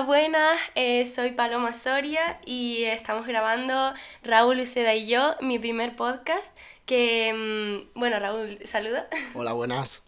[0.00, 3.92] Hola, buenas, eh, soy Paloma Soria y estamos grabando
[4.22, 9.06] Raúl Uceda y yo, mi primer podcast, que, mm, bueno, Raúl, saluda.
[9.34, 10.02] Hola, buenas.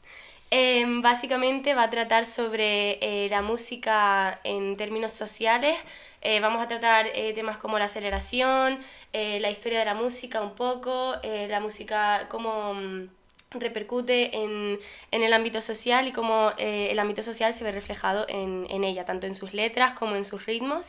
[0.50, 5.76] Em, básicamente va a tratar sobre eh, la música en términos sociales.
[6.22, 8.78] Eh, vamos a tratar temas como la aceleración,
[9.12, 13.08] la historia de la música un poco, la música como mm,
[13.54, 14.78] repercute en,
[15.10, 19.26] el ámbito social y cómo eh, el ámbito social se ve reflejado en, ella, tanto
[19.26, 20.88] en sus letras como en sus ritmos,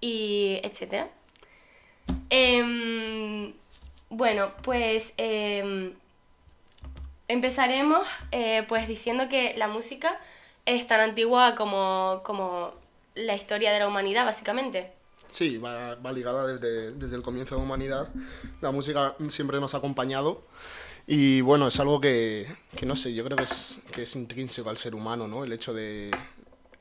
[0.00, 1.06] y etc.
[2.30, 3.52] Em,
[4.10, 5.94] bueno, pues em,
[7.28, 10.18] empezaremos eh, pues diciendo que la música
[10.66, 12.72] es tan antigua como, como
[13.14, 14.92] la historia de la humanidad, básicamente.
[15.28, 18.08] Sí, va, va ligada desde, desde el comienzo de la humanidad.
[18.60, 20.42] La música siempre nos ha acompañado.
[21.06, 24.70] Y bueno, es algo que, que no sé, yo creo que es, que es intrínseco
[24.70, 25.44] al ser humano, ¿no?
[25.44, 26.10] El hecho de,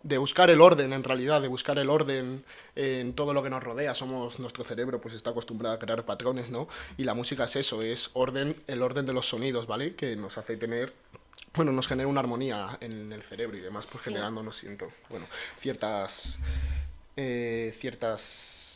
[0.04, 2.44] de buscar el orden en realidad, de buscar el orden
[2.76, 3.96] en todo lo que nos rodea.
[3.96, 6.68] Somos, nuestro cerebro pues está acostumbrado a crear patrones, ¿no?
[6.98, 9.96] Y la música es eso, es orden, el orden de los sonidos, ¿vale?
[9.96, 10.94] Que nos hace tener,
[11.54, 15.28] bueno, nos genera una armonía en el cerebro y demás, pues generando, no siento, bueno,
[15.60, 16.40] ciertas,
[17.16, 18.71] eh, ciertas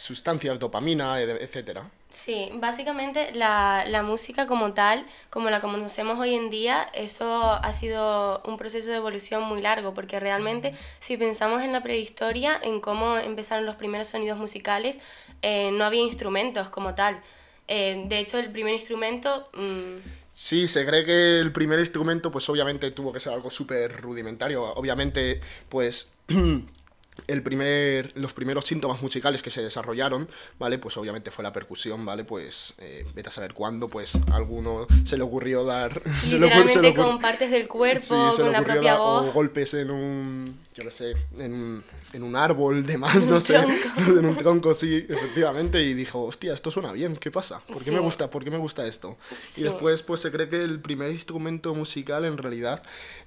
[0.00, 1.90] sustancias, dopamina, etcétera.
[2.10, 7.72] Sí, básicamente la, la, música como tal, como la conocemos hoy en día, eso ha
[7.72, 12.80] sido un proceso de evolución muy largo, porque realmente si pensamos en la prehistoria, en
[12.80, 14.98] cómo empezaron los primeros sonidos musicales,
[15.42, 17.20] eh, no había instrumentos como tal.
[17.68, 19.44] Eh, de hecho, el primer instrumento...
[19.54, 19.98] Mm,
[20.32, 24.64] sí, se cree que el primer instrumento, pues obviamente tuvo que ser algo súper rudimentario.
[24.74, 26.10] Obviamente, pues
[27.26, 30.78] el primer, los primeros síntomas musicales que se desarrollaron, ¿vale?
[30.78, 32.24] Pues obviamente fue la percusión, ¿vale?
[32.24, 36.00] Pues eh, vete a saber cuándo, pues a alguno se le ocurrió dar...
[36.30, 39.28] Literalmente con partes del cuerpo, con la propia voz.
[39.28, 43.56] O golpes en un, yo qué sé, en, en un árbol de más, no sé,
[43.56, 47.60] en un tronco, sí, efectivamente, y dijo, hostia, esto suena bien, ¿qué pasa?
[47.66, 49.16] ¿Por qué me gusta, por qué me gusta esto?
[49.56, 52.82] Y después, pues se cree que el primer instrumento musical, en realidad,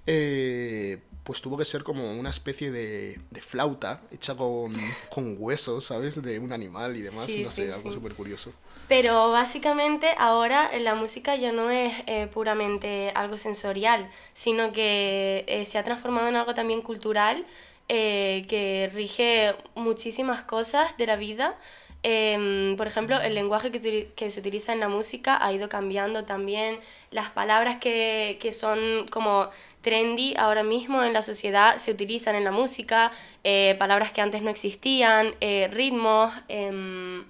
[0.06, 4.76] eh, pues tuvo que ser como una especie de, de flauta hecha con,
[5.10, 6.22] con, huesos, ¿sabes?
[6.22, 8.52] De un animal y demás, no sé, algo súper curioso.
[8.90, 15.64] Pero básicamente ahora la música ya no es eh, puramente algo sensorial, sino que eh,
[15.66, 17.43] se ha transformado en algo también cultural
[17.90, 21.56] eh, que rige muchísimas cosas de la vida.
[22.04, 26.26] Em, por ejemplo, el lenguaje que, que, se utiliza en la música ha ido cambiando
[26.26, 26.80] también.
[27.12, 29.50] Las palabras que, que son como
[29.84, 33.12] trendy ahora mismo en la sociedad se utilizan en la música,
[33.44, 36.34] eh, palabras que antes no existían, eh, ritmos.
[36.48, 37.26] Em,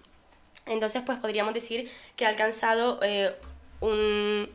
[0.66, 3.34] entonces, pues podríamos decir que ha alcanzado eh,
[3.82, 4.50] un,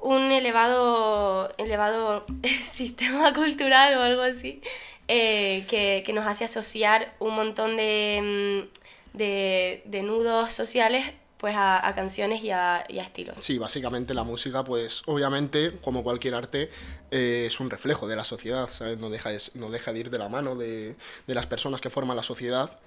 [0.00, 2.24] un elevado, elevado
[2.72, 4.60] sistema cultural o algo así
[5.06, 8.68] que, que, nos hace asociar un montón de, em,
[9.12, 13.36] de, de nudos sociales pues a, canciones y a, y a, estilos.
[13.40, 16.70] Sí, básicamente la música, pues obviamente, como cualquier arte,
[17.10, 18.98] eh, es un reflejo de la sociedad, ¿sabes?
[18.98, 20.96] No deja, de, no deja de ir de la mano de,
[21.26, 22.78] de las personas que forman la sociedad.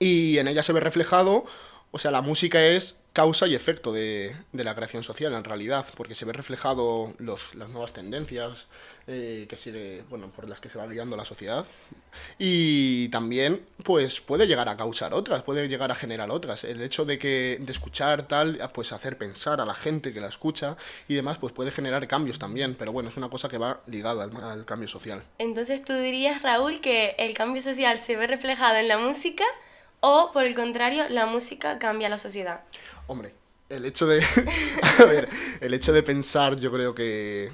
[0.00, 1.44] Y en ella se ve reflejado
[1.92, 6.14] o sea, la música es causa y efecto de, la creación social en realidad, porque
[6.14, 8.68] se ve reflejado los, las nuevas tendencias
[9.06, 11.66] eh, que sigue, bueno, por las que se va guiando la sociedad.
[12.38, 16.64] Y también, pues, puede llegar a causar otras, puede llegar a generar otras.
[16.64, 20.28] El hecho de que, de escuchar tal, pues hacer pensar a la gente que la
[20.28, 20.76] escucha
[21.08, 22.74] y demás, pues puede generar cambios también.
[22.74, 25.24] Pero bueno, es una cosa que va ligada al, al cambio social.
[25.38, 29.44] Entonces tú dirías, Raúl, que el cambio social se ve reflejado en la música
[30.00, 32.62] o, por el contrario, la música cambia la sociedad.
[33.06, 33.34] Hombre,
[33.68, 34.22] el hecho de.
[34.98, 35.28] a ver,
[35.60, 37.52] el hecho de pensar, yo creo que.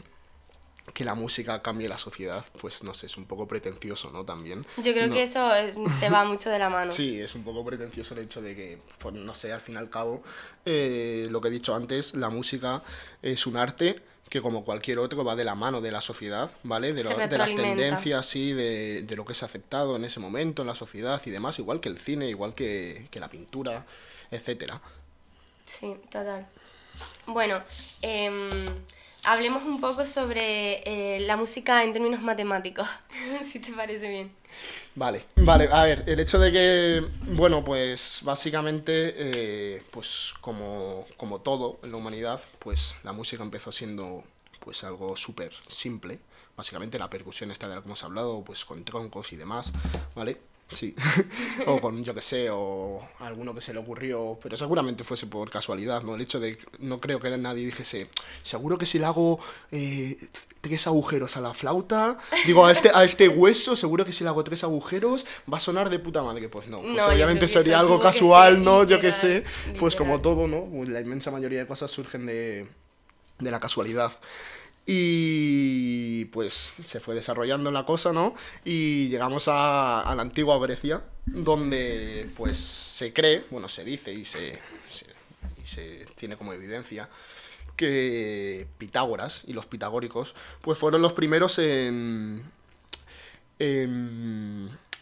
[0.95, 4.25] Que la música cambie la sociedad, pues no sé, es un poco pretencioso, ¿no?
[4.25, 4.65] También.
[4.77, 6.91] Yo creo que eso eh, se va mucho de la mano.
[6.91, 9.79] sí, es un poco pretencioso el hecho de que, pues no sé, al fin y
[9.79, 10.23] al cabo,
[10.65, 12.83] eh, lo que he dicho antes, la música
[13.21, 16.93] es un arte que como cualquier otro va de la mano de la sociedad, ¿vale?
[16.93, 20.63] De, de las tendencias, sí, de, de, lo que se ha aceptado en ese momento
[20.63, 23.87] en la sociedad y demás, igual que el cine, igual que, que la pintura,
[24.31, 24.81] etcétera.
[25.65, 26.47] Sí, total.
[27.27, 27.63] Bueno,
[28.03, 28.67] eh,
[29.25, 32.89] hablemos un poco sobre eh, la música en términos matemáticos,
[33.51, 34.33] si te parece bien.
[34.95, 41.41] Vale, vale, a ver, el hecho de que, bueno, pues básicamente, eh, pues como, como
[41.41, 44.25] todo en la humanidad, pues la música empezó siendo
[44.61, 46.19] pues algo súper simple,
[46.57, 49.73] básicamente la percusión esta de la que hemos hablado, pues con troncos y demás,
[50.15, 50.39] ¿vale?
[50.73, 50.97] Sí,
[51.67, 55.49] o con, yo que sé, o alguno que se le ocurrió, pero seguramente fuese por
[55.49, 56.17] casualidad, ¿no?
[56.17, 58.09] El hecho de, no creo que nadie dijese,
[58.43, 59.39] seguro que si le hago
[59.71, 60.19] eh,
[60.61, 64.31] tres agujeros a la flauta, digo, a este, a este hueso, seguro que si le
[64.31, 66.49] hago tres agujeros va a sonar de puta madre.
[66.49, 68.83] Pues no, pues obviamente sería algo casual, ¿no?
[68.83, 69.45] yo que sé,
[69.79, 70.65] pues como todo, ¿no?
[70.65, 72.67] Pues la inmensa mayoría de cosas surgen de,
[73.39, 74.13] de la casualidad.
[74.87, 78.35] Y pues se fue desarrollando la cosa, ¿no?
[78.65, 84.59] Y llegamos a, la antigua Grecia, donde pues se cree, bueno, se dice y se,
[85.63, 87.09] y se tiene como evidencia
[87.77, 92.45] que Pitágoras y los pitagóricos pues fueron los primeros en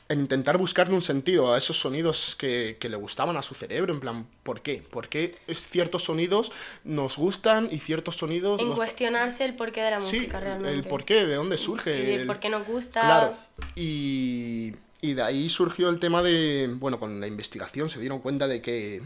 [0.08, 4.00] en intentar buscarle un sentido a esos sonidos que, le gustaban a su cerebro, en
[4.00, 4.82] plan, ¿por qué?
[4.90, 6.52] ¿Por qué ciertos sonidos
[6.84, 8.60] nos gustan y ciertos sonidos...
[8.60, 10.74] En cuestionarse el porqué de la música realmente.
[10.76, 12.14] El porqué, de dónde surge.
[12.16, 13.00] el por qué nos gusta.
[13.00, 13.36] Claro.
[13.74, 18.46] Y, y de ahí surgió el tema de, bueno, con la investigación se dieron cuenta
[18.46, 19.02] de que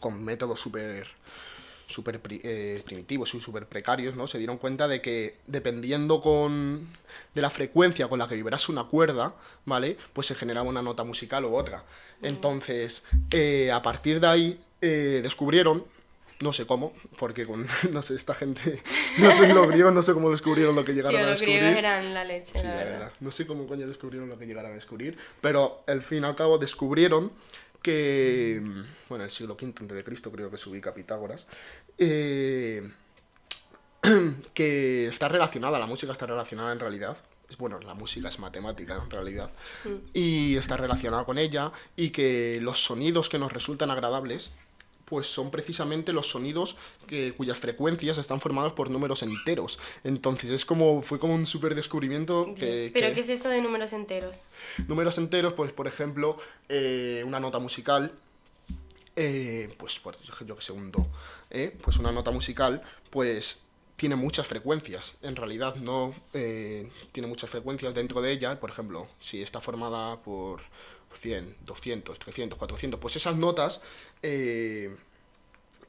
[0.00, 1.06] con métodos súper
[1.88, 4.26] súper eh, primitivos y súper precarios, ¿no?
[4.26, 6.86] Se dieron cuenta de que dependiendo con
[7.34, 9.96] de la frecuencia con la que vibrase una cuerda, ¿vale?
[10.12, 11.84] Pues se generaba una nota musical u otra.
[12.22, 15.84] Entonces, eh, a partir de ahí eh, descubrieron,
[16.40, 18.82] no sé cómo, porque con, no sé, esta gente,
[19.18, 21.54] no sé los griegos, no sé cómo descubrieron lo que llegaron a descubrir.
[21.54, 23.12] Los griegos eran la leche, la, verdad.
[23.20, 26.36] No sé cómo coño descubrieron lo que llegaron a descubrir, pero al fin y al
[26.36, 27.32] cabo descubrieron
[27.88, 28.60] que,
[29.08, 31.46] bueno, el siglo V de Cristo creo que se ubica Pitágoras,
[31.96, 32.92] eh,
[34.52, 37.16] que está relacionada, la música está relacionada en realidad.
[37.58, 39.50] Bueno, la música es matemática en realidad.
[39.84, 39.88] Mm.
[40.12, 44.50] Y está relacionada con ella y que los sonidos que nos resultan agradables
[45.08, 46.76] pues son precisamente los sonidos
[47.06, 49.78] que, cuyas frecuencias están formadas por números enteros.
[50.04, 52.90] Entonces es como, fue como un súper descubrimiento que...
[52.92, 54.36] ¿Pero qué es eso de números enteros?
[54.86, 56.36] Números enteros, pues por ejemplo,
[56.68, 58.12] eh, una nota musical,
[59.16, 60.00] eh, pues
[60.46, 61.06] yo que sé, un do,
[61.50, 63.60] eh, pues una nota musical, pues
[63.96, 65.14] tiene muchas frecuencias.
[65.22, 68.60] En realidad no tiene muchas frecuencias dentro de ella.
[68.60, 70.60] Por ejemplo, si está formada por
[71.14, 73.80] 100, 200, 300, 400, pues esas notas,
[74.22, 74.94] eh,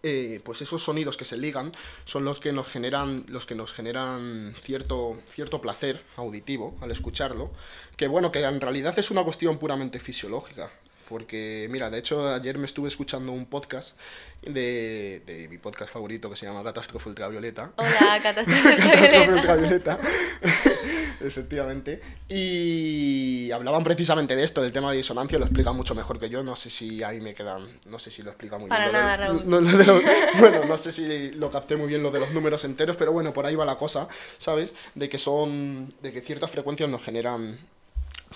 [0.01, 1.73] eh, pues esos sonidos que se ligan
[2.05, 7.51] son los que nos generan, los que nos generan cierto, cierto placer auditivo al escucharlo,
[7.97, 10.71] que bueno, que en realidad es una cuestión puramente fisiológica.
[11.09, 13.97] Porque, mira, de hecho, ayer me estuve escuchando un podcast
[14.43, 17.71] de, de mi podcast favorito que se llama Catástrofe Ultravioleta.
[17.75, 19.99] Hola, Catástrofe Ultravioleta.
[21.21, 21.99] Efectivamente.
[22.29, 26.43] Y hablaban precisamente de esto, del tema de disonancia, lo explica mucho mejor que yo.
[26.43, 27.67] No sé si ahí me quedan.
[27.87, 28.77] No sé si lo explica muy bien.
[28.77, 29.43] Para nada, Raúl.
[30.39, 33.33] bueno, no sé si lo capté muy bien lo de los números enteros, pero bueno,
[33.33, 34.07] por ahí va la cosa,
[34.37, 34.73] ¿sabes?
[34.95, 35.93] De que son.
[36.01, 37.59] de que ciertas frecuencias nos generan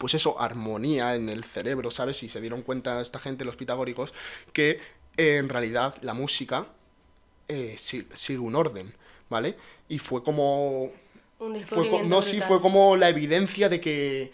[0.04, 2.24] pues eso, armonía en el cerebro, ¿sabes?
[2.24, 4.14] Y se dieron cuenta esta gente, los pitagóricos,
[4.52, 4.82] que
[5.16, 6.68] eh, en realidad la música
[7.48, 8.94] eh, sigue un orden,
[9.30, 9.56] ¿vale?
[9.88, 10.92] Y fue como...
[11.40, 14.34] Un fue, no, sí, fue como la evidencia de que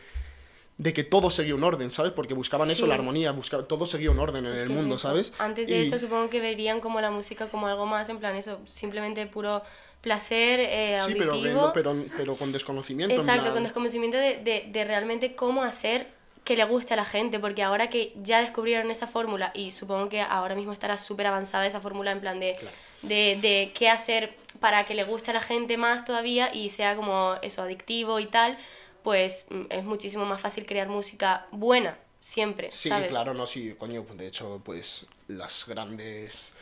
[0.79, 2.13] de que todo seguía un orden, ¿sabes?
[2.13, 5.33] Porque buscaban eso, la armonía, buscaban, todo seguía un orden en el mundo, ¿sabes?
[5.37, 8.59] Antes de eso supongo que verían como la música como algo más, en plan eso,
[8.65, 9.61] simplemente puro
[10.01, 11.71] placer eh, sí, auditivo.
[11.73, 13.15] pero, pero, pero, con desconocimiento.
[13.15, 16.07] Exacto, con desconocimiento de, de, de realmente cómo hacer
[16.43, 20.09] que le guste a la gente, porque ahora que ya descubrieron esa fórmula, y supongo
[20.09, 22.55] que ahora mismo estará súper avanzada esa fórmula en plan de,
[23.03, 26.95] de, de qué hacer para que le guste a la gente más todavía y sea
[26.95, 28.57] como eso, adictivo y tal,
[29.03, 32.71] pues mm, es muchísimo más fácil crear música buena, siempre.
[32.71, 36.53] Sí, claro, no, sí, coño, de hecho, pues las grandes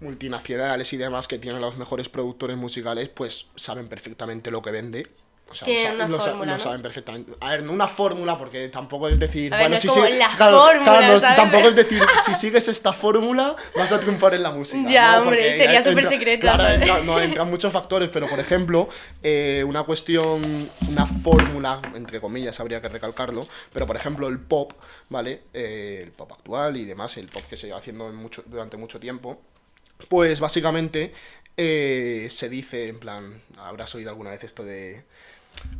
[0.00, 5.06] multinacionales y demás que tienen los mejores productores musicales, pues saben perfectamente lo que vende
[5.50, 7.32] o sea, lo, fórmula, saben perfectamente.
[7.40, 9.50] A ver, no una fórmula, porque tampoco es decir.
[9.50, 9.88] bueno, si
[11.36, 14.90] tampoco es decir, si sigues esta fórmula, vas a triunfar en la música.
[14.90, 16.42] Ya, hombre, sería súper secreto.
[16.42, 18.88] Claro, no, entran muchos factores, pero por ejemplo,
[19.22, 24.72] eh, una cuestión, una fórmula, entre comillas, habría que recalcarlo, pero por ejemplo, el pop,
[25.08, 25.44] ¿vale?
[25.54, 29.00] Eh, el pop actual y demás, el pop que se lleva haciendo mucho, durante mucho
[29.00, 29.40] tiempo,
[30.08, 31.12] pues básicamente
[31.56, 35.04] eh, se dice, en plan, habrás oído alguna vez esto de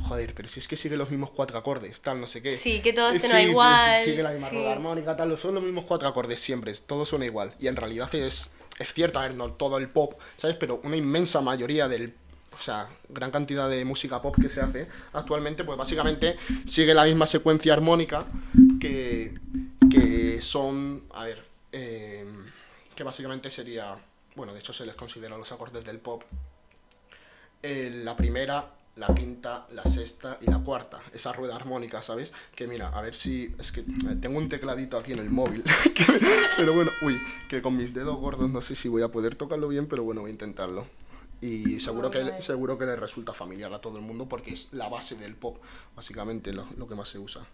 [0.01, 2.57] joder, pero si es que sigue los mismos cuatro acordes, tal, no sé qué.
[2.57, 4.01] Sí, que todo suena igual.
[4.01, 7.55] Sigue la misma rueda armónica, tal, son los mismos cuatro acordes siempre, todo suena igual.
[7.59, 10.57] Y en realidad es, es cierto, a ver, no todo el pop, ¿sabes?
[10.57, 12.15] Pero una inmensa mayoría del
[12.59, 17.05] o sea, gran cantidad de música pop que se hace actualmente, pues básicamente sigue la
[17.05, 18.27] misma secuencia armónica
[18.81, 19.39] que,
[19.89, 22.27] que son, a ver, eh,
[22.97, 23.97] que básicamente sería,
[24.35, 26.25] bueno, de hecho se les considera los acordes del pop.
[27.63, 31.01] Eh, la primera la quinta, la sexta y la cuarta.
[31.13, 32.33] Esa rueda armónica, ¿sabes?
[32.55, 33.55] Que mira, a ver si.
[33.59, 35.63] Es que eh, tengo un tecladito aquí en el móvil.
[36.57, 39.69] pero bueno, uy, que con mis dedos gordos no sé si voy a poder tocarlo
[39.69, 40.87] bien, pero bueno, voy a intentarlo.
[41.41, 44.89] Y seguro que, seguro que le resulta familiar a todo el mundo porque es la
[44.89, 45.59] base del pop,
[45.95, 47.47] básicamente lo, lo que más se usa.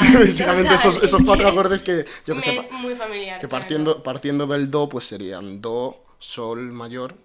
[0.14, 2.56] Básicamente esos, esos cuatro acordes que yo que sé.
[2.56, 3.40] Es muy familiar.
[3.40, 7.16] Que partiendo, partiendo del do, pues serían do, sol mayor,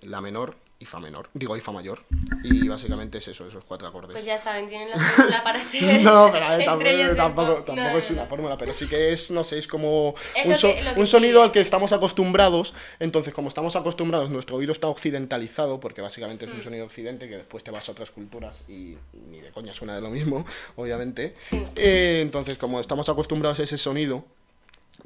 [0.00, 2.02] la menor, y fa menor, digo y fa mayor.
[2.42, 4.12] Y básicamente es eso, esos cuatro acordes.
[4.12, 6.02] Pues ya saben, tienen la fórmula para ser.
[6.02, 10.10] no, pero tampoco, tampoco, es una fórmula, pero sí que es, no sé, es como
[10.10, 10.54] un,
[10.96, 12.74] un sonido al que estamos acostumbrados.
[12.98, 16.62] Entonces, como estamos acostumbrados, nuestro oído está occidentalizado, porque básicamente es un mm.
[16.62, 18.96] sonido occidente que después te vas a otras culturas y
[19.30, 20.44] ni de coña suena de lo mismo,
[20.76, 21.34] obviamente.
[21.76, 24.24] Eh, entonces, como estamos acostumbrados a ese sonido,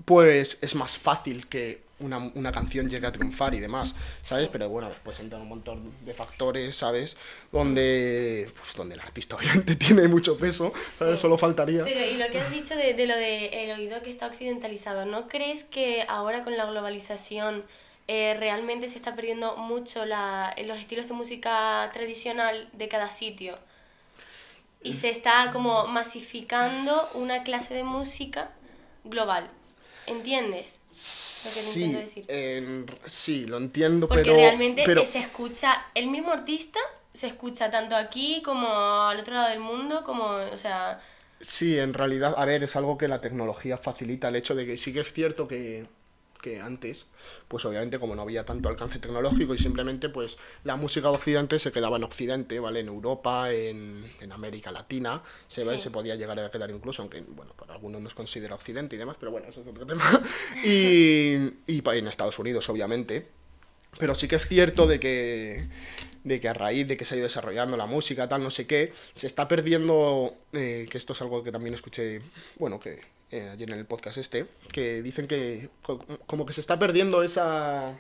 [0.05, 4.49] pues es más fácil que una, una, canción llegue a triunfar y demás, ¿sabes?
[4.49, 7.17] Pero bueno, después entran un montón de factores, ¿sabes?
[7.51, 11.19] Donde, pues, donde el artista obviamente tiene mucho peso, ¿sabes?
[11.21, 11.85] Solo faltaría.
[11.85, 15.07] Pero y lo que has dicho de, de lo del el oído que está occidentalizado,
[15.07, 17.65] ¿no crees que ahora con la globalización
[18.07, 23.59] eh, realmente se está perdiendo mucho la, los estilos de música tradicional de cada sitio?
[24.83, 28.53] Y se está como masificando una clase de música
[29.05, 29.51] global.
[30.07, 30.81] ¿Entiendes?
[30.89, 31.28] sí,
[33.07, 34.37] sí, lo entiendo, Porque pero...
[34.37, 36.81] realmente se escucha, el mismo artista
[37.15, 41.01] se escucha tanto aquí como al otro lado del mundo, como, o sea...
[41.41, 44.77] Sí, en realidad, a ver, es algo que la tecnología facilita, el hecho de que
[44.77, 45.87] sí que es cierto que
[46.39, 47.07] que antes,
[47.49, 51.59] pues obviamente como no había tanto alcance tecnológico y simplemente pues la música de Occidente
[51.59, 52.81] se quedaba en Occidente, ¿vale?
[52.81, 57.21] En Europa, en, en América Latina, se, ve, se podía llegar a quedar incluso, aunque
[57.21, 60.05] bueno, para algunos no es considera Occidente y demás, pero bueno, eso es otro tema.
[60.65, 63.27] y, y en Estados Unidos, obviamente.
[63.99, 65.67] Pero sí que es cierto de que,
[66.23, 68.67] de que a raíz de que se ha ido desarrollando la música, tal, no sé
[68.67, 72.21] qué, se está perdiendo, eh, que esto es algo que también escuché,
[72.59, 75.69] bueno, que eh, ayer en el podcast este, que dicen que
[76.27, 77.99] como que se está perdiendo esa,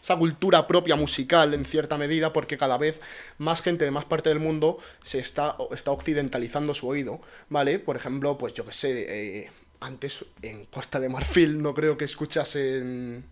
[0.00, 3.00] esa cultura propia musical en cierta medida porque cada vez
[3.38, 7.78] más gente de más parte del mundo se está, está occidentalizando su oído, ¿vale?
[7.78, 9.50] Por ejemplo, pues yo que sé, eh,
[9.80, 13.24] antes en Costa de Marfil no creo que escuchasen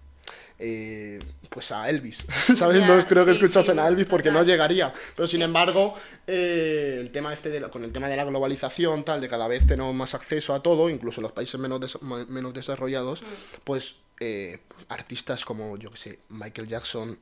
[0.58, 2.86] eh, pues a Elvis, ¿sabes?
[2.86, 5.94] no creo que escuchasen a Elvis porque no llegaría, pero sin embargo,
[6.26, 9.66] eh, el tema este de con el tema de la globalización, tal, de cada vez
[9.66, 13.26] tenemos más acceso a todo, incluso en los países menos, menos desarrollados, mm.
[13.64, 17.18] pues, eh, pues, artistas como, yo que sé, Michael Jackson,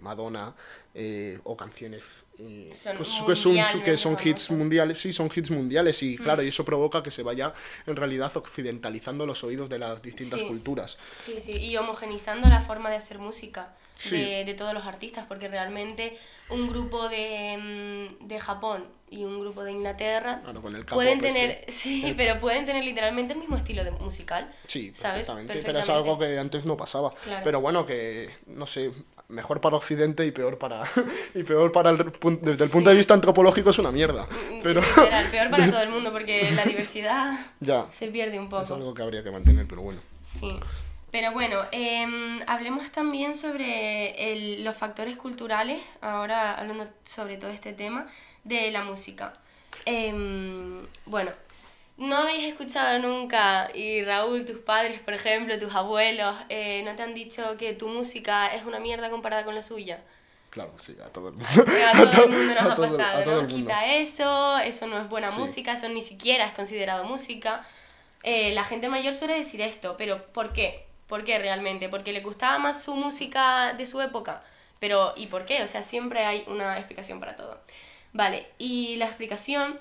[0.00, 0.54] Madonna,
[1.44, 6.42] o canciones pues, que son, que son hits mundiales, sí, son hits mundiales y claro,
[6.42, 6.46] mm.
[6.46, 7.54] y eso provoca que se vaya
[7.86, 10.98] en realidad occidentalizando los oídos de las distintas culturas.
[11.24, 13.74] Sí, sí, y homogenizando la forma de hacer música
[14.10, 16.18] de, de, todos los artistas, porque realmente
[16.50, 17.56] un grupo de,
[18.20, 20.42] mm, de Japón y un grupo de Inglaterra
[20.90, 24.52] pueden tener, sí, pero pueden tener literalmente el mismo estilo de musical.
[24.66, 27.12] Sí, perfectamente, pero es algo que antes no pasaba.
[27.42, 28.92] Pero bueno, que no sé,
[29.28, 30.82] mejor para Occidente y peor para
[31.34, 34.82] y peor para el desde el punto de vista antropológico es una mierda mm, pero
[34.82, 38.64] Literal, peor para todo el mundo porque la diversidad ya, se pierde un poco.
[38.64, 40.00] es algo que habría que mantener pero bueno.
[40.22, 40.58] Sí
[41.14, 42.04] pero bueno eh,
[42.48, 48.08] hablemos también sobre el, los factores culturales ahora hablando sobre todo este tema
[48.42, 49.32] de la música
[49.86, 50.12] eh,
[51.06, 51.30] bueno
[51.96, 57.04] ¿No habéis escuchado nunca, y Raúl, tus padres, por ejemplo, tus abuelos, eh, no te
[57.04, 60.02] han dicho que tu música es una mierda comparada con la suya?
[60.50, 61.48] Claro, sí, a todo el mundo.
[61.92, 63.46] A todo el mundo nos ha pasado, ¿no?
[63.46, 67.64] Quita eso, eso no es buena música, eso ni siquiera es considerado música.
[68.24, 70.88] Eh, la gente mayor suele decir esto, pero ¿por qué?
[71.06, 71.88] ¿Por qué realmente?
[71.88, 74.42] ¿Porque le gustaba más su música de su época?
[74.80, 75.62] Pero, ¿y por qué?
[75.62, 77.60] O sea, siempre hay una explicación para todo.
[78.12, 79.78] Vale, y la explicación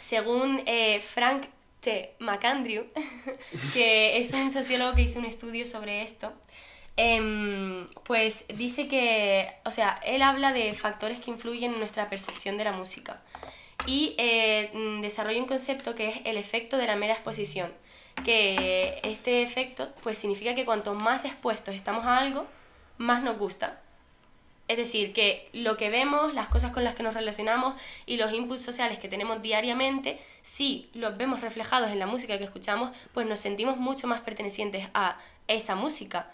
[0.00, 1.46] según eh, Frank
[1.80, 2.14] T.
[2.18, 2.86] McAndrew,
[3.74, 6.32] que es un sociólogo que hizo un estudio sobre esto,
[6.96, 12.56] em, pues dice que, o sea, él habla de factores que influyen en nuestra percepción
[12.56, 13.20] de la música
[13.86, 14.70] y eh,
[15.02, 17.72] desarrolla un concepto que es el efecto de la mera exposición,
[18.24, 22.46] que este efecto pues significa que cuanto más expuestos estamos a algo,
[22.98, 23.80] más nos gusta
[24.68, 28.32] es decir, que lo que vemos, las cosas con las que nos relacionamos y los
[28.32, 33.26] inputs sociales que tenemos diariamente, si los vemos reflejados en la música que escuchamos, pues
[33.26, 36.30] nos sentimos mucho más pertenecientes a esa música.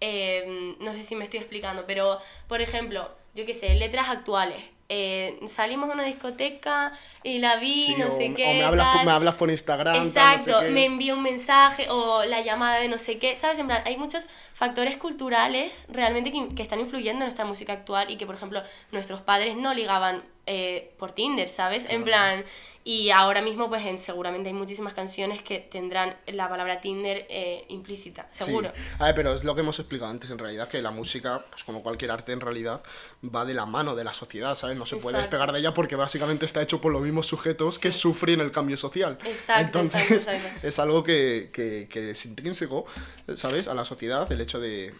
[0.00, 4.62] Eh, no sé si me estoy explicando, pero por ejemplo, yo qué sé, letras actuales.
[4.94, 8.44] Eh, salimos a una discoteca y la vi, no o, sé qué.
[8.44, 9.06] o me, hablas, tal.
[9.06, 9.94] me hablas por Instagram.
[10.12, 13.34] tal, no sé Exacto, me envió un mensaje o la llamada de no sé qué,
[13.36, 13.58] ¿sabes?
[13.58, 18.10] En plan, hay muchos factores culturales realmente que, que están influyendo en nuestra música actual
[18.10, 21.86] y que, por ejemplo, nuestros padres no ligaban eh, por Tinder, ¿sabes?
[21.88, 22.44] En plan,
[22.84, 27.64] y ahora mismo, pues en, seguramente hay muchísimas canciones que tendrán la palabra Tinder eh,
[27.68, 28.72] implícita, seguro.
[28.74, 28.82] Sí.
[28.98, 31.62] A ver, pero es lo que hemos explicado antes, en realidad, que la música, pues
[31.62, 32.82] como cualquier arte en realidad,
[33.22, 34.76] va de la mano de la sociedad, ¿sabes?
[34.76, 37.92] No se puede despegar de ella porque básicamente está hecho por los mismos sujetos que
[37.92, 39.16] sufren el cambio social.
[39.24, 40.66] Exacto, Entonces, exacto, exacto.
[40.66, 42.86] es algo que, que, que es intrínseco,
[43.34, 43.68] ¿sabes?
[43.68, 44.92] A la sociedad, el hecho de,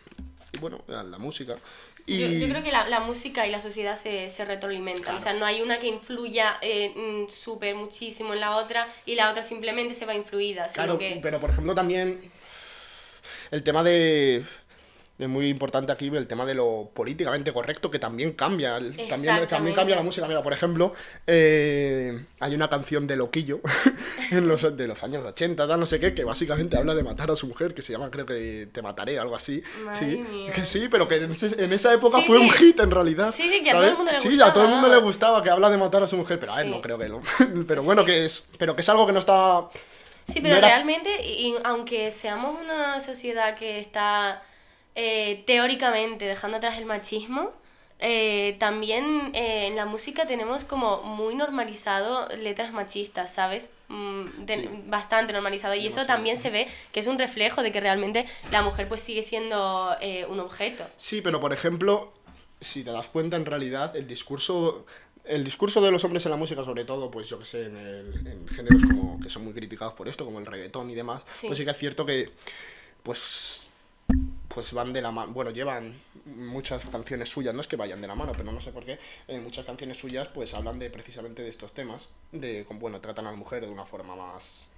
[0.61, 1.57] bueno, a la música.
[2.07, 2.19] Y...
[2.19, 5.17] Yo, yo creo que la, la música y la sociedad se, se retroalimentan.
[5.17, 9.15] O sea, no hay una que influya eh, mm, súper muchísimo en la otra y
[9.15, 10.67] la otra simplemente se va influida.
[10.67, 11.19] Claro, que...
[11.23, 12.31] pero por ejemplo también
[13.51, 14.45] el tema de...
[15.23, 18.81] Es muy importante aquí el tema de lo políticamente correcto que también cambia.
[19.09, 20.27] También, también cambia la música.
[20.27, 20.95] Mira, por ejemplo,
[21.29, 23.61] eh, hay una canción de Loquillo
[24.33, 27.31] en los, de los años 80, tal, no sé qué, que básicamente habla de matar
[27.31, 29.63] a su mujer, que se llama, creo que Te mataré, algo así.
[29.85, 30.51] Madre sí, mía.
[30.53, 31.31] que sí, pero que en,
[31.73, 32.45] esa época Sí, fue sí.
[32.45, 33.33] un hit en realidad.
[33.33, 34.69] Sí, sí, que a todo el mundo le Sí, a todo el gustaba.
[34.71, 36.99] mundo le gustaba que habla de matar a su mujer, pero a él no creo
[36.99, 37.23] que no.
[37.69, 39.69] pero bueno, que es, pero que es algo que no está...
[40.27, 44.43] Sí, pero no era- realmente, y, aunque seamos una sociedad que está
[44.95, 47.53] eh, teóricamente dejando atrás el machismo,
[48.05, 53.69] eh, también eh, en la música tenemos como muy normalizado letras machistas, ¿sabes?
[53.89, 54.69] Mm, de- Sí.
[54.87, 55.75] Bastante normalizado.
[55.75, 56.07] Y eso Demasiado.
[56.09, 59.97] también se ve que es un reflejo de que realmente la mujer pues sigue siendo
[60.01, 60.85] eh, un objeto.
[60.97, 62.13] Sí, pero por ejemplo,
[62.61, 64.85] si te das cuenta, en realidad, el discurso.
[65.25, 67.77] El discurso de los hombres en la música, sobre todo, pues yo que sé, en,
[67.77, 71.23] el- en géneros como que son muy criticados por esto, como el reggaetón y demás,
[71.41, 71.47] Sí.
[71.47, 72.31] pues sí que es cierto que,
[73.05, 73.62] pues,
[74.55, 78.09] pues van de la mano, bueno, llevan muchas canciones suyas, no es que vayan de
[78.09, 81.43] la mano, pero no sé por qué, eh, muchas canciones suyas pues hablan de precisamente
[81.43, 84.69] de estos temas, de, como, bueno, tratan a la mujer de una forma más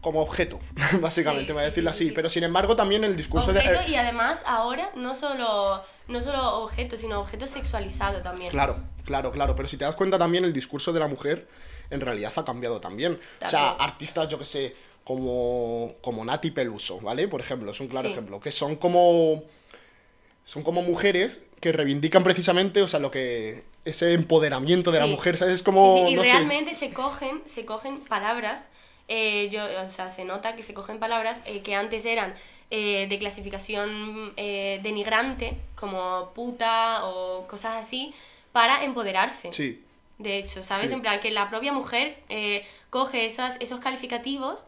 [0.00, 0.60] como objeto,
[1.00, 2.14] básicamente, Sí, voy a decirlo sí, así, sí.
[2.14, 3.60] pero sin embargo también el discurso de...
[3.60, 8.50] Objeto eh, y además ahora no solo, no solo objeto, sino objeto sexualizado también.
[8.50, 9.56] Claro, claro, claro.
[9.56, 11.48] Pero si te das cuenta también el discurso de la mujer
[11.90, 13.18] en realidad ha cambiado también.
[13.40, 17.28] O sea, artistas, yo que sé, como, como Nati Peluso, ¿vale?
[17.28, 18.12] Por ejemplo, es un claro Sí.
[18.12, 18.40] ejemplo.
[18.40, 19.42] Que son como.
[20.46, 23.62] Son como mujeres que reivindican precisamente, o sea, lo que.
[23.84, 25.56] ese empoderamiento de la mujer, ¿sabes?
[25.56, 25.96] Es como.
[25.96, 26.32] Sí, sí, y no sé.
[26.32, 28.62] realmente se cogen, se cogen palabras,
[29.08, 32.34] eh, yo, o sea, se nota que se cogen palabras eh, que antes eran
[32.70, 38.14] eh, de clasificación denigrante, como puta o cosas así,
[38.52, 39.52] para empoderarse.
[39.52, 39.82] Sí.
[40.18, 40.90] De hecho, ¿sabes?
[40.92, 42.16] En plan, que la propia mujer
[42.90, 44.60] coge esas, esos calificativos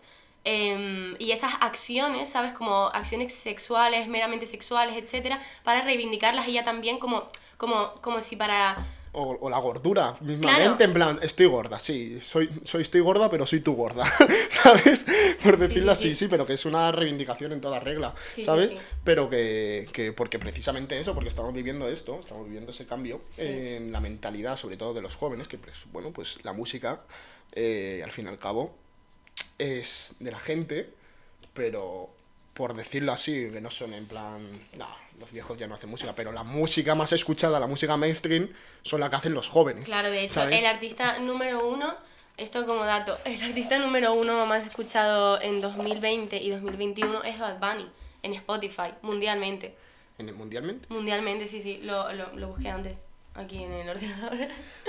[0.47, 2.53] em, y esas acciones, ¿sabes?
[2.55, 7.29] Como acciones sexuales, meramente sexuales, etcétera, para reivindicarlas ella también como,
[7.59, 8.87] como, como si para...
[9.19, 10.85] O, o la gordura, mismamente, Claro.
[10.85, 14.05] en plan, estoy gorda, sí, soy, soy estoy gorda, pero soy tu gorda,
[14.51, 15.07] ¿sabes?
[15.43, 16.25] Por decirlo sí, así, sí.
[16.25, 18.73] sí, pero que es una reivindicación en toda regla, ¿sabes?
[19.05, 23.91] Pero que, que, porque precisamente eso, porque estamos viviendo esto, estamos viviendo ese cambio en
[23.91, 27.01] la mentalidad, sobre todo de los jóvenes, que pues, bueno, pues la música,
[27.53, 28.75] eh, al fin y al cabo,
[29.59, 30.91] es de la gente,
[31.55, 32.09] pero
[32.55, 34.89] por decirlo así, que no son en plan, no,
[35.21, 38.51] los viejos ya no hacen música, pero la música más escuchada, la música mainstream,
[38.83, 39.85] son la que hacen los jóvenes.
[39.85, 40.59] Claro, de hecho, ¿sabes?
[40.59, 41.95] el artista número uno,
[42.39, 47.59] esto como dato, el artista número uno más escuchado en 2020 y 2021 es Bad
[47.59, 47.91] Bunny,
[48.23, 49.75] en Spotify, mundialmente.
[50.19, 50.87] ¿En el- mundialmente?
[50.89, 52.97] Mundialmente, sí, sí, lo, lo, lo busqué antes,
[53.37, 54.39] aquí en el ordenador.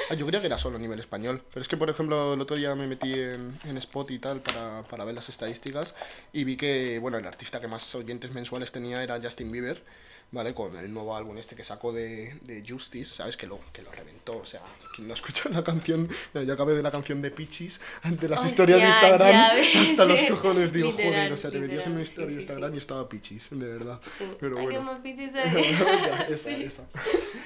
[0.10, 1.42] Ah, yo creía que era solo a nivel español.
[1.50, 4.42] Pero es que, por ejemplo, el otro día me metí en, en Spot y tal
[4.42, 5.96] para, para ver las estadísticas
[6.34, 9.84] y vi que, bueno, el artista que más oyentes mensuales tenía era Justin Bieber,
[10.32, 10.54] ¿vale?
[10.54, 13.38] Con el nuevo álbum este que sacó de, de Justice, ¿sabes?
[13.38, 14.38] Que lo, que lo reventó.
[14.38, 14.62] O sea,
[14.96, 18.80] quien no escuchó la canción, yo acabé de la canción de Peaches ante las historias
[18.80, 20.28] de Instagram hasta los sí.
[20.28, 20.74] cojones.
[20.74, 22.72] Digo, Literal, joder, o sea, te metías en una literal, historia sí, de sí, Instagram
[22.72, 22.76] sí.
[22.76, 24.00] y estaba Peaches, de verdad.
[24.18, 24.26] Sí.
[24.40, 25.00] Pero bueno.
[26.30, 26.64] esa, Sí.
[26.64, 26.88] esa.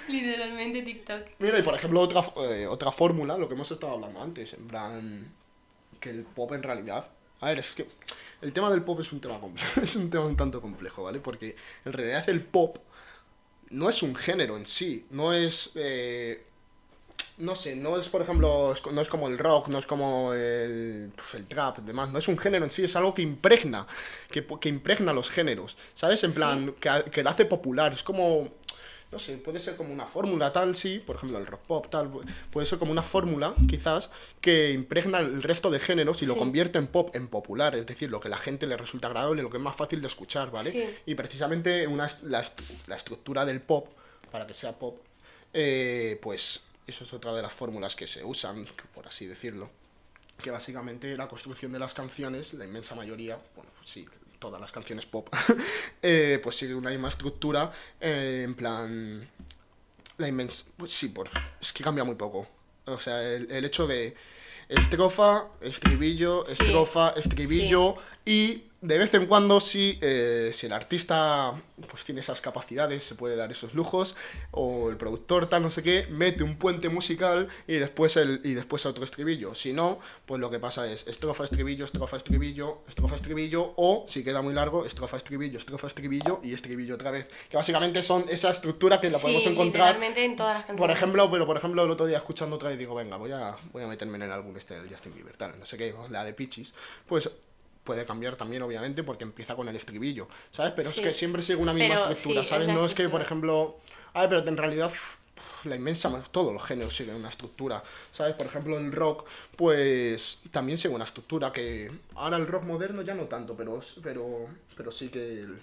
[0.08, 1.22] Literalmente TikTok.
[1.40, 4.68] Mira, y por ejemplo, otra, eh, otra fórmula, lo que hemos estado hablando antes, en
[4.68, 5.34] plan,
[6.00, 7.10] que el pop en realidad...
[7.40, 7.88] A ver, es que
[8.42, 11.20] el tema del pop es un tema complejo, es un tema un tanto complejo, ¿vale?
[11.20, 12.78] Porque en realidad el pop
[13.70, 15.72] no es un género en sí, no es...
[15.76, 16.44] eh,
[17.38, 21.12] no sé, no es, por ejemplo, no es como el rock, no es como el,
[21.16, 23.88] pues, el trap, demás, no es un género en sí, es algo que impregna,
[24.30, 26.24] que, que impregna los géneros, ¿sabes?
[26.24, 28.50] En plan, que, que lo hace popular, es como,
[29.12, 32.12] no sé, puede ser como una fórmula tal, sí, por ejemplo, el rock pop tal,
[32.12, 36.34] pu- puede ser como una fórmula, quizás, que impregna el resto de géneros y lo
[36.34, 36.40] Sí.
[36.40, 39.42] convierte en pop, en popular, es decir, lo que a la gente le resulta agradable,
[39.44, 40.72] lo que es más fácil de escuchar, ¿vale?
[40.72, 40.96] Sí.
[41.08, 42.46] Y precisamente una, la,
[42.88, 43.88] la estructura del pop,
[44.32, 44.98] para que sea pop,
[45.54, 49.70] eh, pues eso es otra de las fórmulas que se usan, por así decirlo,
[50.42, 54.08] que básicamente la construcción de las canciones, la inmensa mayoría, bueno, pues sí,
[54.42, 55.30] todas las canciones pop,
[56.02, 59.30] eh, pues sigue una misma estructura, eh, en plan,
[60.18, 61.30] la inmensa, pues sí, por,
[61.62, 62.48] es que cambia muy poco.
[62.86, 64.16] O sea, el, el hecho de
[64.68, 71.54] estrofa, estribillo, estrofa, estribillo y de vez en cuando si, eh, si el artista
[71.88, 74.16] pues tiene esas capacidades, se puede dar esos lujos,
[74.50, 78.56] o el productor tal no sé qué, mete un puente musical y después el y
[78.56, 79.54] después otro estribillo.
[79.54, 84.24] Si no, pues lo que pasa es estrofa, estribillo, estrofa, estribillo, estrofa, estribillo, o si
[84.24, 87.30] queda muy largo, estrofa, estribillo, estrofa, estribillo y estribillo otra vez.
[87.50, 90.02] Que básicamente son esa estructura que la podemos encontrar.
[90.02, 90.82] en todas las canciones.
[90.82, 93.56] Por ejemplo, pero por ejemplo el otro día escuchando otra vez digo, venga, voy a,
[93.72, 96.24] voy a meterme en el álbum este del Justin Bieber, tal, no sé qué, la
[96.24, 96.74] de Peaches.
[97.06, 97.30] Pues
[97.84, 100.74] puede cambiar también, obviamente, porque empieza con el estribillo, ¿sabes?
[100.76, 102.68] Pero es que siempre sigue una misma estructura, ¿sabes?
[102.68, 103.78] No es que, por ejemplo,
[104.14, 104.92] a ver, pero en realidad
[105.66, 108.36] la inmensa, todos los géneros siguen una estructura, ¿sabes?
[108.36, 113.14] Por ejemplo, el rock, pues también sigue una estructura que ahora el rock moderno ya
[113.14, 115.62] no tanto, pero, pero, pero sí que el,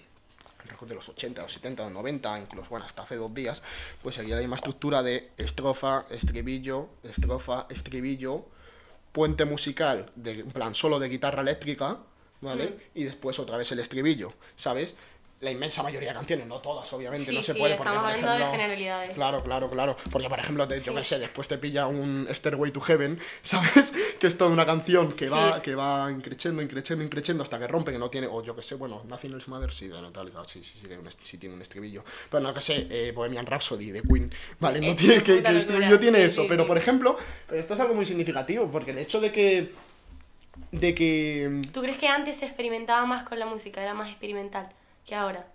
[0.69, 3.63] rock de los 80, los 70, los 90, incluso, bueno, hasta hace dos días,
[4.03, 8.45] pues seguía la misma estructura de estrofa, estribillo, estrofa, estribillo,
[9.11, 11.99] puente musical, de, en plan solo de guitarra eléctrica,
[12.41, 12.77] ¿vale?
[12.95, 14.95] Y después otra vez el estribillo, ¿sabes?
[15.41, 17.75] La inmensa mayoría de canciones, no todas, obviamente, no se puede.
[17.75, 19.11] Porque, estamos hablando de generalidades.
[19.11, 19.95] Claro, claro, claro.
[20.11, 23.93] Porque, por ejemplo, yo qué sé, después te pilla un Stairway to Heaven, ¿sabes?
[24.19, 27.93] que es toda una canción que va, que va increciendo, increciendo, increciendo hasta que rompe,
[27.93, 30.61] que no tiene, o yo qué sé, bueno, Nothing Else Matters, sí, de Metallica, sí,
[30.61, 30.73] sí,
[31.21, 32.03] sí, tiene un estribillo.
[32.29, 34.81] Pero no que sé, eh, Bohemian Rhapsody de Queen, ¿vale?
[34.81, 36.45] No tiene que, el estribillo tiene eso.
[36.49, 37.15] pero, por ejemplo,
[37.47, 39.71] pero esto es algo muy significativo, porque el hecho de que
[40.73, 41.61] de que...
[41.73, 44.69] ¿Tú crees que antes se experimentaba más con la música, era más experimental
[45.09, 45.51] que ahora?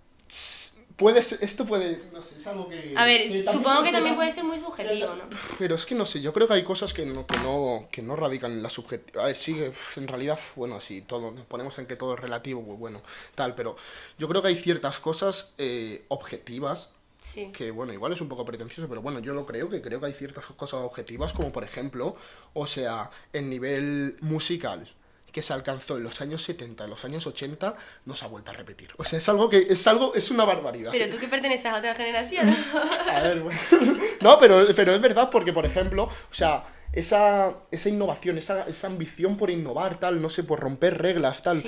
[0.96, 2.94] Puede esto puede, no sé, es algo que...
[2.96, 5.24] A ver, supongo que también puede ser muy subjetivo, ¿no?
[5.58, 8.02] Pero es que no sé, yo creo que hay cosas que no, que no, que
[8.02, 9.24] no radican en la subjetividad.
[9.24, 9.56] A ver, sí,
[9.96, 13.02] en realidad, bueno, si todo, nos ponemos en que todo es relativo, pues bueno,
[13.34, 13.76] tal, pero
[14.18, 16.90] yo creo que hay ciertas cosas eh, objetivas
[17.24, 17.50] Sí.
[17.54, 20.04] Que bueno, igual es un poco pretencioso, pero bueno, yo lo creo, que creo que
[20.04, 22.16] hay ciertas cosas objetivas, como por ejemplo,
[22.52, 24.86] o sea, el nivel musical
[25.34, 28.52] que se alcanzó en los años 70, en los años 80, no se ha vuelto
[28.52, 28.90] a repetir.
[28.98, 30.92] O sea, es algo que es algo, es una barbaridad.
[30.92, 32.56] Pero tú que perteneces a otra generación.
[33.12, 33.58] a ver, bueno.
[34.20, 36.62] no, pero, pero es verdad porque, por ejemplo, o sea,
[36.94, 41.62] esa, esa innovación, esa, esa, ambición por innovar, tal, no sé, por romper reglas, tal,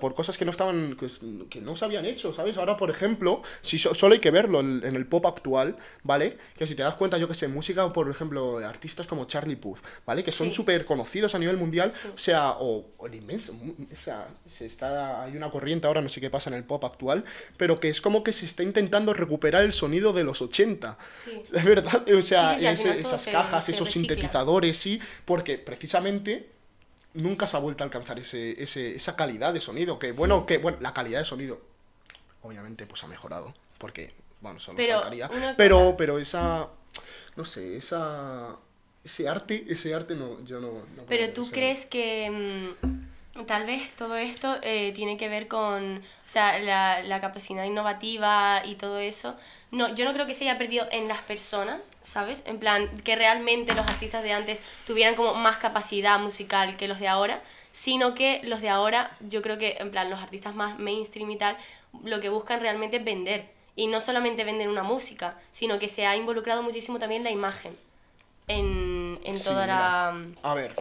[0.00, 0.96] por cosas que no estaban,
[1.50, 2.56] que, no se habían hecho, ¿sabes?
[2.58, 6.38] Ahora, por ejemplo, si solo hay que verlo en, el pop actual, ¿vale?
[6.56, 9.56] Que si te das cuenta, yo que sé, música, por ejemplo, de artistas como Charlie
[9.56, 10.22] Puth, ¿vale?
[10.22, 13.54] Que son súper conocidos a nivel mundial, o sea, o, o inmenso,
[13.92, 16.84] o sea, se está, hay una corriente ahora, no sé qué pasa en el pop
[16.84, 17.24] actual,
[17.56, 20.98] pero que es como que se está intentando recuperar el sonido de los 80,
[21.52, 26.48] es verdad, o sea, esas cajas, esos sintetizadores, sí, porque precisamente
[27.14, 29.98] nunca se ha vuelto a alcanzar ese, esa calidad de sonido.
[29.98, 31.60] Que bueno, que bueno, la calidad de sonido,
[32.42, 33.54] obviamente, pues ha mejorado.
[33.78, 35.30] Porque, bueno, solo pero, faltaría.
[35.56, 36.68] Pero, pero esa.
[37.36, 38.56] No sé, esa.
[39.04, 40.82] Ese arte, ese arte no, yo no.
[41.08, 42.76] pero tú crees que.
[42.82, 43.08] Mm,
[43.46, 48.62] Tal vez todo esto eh, tiene que ver con o sea, la, la, capacidad innovativa
[48.64, 49.36] y todo eso.
[49.70, 52.42] No, yo no creo que se haya perdido en las personas, ¿sabes?
[52.46, 56.98] En plan, que realmente los artistas de antes tuvieran como más capacidad musical que los
[56.98, 60.78] de ahora, sino que los de ahora, yo creo que, en plan, los artistas más
[60.78, 61.56] mainstream y tal,
[62.04, 63.46] lo que buscan realmente es vender.
[63.76, 67.76] Y no solamente vender una música, sino que se ha involucrado muchísimo también la imagen
[68.48, 68.77] en,
[69.28, 70.22] en toda la,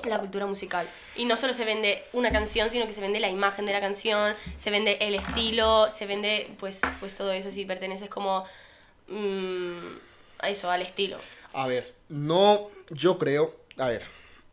[0.05, 0.87] la cultura musical.
[1.15, 3.81] Y no solo se vende una canción, sino que se vende la imagen de la
[3.81, 8.45] canción, se vende el estilo, se vende pues, pues todo eso, si perteneces como
[9.07, 9.97] mm,
[10.39, 11.17] a eso, al estilo.
[11.53, 14.03] A ver, no, yo creo, a ver,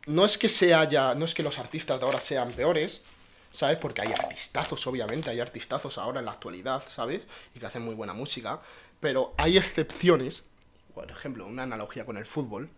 [0.07, 3.03] no es que se haya, no es que los artistas de ahora sean peores,
[3.49, 3.77] ¿sabes?
[3.77, 7.23] Porque hay artistazos, obviamente, hay artistazos ahora en la actualidad, ¿sabes?
[7.55, 8.61] Y que hacen muy buena música,
[8.99, 10.43] pero hay excepciones,
[10.93, 12.69] por ejemplo, una analogía con el fútbol,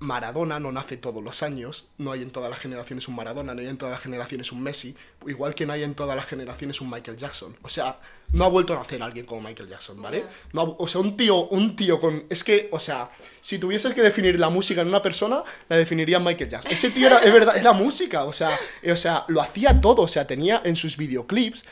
[0.00, 3.60] Maradona no nace todos los años, no hay en todas las generaciones un Maradona, no
[3.60, 4.94] hay en todas las generaciones un Messi,
[5.26, 7.56] igual que no hay en todas las generaciones un Michael Jackson.
[7.62, 7.98] O sea,
[8.32, 10.24] no ha vuelto a nacer alguien como Michael Jackson, ¿vale?
[10.52, 12.24] No o sea, un tío, un tío con...
[12.28, 13.08] Es que, o sea,
[13.40, 16.70] si tuvieses que definir la música en una persona, la definiría Michael Jackson.
[16.70, 18.56] Ese tío era, es verdad, era música, o sea,
[18.88, 21.64] o sea, lo hacía todo, o sea, tenía en sus videoclips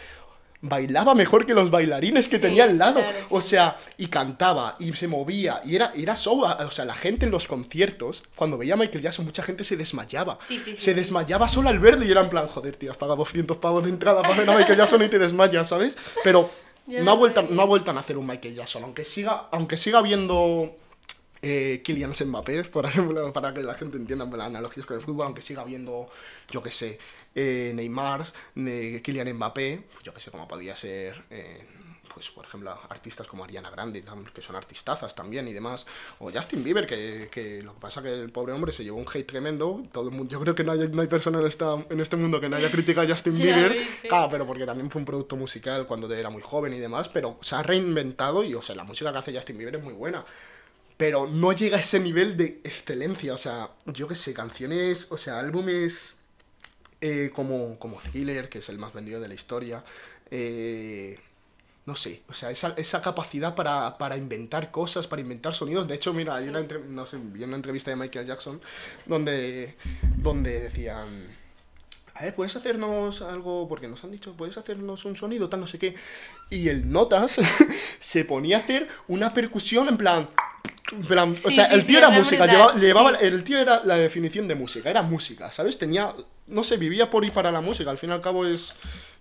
[0.69, 3.01] bailaba mejor que los bailarines que tenía al lado.
[3.31, 6.43] O sea, y cantaba, y se movía, y era, era show.
[6.45, 9.77] O sea, la gente en los conciertos, cuando veía a Michael Jackson, mucha gente se
[9.77, 10.39] desmayaba.
[10.77, 13.85] se desmayaba solo al verle y era en plan, joder, tío, has pagado 200 pavos
[13.85, 15.99] de entrada para ver a Michael Jackson y te desmayas, ¿sabes?
[16.23, 16.51] Pero
[16.87, 19.99] no ha, vuelto, no ha vuelto a nacer un Michael Jackson, aunque siga, aunque siga
[19.99, 20.77] habiendo
[21.49, 25.27] eh, Kylian Mbappé, por ejemplo, para que la gente entienda las analogías con el fútbol,
[25.27, 26.09] aunque siga habiendo,
[26.51, 26.99] yo que sé,
[27.37, 31.25] eh, Neymar, Kylian Mbappé, pues yo que sé, como podía ser...
[31.31, 31.65] Eh,
[32.13, 35.87] pues por ejemplo, artistas como Ariana Grande, que son artistazas también y demás,
[36.19, 39.05] o Justin Bieber, que, que lo que pasa que el pobre hombre se llevó un
[39.13, 41.75] hate tremendo, todo el mundo, yo creo que no hay, no hay persona en, esta,
[41.91, 43.77] en este mundo que no haya criticado a Justin Bieber,
[44.09, 47.37] claro, pero porque también fue un producto musical cuando era muy joven y demás, pero
[47.43, 50.25] se ha reinventado y, o sea, la música que hace Justin Bieber es muy buena
[50.97, 53.35] pero no llega a ese nivel de excelencia.
[53.35, 56.17] O sea, yo qué sé, canciones, o sea, álbumes
[57.01, 59.85] eh, como, como Thriller, que es el más vendido de la historia,
[60.31, 61.19] eh,
[61.85, 65.87] no sé, o sea, esa, esa capacidad para, para, inventar cosas, para inventar sonidos.
[65.87, 68.61] De hecho, mira, hay una, no sé, vi una entrevista de Michael Jackson
[69.05, 69.77] donde,
[70.17, 71.07] donde decían,
[72.15, 73.69] a ver, ¿puedes hacernos algo?
[73.69, 75.95] Porque nos han dicho, ¿puedes hacernos un sonido, tal, no sé qué?
[76.51, 77.39] Y el Notas
[78.01, 80.29] se ponía a hacer una percusión en plan
[81.45, 85.03] o sea, el tío era música, llevaba, el tío era la definición de música, era
[85.03, 85.79] música, ¿sabes?
[85.79, 86.15] Tenía,
[86.47, 88.75] no sé, vivía por y para la música, al fin y al cabo es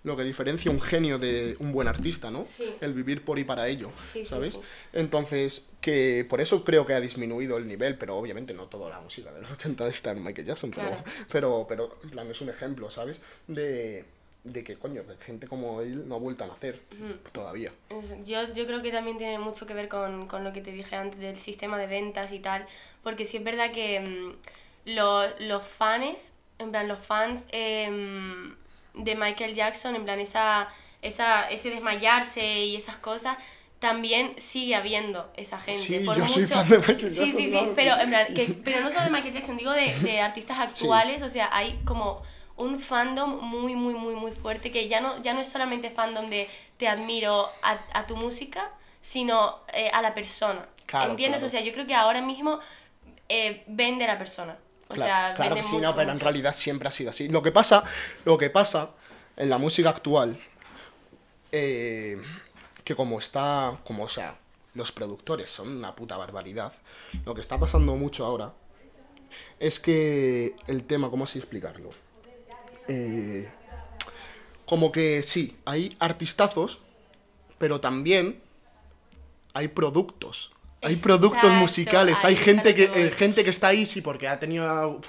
[0.04, 2.46] lo que diferencia un genio de un buen artista, ¿no?
[2.80, 3.90] El vivir por y para ello,
[4.24, 4.58] ¿sabes?
[4.92, 9.00] Entonces, que por eso creo que ha disminuido el nivel, pero obviamente no toda la
[9.00, 12.50] música de los 80 está en Michael Jackson, pero, pero, pero, en plan, es un
[12.50, 13.20] ejemplo, ¿sabes?
[13.48, 14.04] De
[14.46, 16.80] de que, coño, gente como él no ha vuelto a nacer
[17.32, 17.72] todavía.
[18.24, 20.94] Yo, yo creo que también tiene mucho que ver con, con, lo que te dije
[20.94, 22.66] antes del sistema de ventas y tal,
[23.02, 28.54] porque sí es verdad que mm, los fans, en plan, los fans em,
[28.94, 30.68] de Michael Jackson, en plan, esa,
[31.02, 33.36] esa, ese desmayarse y esas cosas,
[33.80, 35.80] también sigue habiendo esa gente.
[35.80, 37.26] Sí, yo soy fan de Michael Jackson.
[37.26, 39.92] Sí, sí, sí, pero, en plan, que, pero no solo de Michael Jackson, digo de,
[39.98, 42.22] de artistas actuales, o sea, hay como
[42.56, 46.30] un fandom muy, muy, muy, muy fuerte, que ya no, ya no es solamente fandom
[46.30, 50.66] de te admiro a, a tu música, sino eh, a la persona.
[51.04, 51.42] ¿Entiendes?
[51.42, 52.60] O sea, yo creo que ahora mismo
[53.28, 54.56] eh, vende a la persona.
[54.88, 57.28] O sea, claro que sí, no, pero en realidad siempre ha sido así.
[57.28, 57.82] Lo que pasa,
[58.24, 58.90] lo que pasa
[59.36, 60.38] en la música actual,
[61.50, 62.22] eh,
[62.84, 64.38] que como está, como o sea,
[64.74, 66.72] los productores son una puta barbaridad,
[67.24, 68.52] lo que está pasando mucho ahora
[69.58, 71.90] es que el tema, ¿cómo así explicarlo?
[72.88, 73.48] Eh,
[74.64, 76.80] como que sí, hay artistazos,
[77.58, 78.40] pero también
[79.54, 80.52] hay productos.
[80.82, 85.00] Hay productos musicales, hay gente que, eh, gente que está ahí, sí, porque ha tenido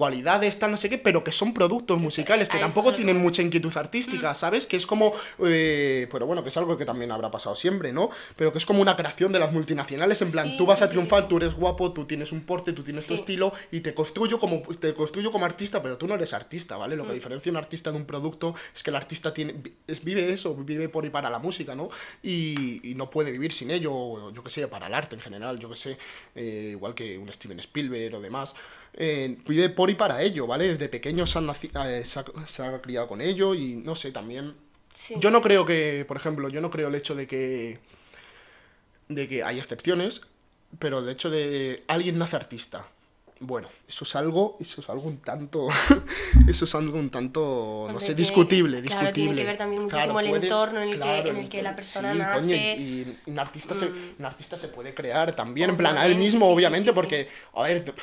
[0.00, 3.76] cualidades, tal, no sé qué, pero que son productos musicales, que tampoco tienen mucha inquietud
[3.76, 4.34] artística, mm.
[4.34, 4.66] ¿sabes?
[4.66, 5.12] Que es como,
[5.44, 8.08] eh, pero bueno, que es algo que también habrá pasado siempre, ¿no?
[8.34, 11.28] Pero que es como una creación de las multinacionales, en plan, tú vas a triunfar,
[11.28, 14.62] tú eres guapo, tú tienes un porte, tú tienes tu estilo, y te construyo como,
[14.62, 16.96] te construyo como artista, pero tú no eres artista, ¿vale?
[16.96, 17.16] Lo que mm.
[17.16, 20.88] diferencia un artista de un producto es que el artista tiene, es, vive eso, vive
[20.88, 21.90] por y para la música, ¿no?
[22.22, 25.58] Y, y no puede vivir sin ello, yo que sé, para el arte en general,
[25.58, 25.98] yo que sé,
[26.34, 28.54] eh, igual que un Steven Spielberg o demás,
[28.94, 30.68] eh, vive por y para ello, ¿vale?
[30.68, 34.54] Desde pequeño se, eh, se, ha, criado con ello y no sé, también...
[35.16, 37.78] Yo no creo que, por ejemplo, yo no creo el hecho de que...
[39.08, 40.22] de que hay excepciones,
[40.78, 42.86] pero el hecho de alguien nace artista.
[43.42, 45.68] Bueno, eso es algo, eso es algo un tanto,
[46.46, 49.00] eso es algo un tanto, no sé, discutible, discutible.
[49.00, 51.74] Claro, tiene que ver también muchísimo el entorno en el, que, en el que la
[51.74, 52.76] persona nace.
[52.76, 54.16] y, un artista, se, mm.
[54.18, 57.94] un artista se puede crear también, en plan, a él mismo, obviamente, porque, a ver,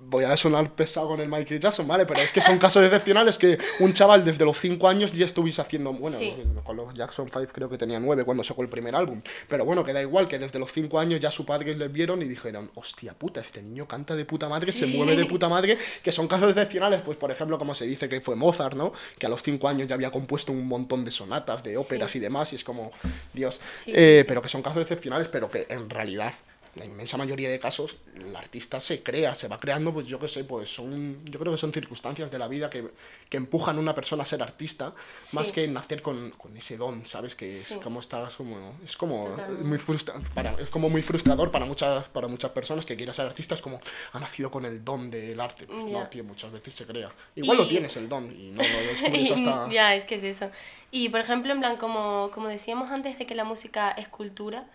[0.00, 2.04] voy a sonar pesado con el Michael Jackson, ¿vale?
[2.04, 5.62] Pero es que son casos excepcionales que un chaval desde los 5 años ya estuviese
[5.62, 6.18] haciendo, bueno,
[6.62, 9.82] con los Jackson 5 creo que tenía 9 cuando sacó el primer álbum, pero bueno,
[9.82, 12.70] que da igual, que desde los 5 años ya su padre le vieron y dijeron,
[12.74, 16.28] hostia puta, este niño canta de puta madre, se mueve de puta madre, que son
[16.28, 18.92] casos excepcionales, pues por ejemplo, como se dice que fue Mozart, ¿no?
[19.18, 22.18] Que a los 5 años ya había compuesto un montón de sonatas, de óperas y
[22.18, 22.92] demás, y es como,
[23.32, 26.34] Dios, eh, pero que son casos excepcionales, pero que en realidad
[26.76, 30.28] la inmensa mayoría de casos el artista se crea, se va creando, pues yo qué
[30.28, 32.90] sé, pues son, yo creo que son circunstancias de la vida que,
[33.28, 34.94] que empujan a una persona a ser artista,
[35.32, 37.34] más que nacer con, con, ese don, ¿sabes?
[37.34, 41.64] Que es como estás como, es como muy frustra, para, es como muy frustrador para
[41.64, 43.80] muchas, para muchas personas que quieran ser artistas, como
[44.12, 45.66] ha nacido con el don del arte.
[45.66, 47.10] Pues no, tío, muchas veces se crea.
[47.34, 49.70] Igual lo tienes el don y no lo descubres hasta...
[49.72, 50.50] ya, es que es eso.
[50.90, 54.66] Y por ejemplo, en plan, como, como decíamos antes de que la música es cultura,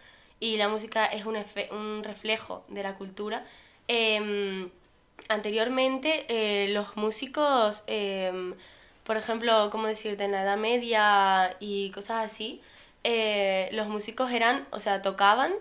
[0.42, 1.38] y la música es un,
[1.72, 3.46] un reflejo de la cultura.
[3.88, 4.70] Em,
[5.30, 8.56] anteriormente eh, los músicos, em,
[9.06, 10.26] por ejemplo, ¿cómo decirte?
[10.26, 12.60] En la Edad Media y cosas así,
[13.04, 15.54] eh, los músicos eran, o sea, tocaban,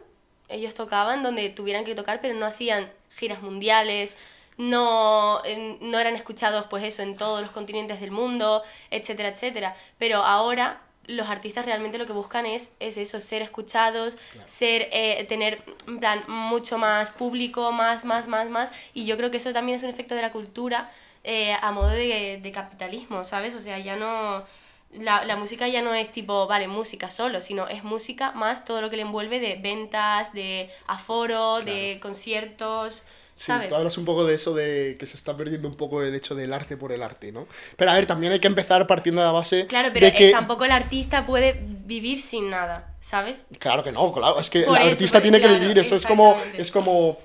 [0.48, 4.16] ellos tocaban donde tuvieran que tocar, pero no hacían giras mundiales,
[4.56, 5.42] no,
[5.80, 9.74] no eran escuchados, pues eso, en todos los continentes del mundo, etcétera, etcétera.
[9.98, 15.24] Pero ahora los artistas realmente lo que buscan es, es eso, ser escuchados, ser, eh,
[15.28, 18.70] tener, en plan, mucho más público, más, más, más, más.
[18.94, 20.90] Y yo creo que eso también es un efecto de la cultura
[21.24, 23.54] eh, a modo de, de capitalismo, ¿sabes?
[23.54, 24.44] O sea, ya no
[24.92, 28.80] la, la, música ya no es tipo, vale, música solo, sino es música más todo
[28.80, 33.02] lo que le envuelve de ventas, de aforo, de conciertos.
[33.40, 36.14] Sí, tú hablas un poco de eso de que se está perdiendo un poco el
[36.14, 37.46] hecho del arte por el arte, ¿no?
[37.74, 39.66] Pero a ver, también hay que empezar partiendo de la base.
[39.66, 40.30] Claro, pero de que...
[40.30, 43.46] tampoco el artista puede vivir sin nada, ¿sabes?
[43.58, 45.96] Claro que no, claro, es que por el eso, artista tiene claro, que vivir, eso
[45.96, 47.18] es como, es como,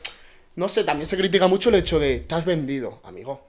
[0.55, 3.45] no sé, también se critica mucho el hecho de, te has vendido, amigo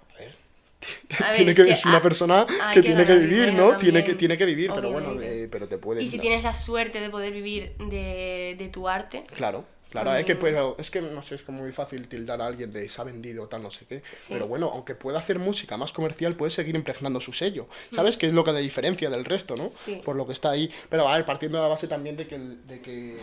[1.34, 3.76] tiene que, es, una persona que, tiene que vivir, ¿no?
[3.76, 4.94] Tiene que, tiene que vivir, Obviamente.
[4.94, 6.02] pero bueno, eh, pero te puede.
[6.02, 9.24] Y si tienes la suerte de poder vivir de, de tu arte.
[9.34, 9.64] Claro.
[10.02, 12.72] Claro, es que, pero es que no sé, es como muy fácil tildar a alguien
[12.72, 14.02] de se ha vendido tal, no sé qué.
[14.16, 14.28] Sí.
[14.30, 17.68] Pero bueno, aunque pueda hacer música más comercial, puede seguir impregnando su sello.
[17.92, 18.16] ¿Sabes?
[18.16, 18.20] Mm.
[18.20, 19.70] Que es lo que le diferencia del resto, ¿no?
[19.84, 20.00] Sí.
[20.04, 20.70] Por lo que está ahí.
[20.88, 23.18] Pero a ver, partiendo de la base también de que, de que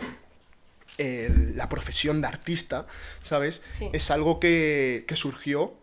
[0.98, 2.86] eh, la profesión de artista,
[3.22, 3.62] ¿sabes?
[3.78, 3.88] Sí.
[3.92, 5.74] Es algo que, que surgió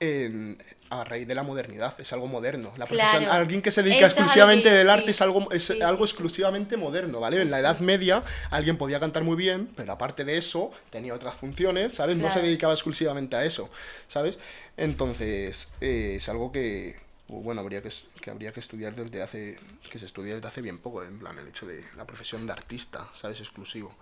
[0.00, 0.58] en,
[1.00, 2.72] a raíz de la modernidad, es algo moderno.
[2.76, 3.40] La profesión, claro.
[3.40, 6.12] alguien que se dedica Eso exclusivamente del arte es algo, es sí, algo sí.
[6.12, 7.40] exclusivamente moderno, ¿vale?
[7.40, 11.34] En la Edad Media alguien podía cantar muy bien, pero aparte de eso tenía otras
[11.34, 12.16] funciones, ¿sabes?
[12.16, 13.70] No se dedicaba exclusivamente a eso,
[14.08, 14.38] ¿sabes?
[14.76, 16.96] Entonces, eh, es algo que,
[17.28, 19.58] bueno, habría que, que habría que estudiar desde hace,
[19.90, 22.52] que se estudia desde hace bien poco, en plan, el hecho de la profesión de
[22.52, 23.40] artista, ¿sabes?
[23.40, 23.94] Exclusivo.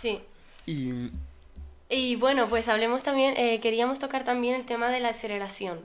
[0.00, 0.20] Sí.
[0.66, 1.10] Y,
[1.90, 5.80] Y bueno, pues hablemos también, eh, queríamos tocar también el tema de la aceleración,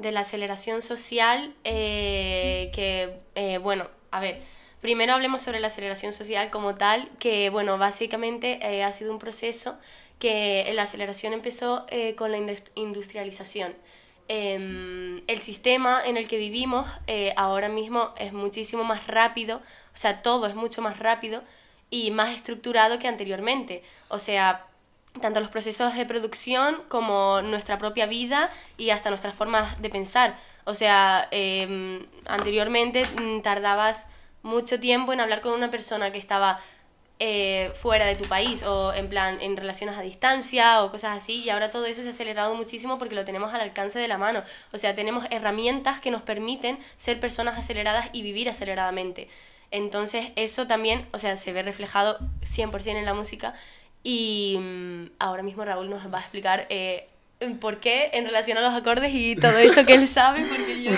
[0.00, 4.40] de la aceleración social, eh, que, eh, bueno, a ver,
[4.80, 9.18] primero hablemos sobre la aceleración social como tal, que, bueno, básicamente eh, ha sido un
[9.18, 9.78] proceso
[10.18, 13.74] que la aceleración empezó con la indus- industrialización.
[14.26, 16.88] Em, el sistema en el que vivimos
[17.36, 19.58] ahora mismo es muchísimo más rápido,
[19.94, 21.42] o sea, todo es mucho más rápido
[21.90, 23.82] y más estructurado que anteriormente.
[24.08, 24.66] O sea,
[25.20, 30.36] tanto los procesos de producción como nuestra propia vida y hasta nuestras formas de pensar.
[30.64, 34.06] O sea, eh, anteriormente mm, tardabas
[34.42, 36.60] mucho tiempo en hablar con una persona que estaba
[37.20, 41.42] eh, fuera de tu país o en plan en relaciones a distancia o cosas así
[41.42, 44.18] y ahora todo eso se ha acelerado muchísimo porque lo tenemos al alcance de la
[44.18, 44.44] mano.
[44.72, 49.28] O sea, tenemos herramientas que nos permiten ser personas aceleradas y vivir aceleradamente.
[49.72, 53.54] Entonces eso también, o sea, se ve reflejado 100% en la música
[54.02, 57.08] y mm, ahora mismo Raúl nos va a explicar eh,
[57.60, 60.92] por qué en relación a los acordes y todo eso que él sabe, porque yo...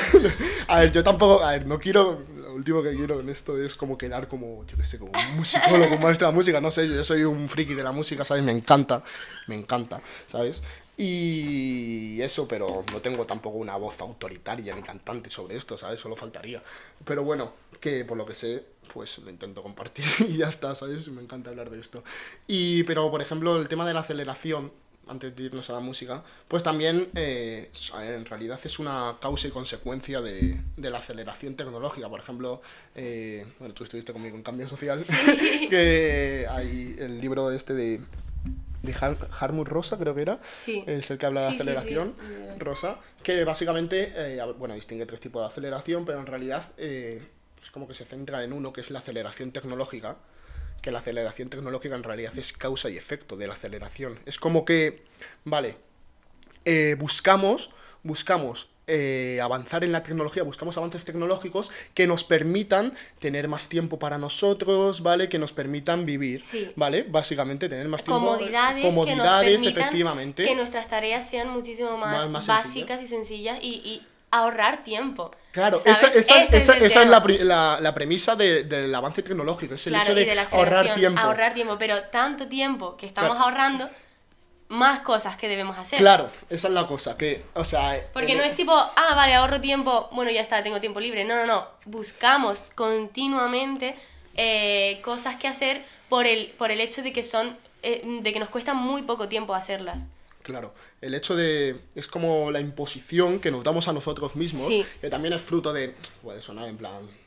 [0.68, 3.74] A ver, yo tampoco, a ver, no quiero, lo último que quiero en esto es
[3.74, 6.70] como quedar como, yo qué sé, como un musicólogo, un maestro de la música, no
[6.70, 8.42] sé, yo soy un friki de la música, ¿sabes?
[8.42, 9.02] Me encanta,
[9.46, 10.62] me encanta, ¿sabes?
[11.02, 15.98] Y eso, pero no tengo tampoco una voz autoritaria ni cantante sobre esto, ¿sabes?
[15.98, 16.62] Solo faltaría.
[17.06, 21.08] Pero bueno, que por lo que sé, pues lo intento compartir y ya está, ¿sabes?
[21.08, 22.02] Me encanta hablar de esto.
[22.46, 24.72] Y, pero, por ejemplo, el tema de la aceleración,
[25.08, 29.50] antes de irnos a la música, pues también eh, en realidad es una causa y
[29.50, 32.08] consecuencia de, de la aceleración tecnológica.
[32.08, 32.62] Por ejemplo,
[32.94, 35.04] eh, bueno, tú estuviste conmigo en Cambio Social,
[35.70, 38.00] que hay el libro este de,
[38.82, 40.84] de Har Harmut Rosa, creo que era, Sí.
[40.86, 41.62] es el que habla de Sí, sí, sí.
[41.70, 42.14] aceleración.
[42.58, 46.62] Rosa, que básicamente, eh, bueno, distingue tres tipos de aceleración, pero en realidad
[47.60, 50.16] eh, es como que se centra en uno, que es la aceleración tecnológica,
[50.82, 54.18] que la aceleración tecnológica en realidad es causa y efecto de la aceleración.
[54.26, 55.04] Es como que,
[55.44, 55.76] vale,
[56.64, 57.70] eh, buscamos,
[58.02, 63.98] buscamos eh, avanzar en la tecnología, buscamos avances tecnológicos que nos permitan tener más tiempo
[64.00, 65.28] para nosotros, ¿vale?
[65.28, 66.72] Que nos permitan vivir, Sí.
[66.74, 67.04] ¿vale?
[67.04, 68.18] Básicamente tener más tiempo.
[68.26, 70.44] comodidades, comodidades, que nos permitan efectivamente.
[70.44, 75.30] que nuestras tareas sean muchísimo más, Más- más básicas y sencillas y, y ahorrar tiempo.
[75.52, 79.74] Claro, esa, esa, esa, el esa es la, la, la premisa de- del avance tecnológico,
[79.74, 81.20] es el Claro, hecho de, ahorrar tiempo.
[81.20, 83.44] Ahorrar tiempo, pero tanto tiempo que estamos Claro.
[83.44, 83.90] ahorrando,
[84.68, 85.98] más cosas que debemos hacer.
[85.98, 88.00] Claro, esa es la cosa, que, o sea...
[88.12, 91.24] Porque no es tipo, ah, vale, ahorro tiempo, bueno, ya está, tengo tiempo libre.
[91.24, 91.66] No, no, no.
[91.86, 93.96] Buscamos continuamente
[94.36, 98.38] eh, cosas que hacer por el, por el hecho de que son, eh, de que
[98.38, 100.00] nos cuesta muy poco tiempo hacerlas.
[100.42, 101.80] Claro, el hecho de...
[101.94, 104.84] es como la imposición que nos damos a nosotros mismos, Sí.
[105.00, 105.94] que también es fruto de...
[106.22, 107.19] puede sonar en plan...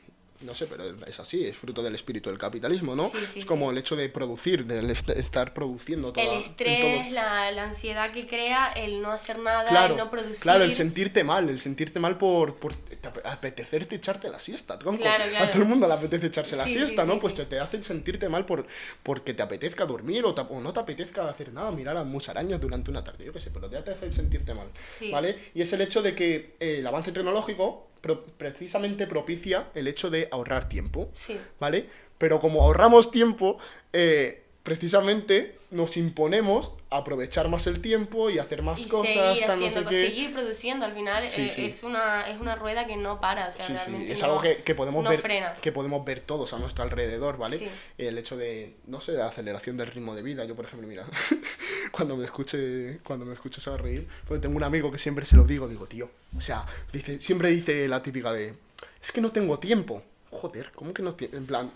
[0.44, 3.08] No sé, pero es así, es fruto del espíritu del capitalismo, ¿no?
[3.08, 6.22] Sí, sí, es como el hecho de producir, de est- estar produciendo todo.
[6.34, 10.36] el estrés, la, la ansiedad que crea, el no hacer nada, Claro, el no producir.
[10.38, 14.78] claro, el sentirte mal, el sentirte mal por, por te ape- apetecerte echarte la siesta,
[14.78, 15.00] tronco.
[15.02, 15.50] Claro, A claro.
[15.50, 17.18] todo el mundo le apetece echarse la siesta, ¿no?
[17.18, 18.66] pues te, hacen sentirte mal por
[19.02, 22.60] porque te apetezca dormir o, te- o no te apetezca hacer nada, mirar a musarañas
[22.60, 24.68] durante una tarde, yo qué sé, pero ya te hace sentirte mal,
[24.98, 25.10] Sí.
[25.10, 25.38] ¿vale?
[25.54, 30.10] Y es el hecho de que eh, el avance tecnológico pro- precisamente propicia el hecho
[30.10, 31.38] de ahorrar tiempo, Sí.
[31.58, 31.88] ¿vale?
[32.18, 33.56] Pero como ahorramos tiempo,
[33.94, 39.44] eh, precisamente nos imponemos a aprovechar más el tiempo y hacer más Y cosas, seguir
[39.46, 40.06] tal, no sé qué.
[40.08, 41.66] seguir produciendo, al final Sí, eh, sí.
[41.66, 44.40] Es, una, es una rueda que no para, o sea, Sí, realmente es no- algo
[44.40, 45.52] que, que podemos no ver frena.
[45.54, 47.68] que podemos ver todos a nuestro alrededor, ¿vale?
[47.98, 50.44] El hecho de, no sé, la aceleración del ritmo de vida.
[50.44, 51.06] Yo, por ejemplo, mira,
[51.92, 54.98] cuando me escuche, cuando me escuche se va a reír, porque tengo un amigo que
[54.98, 58.54] siempre se lo digo, digo, tío, o sea, dice, siempre dice la típica de,
[59.02, 60.02] es que no tengo tiempo.
[60.34, 61.36] Joder, ¿cómo que no tienes?
[61.36, 61.70] En plan,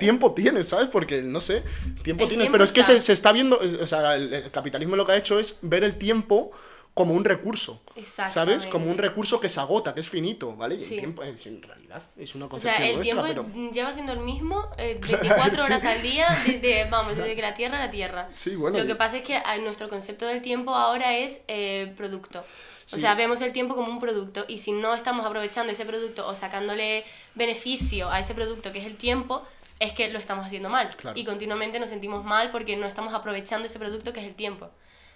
[0.00, 0.88] tiempo tienes, ¿sabes?
[0.88, 1.62] Porque, no sé,
[2.02, 2.44] tiempo El tienes.
[2.46, 5.12] tiempo Pero es que se, se está viendo, o sea, el, el capitalismo lo que
[5.12, 6.50] ha hecho es ver el tiempo
[6.94, 7.80] como un recurso.
[8.28, 8.66] ¿Sabes?
[8.66, 10.74] Como un recurso que se agota, que es finito, ¿vale?
[10.74, 13.72] Y el tiempo, es- en realidad, es una O concepción sea, el nuestra, tiempo pero...
[13.72, 15.86] lleva siendo el mismo eh, 24 horas Sí.
[15.86, 18.28] al día desde, vamos, desde que la Tierra era Tierra.
[18.34, 21.92] Sí, bueno, Lo que pasa es que ah, nuestro concepto del tiempo ahora es eh,
[21.96, 22.44] producto.
[22.92, 26.26] O sea, vemos el tiempo como un producto y si no estamos aprovechando ese producto
[26.26, 29.42] o sacándole beneficio a ese producto que es el tiempo,
[29.78, 30.88] es que lo estamos haciendo mal.
[30.96, 31.18] Claro.
[31.18, 34.70] Y continuamente nos sentimos mal porque no estamos aprovechando ese producto que es el tiempo.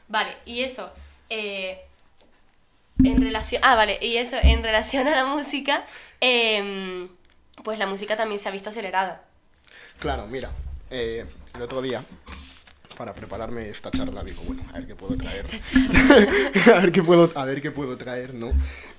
[0.09, 0.91] Vale, y eso...
[1.31, 1.81] eh,
[3.05, 5.85] en relación, ah, vale, y eso, en relación a la música,
[6.21, 7.09] em,
[7.65, 9.25] pues la música también se ha visto acelerada.
[9.99, 10.51] Claro, mira,
[10.91, 12.05] eh, el otro día,
[12.95, 15.47] para prepararme esta charla, digo, bueno, a ver qué puedo traer.
[16.75, 18.53] a, ver qué puedo, a ver qué puedo traer, ¿no?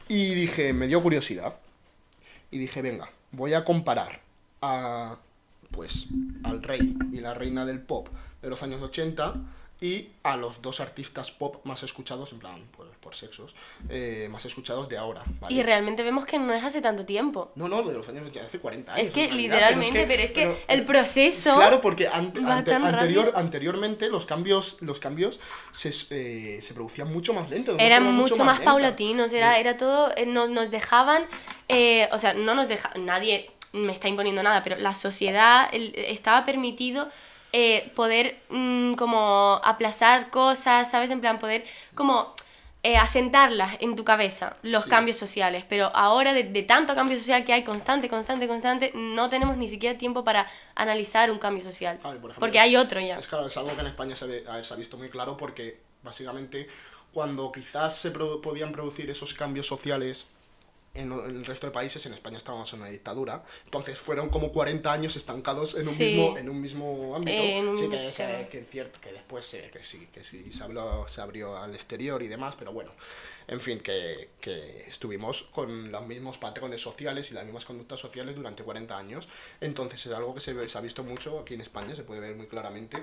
[0.07, 1.53] Y dije, me dio curiosidad.
[2.51, 4.21] Y dije, venga, voy a comparar
[4.61, 5.17] a,
[5.71, 6.07] pues,
[6.43, 8.07] al rey y la reina del pop
[8.41, 9.35] de los años 80
[9.81, 13.53] y a los dos artistas pop más escuchados, en plan, por, por sexos,
[13.89, 15.53] eh, más escuchados de ahora, ¿vale?
[15.53, 17.51] Y realmente vemos que no es hace tanto tiempo.
[17.55, 19.07] No, no, de los años 80, hace 40 años.
[19.07, 21.55] Es que literalmente, pero es que, el proceso...
[21.55, 27.49] Claro, porque ante- anterior, anteriormente los cambios, los cambios se, eh, se producían mucho más
[27.49, 27.75] lento.
[27.75, 28.71] de Eran mucho más lenta.
[28.71, 31.25] paulatinos, era, era todo, eh, no- nos dejaban,
[31.67, 35.93] eh, o sea, no nos dejaban, nadie me está imponiendo nada, pero la sociedad el-
[35.95, 37.09] estaba permitido
[37.53, 41.11] eh, poder mm, como aplazar cosas, ¿sabes?
[41.11, 41.63] En plan, poder
[41.95, 42.33] como
[42.85, 44.89] eh, asentarlas en tu cabeza, los Sí.
[44.89, 49.29] cambios sociales, pero ahora de, de tanto cambio social que hay constante, constante, constante, no
[49.29, 50.45] tenemos ni siquiera tiempo para
[50.75, 53.17] analizar un cambio social, Claro, y por ejemplo, porque es- hay otro ya.
[53.17, 56.67] Es claro, es algo que en España se, ve- ha visto muy claro porque básicamente
[57.13, 60.27] cuando quizás se produ- podían producir esos cambios sociales
[60.95, 64.91] en, el resto de países, en España estábamos en una dictadura, entonces fueron como 40
[64.91, 66.03] años estancados en un, Sí.
[66.03, 68.37] mismo, en un mismo ámbito, Eh, sí que, sistema.
[68.43, 71.57] se- que es cierto, que después se- que sí, que sí se, habló, se abrió
[71.57, 72.91] al exterior y demás, pero bueno,
[73.47, 78.35] en fin, que, que estuvimos con los mismos patrones sociales y las mismas conductas sociales
[78.35, 79.27] durante 40 años,
[79.61, 82.35] entonces es algo que se, se ha visto mucho aquí en España, se puede ver
[82.35, 83.01] muy claramente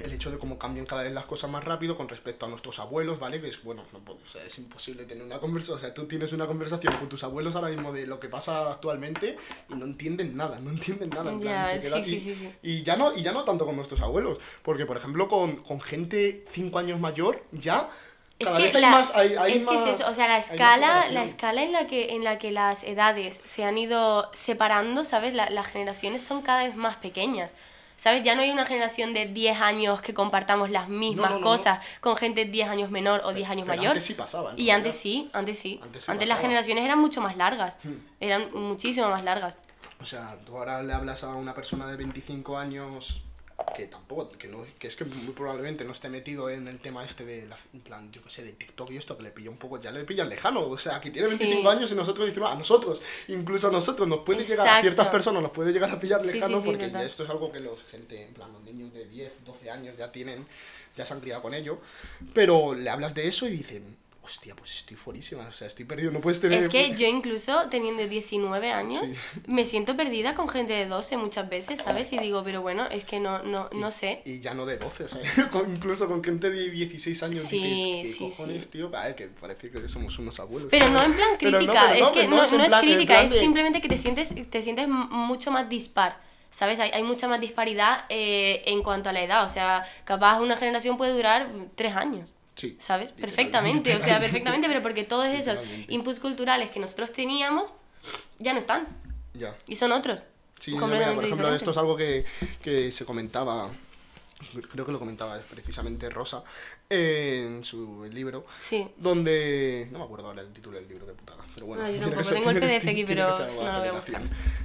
[0.00, 2.78] el hecho de cómo cambian cada vez las cosas más rápido con respecto a nuestros
[2.78, 3.40] abuelos, ¿vale?
[3.40, 6.06] Que es, bueno, no puede- o sea, es imposible tener una conversación, o sea, tú
[6.06, 9.36] tienes una conversación con tus abuelos ahora mismo de lo que pasa actualmente
[9.68, 11.30] y no entienden nada, no entienden nada.
[11.30, 12.52] en plan, se quedan- sí, y, sí, sí.
[12.62, 15.80] y ya no, y ya no tanto con nuestros abuelos, porque por ejemplo con, con
[15.80, 17.90] gente cinco años mayor, ya
[18.38, 19.12] Es cada que vez hay la- más...
[19.14, 21.86] Hay, hay es que más- es eso, o sea, la escala, la escala en la
[21.86, 25.34] que, en la que las edades se han ido separando, ¿sabes?
[25.34, 27.52] La- las generaciones son cada vez más pequeñas.
[28.02, 28.24] ¿Sabes?
[28.24, 31.78] Ya no hay una generación de 10 años que compartamos las mismas no, no, cosas
[32.00, 33.92] con gente 10 años menor o 10 años Pero mayor.
[33.92, 35.78] antes sí pasaba, Y antes sí, antes sí.
[35.80, 36.38] Antes Antes, sí las pasaba.
[36.38, 36.42] Hmm.
[36.42, 37.76] generaciones eran mucho más largas.
[38.18, 39.54] Eran muchísimo más largas.
[40.00, 43.22] O sea, tú ahora le hablas a una persona de 25 años
[43.76, 47.04] que tampoco, que no, que es que muy probablemente no esté metido en el tema
[47.04, 49.50] este de, la, en plan, yo qué sé, de TikTok y esto, que le pilla
[49.50, 51.66] un poco, ya le pillan lejano, o sea, que tiene 25 Sí.
[51.76, 55.42] años y nosotros decimos, a nosotros, incluso a nosotros, nos puede llegar, a ciertas personas
[55.42, 57.82] nos puede llegar a pillar sí, lejano sí, porque ya esto es algo que los
[57.84, 60.46] gente, en plan, los niños de 10, 12 años ya tienen,
[60.96, 61.78] ya se han criado con ello,
[62.34, 66.12] pero le hablas de eso y dicen, hostia, pues estoy fuerísima, o sea, estoy perdido,
[66.12, 66.62] no puedes tener...
[66.62, 69.14] Es que yo incluso teniendo 19 años Sí.
[69.48, 72.12] me siento perdida con gente de 12 muchas veces, ¿sabes?
[72.12, 74.22] Y digo, pero bueno, es que no, no, no sé.
[74.24, 75.20] Y ya no de 12, o sea,
[75.68, 78.70] incluso con gente de 16 años Sí, dices, ¿qué sí, cojones, sí.
[78.70, 78.90] tío?
[78.96, 80.68] A ver, que parece que somos unos abuelos.
[80.70, 81.00] Pero ¿sabes?
[81.00, 83.80] no en plan no, crítica, pero es que no, no es plan- crítica, es simplemente
[83.80, 86.20] que te sientes, te sientes mucho más dispar,
[86.50, 86.78] ¿sabes?
[86.78, 90.56] Hay, hay mucha más disparidad eh, en cuanto a la edad, o sea, capaz una
[90.56, 92.32] generación puede durar tres años.
[92.54, 93.12] Sí, ¿Sabes?
[93.12, 97.72] Perfectamente, o sea, perfectamente, pero porque todos esos inputs culturales que nosotros teníamos
[98.38, 98.86] ya no están
[99.34, 99.56] Ya.
[99.66, 100.22] y son otros.
[100.60, 102.24] Sí, no, mira, por ejemplo, esto es algo que,
[102.62, 103.70] que se comentaba,
[104.70, 106.44] creo que lo comentaba precisamente Rosa
[106.90, 108.86] en su libro, Sí.
[108.98, 112.00] donde no me acuerdo ahora el título del libro qué putada pero bueno No, yo
[112.10, 114.00] tampoco, tengo el PDF aquí, pero no lo veo.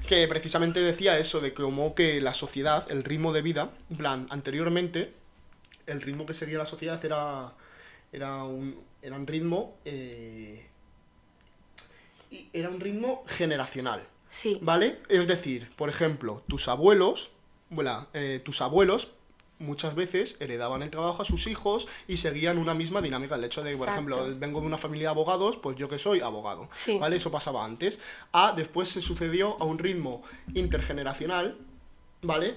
[0.07, 4.27] que precisamente decía eso de cómo que la sociedad el ritmo de vida en plan
[4.29, 5.13] anteriormente
[5.87, 7.53] el ritmo que seguía la sociedad era
[8.17, 10.65] era un era un ritmo eh,
[12.51, 14.05] era un ritmo generacional.
[14.29, 14.59] Sí.
[14.61, 14.99] ¿Vale?
[15.07, 17.31] Es decir, por ejemplo, tus abuelos,
[17.69, 19.11] bueno, eh, tus abuelos
[19.59, 23.35] muchas veces heredaban el trabajo a sus hijos y seguían una misma dinámica.
[23.35, 24.11] El hecho de, por Exacto.
[24.11, 26.69] ejemplo, vengo de una familia de abogados, pues yo que soy abogado.
[26.73, 26.97] Sí.
[26.97, 27.15] ¿Vale?
[27.15, 27.99] Eso pasaba antes.
[28.33, 30.21] A después se sucedió a un ritmo
[30.53, 31.57] intergeneracional,
[32.21, 32.55] ¿vale?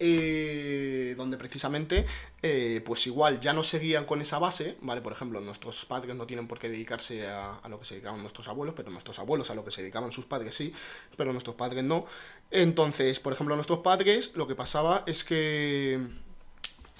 [0.00, 2.06] Eh, donde precisamente,
[2.42, 5.00] eh, pues igual ya no seguían con esa base, ¿vale?
[5.00, 8.20] Por ejemplo, nuestros padres no tienen por qué dedicarse a, a lo que se dedicaban
[8.20, 10.72] nuestros abuelos, pero nuestros abuelos a lo que se dedicaban sus padres sí,
[11.16, 12.06] pero nuestros padres no.
[12.52, 16.00] Entonces, por ejemplo, nuestros padres lo que pasaba es que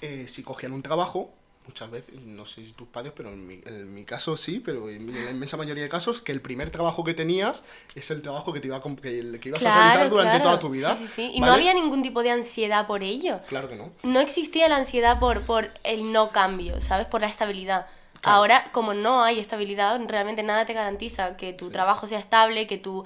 [0.01, 1.33] eh, si cogían un trabajo,
[1.69, 4.89] muchas veces, no sé si tus padres, pero en mi, en mi caso sí, pero
[4.89, 7.63] en, en la inmensa mayoría de casos, que el primer trabajo que tenías
[7.93, 10.43] es el trabajo que te iba a, que, el que ibas a realizar durante claro.
[10.43, 10.97] toda tu vida.
[10.97, 11.31] Sí, sí, sí.
[11.35, 13.41] Y no había ningún tipo de ansiedad por ello.
[13.47, 13.91] Claro que no.
[14.01, 17.05] No existía la ansiedad por, por el no cambio, ¿sabes?
[17.05, 17.85] Por la estabilidad.
[18.21, 18.37] Claro.
[18.37, 22.77] Ahora, como no hay estabilidad, realmente nada te garantiza que tu trabajo sea estable, que
[22.77, 23.05] tú,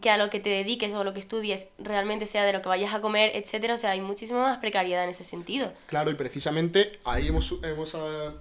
[0.00, 2.62] que a lo que te dediques o a lo que estudies realmente sea de lo
[2.62, 3.74] que vayas a comer, etcétera.
[3.74, 5.72] O sea, hay muchísima más precariedad en ese sentido.
[5.86, 8.32] Claro, y precisamente ahí hemos, hemos ah,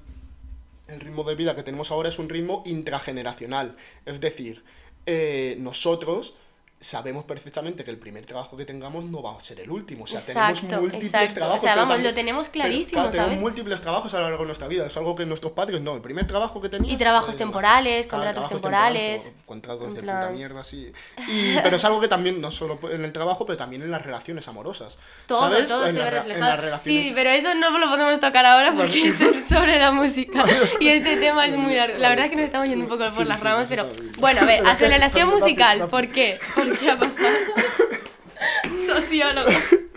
[0.87, 3.75] el ritmo de vida que tenemos ahora es un ritmo intrageneracional.
[4.05, 4.63] Es decir,
[5.05, 6.35] eh, nosotros
[6.79, 10.03] sabemos perfectamente que el primer trabajo que tengamos no va a ser el último.
[10.03, 11.33] O sea, tenemos Exacto, múltiples exacto.
[11.33, 11.59] trabajos.
[11.59, 13.41] O sea, pero vamos, también- lo tenemos pero, clarísimo, claro, tenemos ¿sabes?
[13.41, 14.85] múltiples trabajos a lo largo de nuestra vida.
[14.85, 15.95] Es algo que nuestros padres no.
[15.95, 16.93] El primer trabajo que tenías.
[16.93, 20.91] Y trabajos eh, temporales, claro, contratos trabajos temporales, temporales, contratos de plan- puta mierda, sí.
[21.27, 24.03] Y, pero es algo que también, no solo en el trabajo, pero también en las
[24.03, 24.99] relaciones amorosas.
[25.25, 25.65] Todo, ¿sabes?
[25.67, 26.57] todo en se ve reflejado.
[26.61, 30.45] relaciones- Sí, pero eso no lo podemos tocar ahora porque esto es sobre la música.
[30.79, 31.97] Y este tema es muy largo.
[31.97, 33.89] La verdad es que nos estamos yendo un poco por Sí, las sí, ramas, pero
[34.19, 35.87] bueno, a ver, Pero aceleración musical.
[35.87, 36.37] ¿Por qué?
[36.69, 37.27] ¿Por qué ha pasado?
[38.87, 39.49] Sociólogo.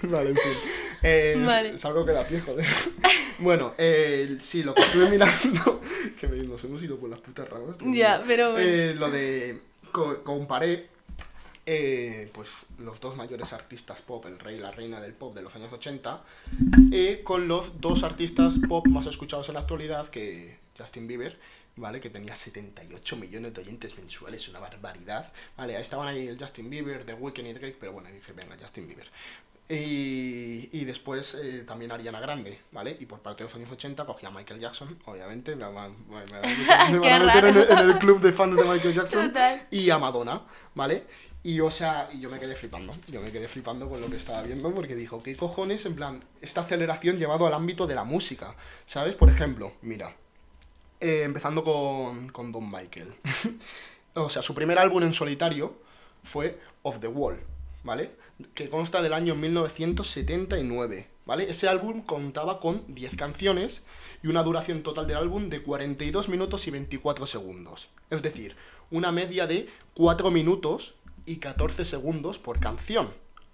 [0.03, 0.53] Vale, en fin.
[1.03, 2.05] Eh, es- Vale.
[2.07, 2.66] Que da pie, joder.
[3.39, 5.81] bueno, eh, sí, lo que estuve mirando,
[6.21, 7.77] que me, nos hemos ido por las putas ramas.
[7.85, 8.66] Ya, pero bueno.
[8.68, 9.61] Eh, lo de,
[9.93, 10.89] co- comparé,
[11.66, 12.49] eh, pues,
[12.79, 15.73] los dos mayores artistas pop, el rey y la reina del pop de los años
[15.73, 16.23] 80,
[16.93, 21.39] eh, con los dos artistas pop más escuchados en la actualidad, que Justin Bieber,
[21.81, 22.01] ¿vale?
[22.01, 25.33] Que tenía 78 millones de oyentes mensuales, una barbaridad.
[25.57, 28.57] Vale, ahí estaban ahí el Justin Bieber, The Weeknd y Drake, pero bueno, dije, venga,
[28.61, 29.11] Justin Bieber.
[29.68, 32.97] Y, y después eh, también Ariana Grande, ¿vale?
[32.99, 36.24] Y por parte de los años 80 cogía a Michael Jackson, obviamente, me, van- me,
[36.24, 37.83] van a meter- me van a Qué meter en el, raro.
[37.85, 39.66] en el club de fans de Michael Jackson Total.
[39.70, 40.43] y a Madonna,
[40.74, 41.05] ¿vale?
[41.45, 44.16] Y o sea, y yo me quedé flipando, yo me quedé flipando con lo que
[44.16, 45.87] estaba viendo porque dijo, ¿qué cojones?
[45.87, 49.14] En plan, esta aceleración llevado al ámbito de la música, ¿sabes?
[49.14, 50.14] Por ejemplo, mira,
[51.01, 53.15] eh, empezando con, con Don Michael.
[54.15, 55.75] o sea, su primer álbum en solitario
[56.23, 57.41] fue Of the Wall,
[57.83, 58.13] ¿vale?
[58.55, 61.51] Que consta del año 1979, ¿vale?
[61.51, 63.85] Ese álbum contaba con 10 canciones
[64.23, 67.89] y una duración total del álbum de 42 minutos y 24 segundos.
[68.11, 68.57] Es decir,
[68.91, 70.97] una media de 4 minutos
[71.27, 73.09] y 14 segundos por canción.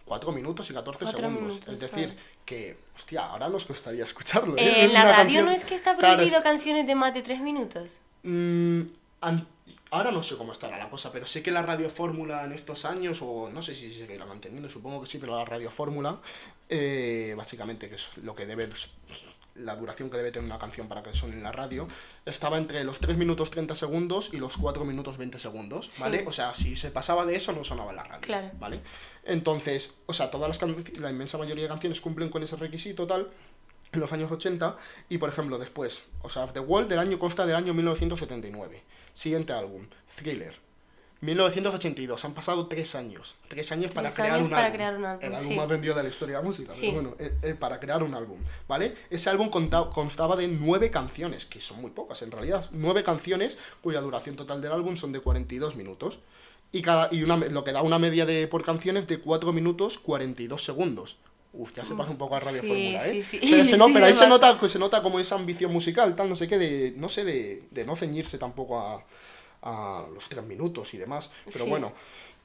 [0.07, 1.53] 4 minutos y 14 Cuatro segundos.
[1.55, 2.21] minutos, es decir, claro.
[2.47, 4.57] que, hostia, ahora nos costaría escucharlo.
[4.57, 4.63] ¿eh?
[4.65, 7.23] Eh, en la radio canción- no es que está Claro, prohibido canciones de más de
[7.23, 7.91] tres minutos.
[8.23, 8.81] Mm,
[9.21, 9.47] an-
[9.91, 12.85] ahora no sé cómo estará la cosa, pero sé que la radio fórmula en estos
[12.85, 16.21] años, o no sé si se seguirá manteniendo, supongo que sí, pero la radio fórmula,
[16.69, 18.69] eh, básicamente, que es lo que debe,
[19.59, 21.89] la duración que debe tener una canción para que suene en la radio,
[22.25, 26.19] estaba entre los 3 minutos 30 segundos y los 4 minutos 20 segundos, ¿vale?
[26.21, 26.25] Sí.
[26.27, 28.51] O sea, si se pasaba de eso, no sonaba en la radio, Claro.
[28.59, 28.81] ¿vale?
[29.25, 33.07] Entonces, o sea, todas las can- la inmensa mayoría de canciones cumplen con ese requisito
[33.07, 33.31] tal
[33.93, 34.77] en los años 80
[35.09, 38.83] y por ejemplo después, o sea, The Wall del año consta del año 1979.
[39.13, 40.66] Siguiente álbum, Thriller.
[41.27, 43.37] 1982, han pasado tres años.
[43.49, 44.77] Tres años para, Tres crear, años un para álbum.
[44.77, 45.57] crear un álbum, El álbum sí.
[45.57, 46.73] más vendido de la historia de la música.
[46.73, 46.81] Sí.
[46.91, 48.95] Pero bueno, eh, eh, para crear un álbum, ¿vale?
[49.11, 52.65] Ese álbum conta- constaba de nueve canciones, que son muy pocas en realidad.
[52.73, 56.21] Nueve canciones cuya duración total del álbum son de 42 minutos.
[56.73, 59.99] Y, cada, y una, lo que da una media de por canciones de 4 minutos
[59.99, 61.17] 42 segundos.
[61.53, 63.13] Uf, ya se pasa un poco a Radio Sí, Fórmula, ¿eh?
[63.13, 63.39] sí, sí.
[63.51, 66.37] Pero, se no- pero ahí se nota, se nota como esa ambición musical, tal, no
[66.37, 69.03] sé qué, de, no sé, de, de no ceñirse tampoco a,
[69.67, 71.31] a los tres minutos y demás.
[71.53, 71.71] Pero Sí.
[71.71, 71.93] bueno.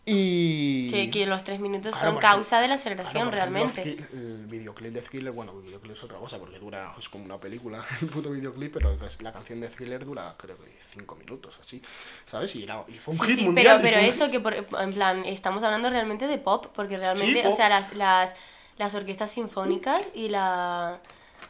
[0.03, 0.89] Y...
[0.89, 3.84] Que, que los tres minutos Claro, son causa de la aceleración, ejemplo, realmente.
[3.84, 7.24] Thrill- el videoclip de Thriller, bueno, el videoclip es otra cosa porque dura, es como
[7.24, 11.59] una película, el puto videoclip, pero la canción de Thriller dura creo que 5 minutos,
[11.61, 11.84] así,
[12.26, 12.55] ¿sabes?
[12.55, 13.80] Y, era- y fue un Sí, hit sí, mundial.
[13.80, 17.53] pero, pero eso que, por, en plan, estamos hablando realmente de pop, porque realmente, pop.
[17.53, 18.34] o sea, las, las,
[18.80, 20.99] las orquestas sinfónicas y la,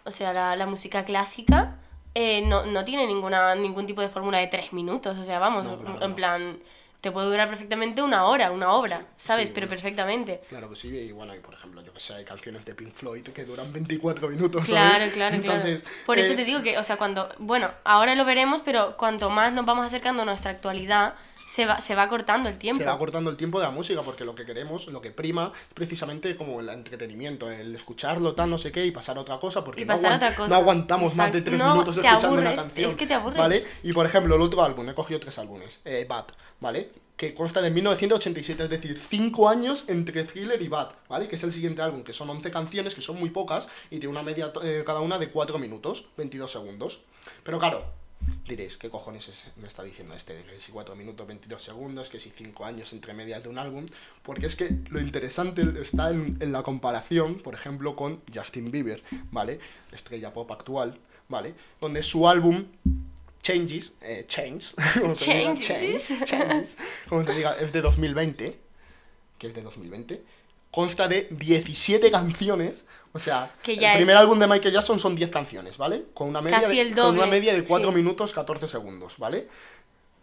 [0.04, 1.78] o sea, la, la música clásica
[2.16, 5.66] eh, no, no tiene ninguna, ningún tipo de fórmula de tres minutos, o sea, vamos,
[5.66, 6.16] No, claro, en no.
[6.16, 6.60] plan,
[7.00, 9.48] te puede durar perfectamente una hora, una obra, Sí, ¿sabes?
[9.48, 9.82] sí, pero bueno.
[9.82, 10.42] perfectamente.
[10.50, 12.94] Claro que sí, y bueno, y por ejemplo, yo que sé, hay canciones de Pink
[12.94, 15.14] Floyd que duran 24 minutos, Claro, ¿sabes?
[15.14, 15.98] claro, Entonces, claro.
[16.06, 19.30] Por eso eh, te digo que, o sea, cuando, bueno, ahora lo veremos, pero cuanto
[19.32, 21.16] más nos vamos acercando a nuestra actualidad,
[21.52, 22.80] se va, se va cortando el tiempo.
[22.80, 25.52] Se va cortando el tiempo de la música porque lo que queremos, lo que prima,
[25.54, 29.38] es precisamente como el entretenimiento, el escucharlo, tal, no sé qué, y pasar a otra
[29.38, 29.98] cosa porque no,
[30.48, 32.92] no, aguantamos más de tres minutos escuchando una canción.
[32.92, 33.38] Es que te aburres.
[33.38, 33.66] ¿Vale?
[33.84, 36.28] Y por ejemplo, el otro álbum, he cogido tres álbumes, eh, Bad,
[36.62, 36.90] ¿vale?
[37.18, 41.28] que consta de 1987, es decir, 5 años entre Thriller y Bad, ¿vale?
[41.28, 44.08] Que es el siguiente álbum, que son 11 canciones, que son muy pocas, y tiene
[44.08, 47.02] una media eh, cada una de 4 minutos, 22 segundos.
[47.44, 48.01] Pero claro,
[48.48, 50.44] diréis, ¿qué cojones me está diciendo este?
[50.44, 53.86] Que si 4 minutos, 22 segundos, que si 5 años entre medias de un álbum.
[54.24, 59.04] Porque es que lo interesante está en, en la comparación, por ejemplo, con Justin Bieber,
[59.32, 59.60] ¿vale?
[59.90, 61.54] La estrella pop actual, ¿vale?
[61.80, 62.66] Donde su álbum
[63.42, 66.78] Changes, eh, Change, como se diga, Change, Changes,
[67.10, 68.60] como se diga, es de 2020,
[69.38, 70.24] que es de 2020,
[70.72, 75.78] consta de 17 canciones, o sea, el primer álbum de Michael Jackson son 10 canciones,
[75.78, 76.06] ¿vale?
[76.14, 79.50] Con una media, de, con una media de 4 minutos 14 segundos, ¿vale?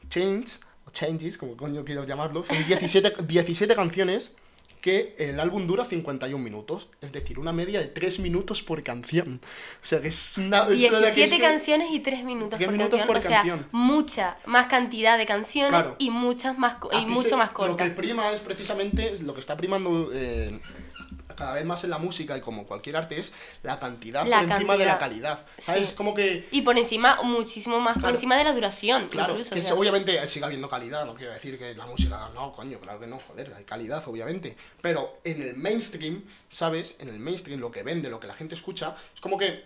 [0.09, 4.33] Change, o Changes, como coño quiero llamarlo, son 17, 17 canciones
[4.81, 9.41] que el álbum dura 51 minutos, es decir, una media de 3 minutos por canción.
[9.83, 10.67] O sea, que es una...
[10.67, 12.59] 17 canciones y 3 minutos,
[13.07, 13.59] por, canción.
[13.59, 17.77] o sea, mucha más cantidad de canciones y muchas más y mucho más cortas.
[17.77, 20.61] Lo que prima es precisamente, lo que está primando eh,
[21.39, 23.33] cada vez más en la música y como cualquier arte es
[23.63, 25.47] la cantidad por encima de la calidad.
[25.59, 25.93] ¿Sabes?
[25.93, 26.49] Como que...
[26.51, 29.09] Y por encima, muchísimo más por encima de la duración.
[29.09, 32.99] Claro, que obviamente siga habiendo calidad, no quiero decir que la música, no, coño, claro
[32.99, 34.57] que no, joder, hay calidad, obviamente.
[34.81, 36.95] Pero en el mainstream, ¿sabes?
[36.99, 39.65] En el mainstream, lo que vende, lo que la gente escucha, es como que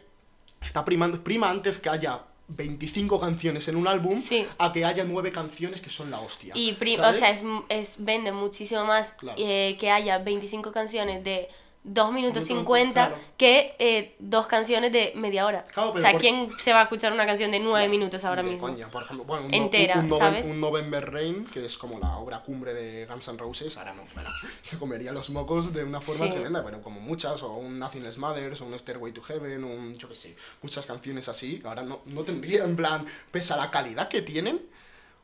[0.60, 4.22] está primando, prima antes que haya 25 canciones en un álbum
[4.58, 6.52] a que haya 9 canciones que son la hostia.
[6.56, 11.48] Y o sea, es, es, vende muchísimo más eh, que haya 25 canciones de
[11.84, 15.64] 2 minutos 50 que eh, dos canciones de media hora.
[15.76, 18.60] o sea, ¿quién se va a escuchar una canción de 9 minutos ahora mismo?
[18.60, 20.44] Coña, por ejemplo, bueno, un, Entera, un, ¿sabes?
[20.44, 24.04] un, November Rain, que es como la obra cumbre de Guns N' Roses, ahora no,
[24.14, 24.30] bueno,
[24.62, 28.60] se comería los mocos de una forma tremenda, bueno, como muchas, o un Nothing Matters,
[28.60, 32.22] o un Stairway to Heaven, un, yo qué sé, muchas canciones así, ahora no, no
[32.22, 34.60] tendría, en plan, pese a la calidad que tienen,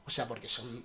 [0.04, 0.84] o sea, porque son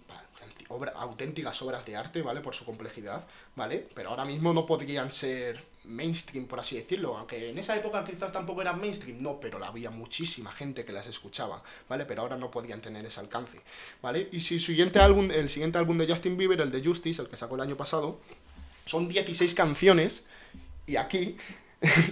[0.95, 2.41] auténticas obras de arte, ¿vale?
[2.41, 3.87] Por su complejidad, ¿vale?
[3.93, 8.31] Pero ahora mismo no podrían ser mainstream, por así decirlo, aunque en esa época quizás
[8.31, 12.05] tampoco eran mainstream, no, pero había muchísima gente que las escuchaba, ¿vale?
[12.05, 13.61] Pero ahora no podían tener ese alcance,
[14.01, 14.29] ¿vale?
[14.31, 17.37] Y si siguiente álbum, el siguiente álbum de Justin Bieber, el de Justice, el que
[17.37, 18.19] sacó el año pasado,
[18.85, 20.25] son 16 canciones,
[20.87, 21.37] y aquí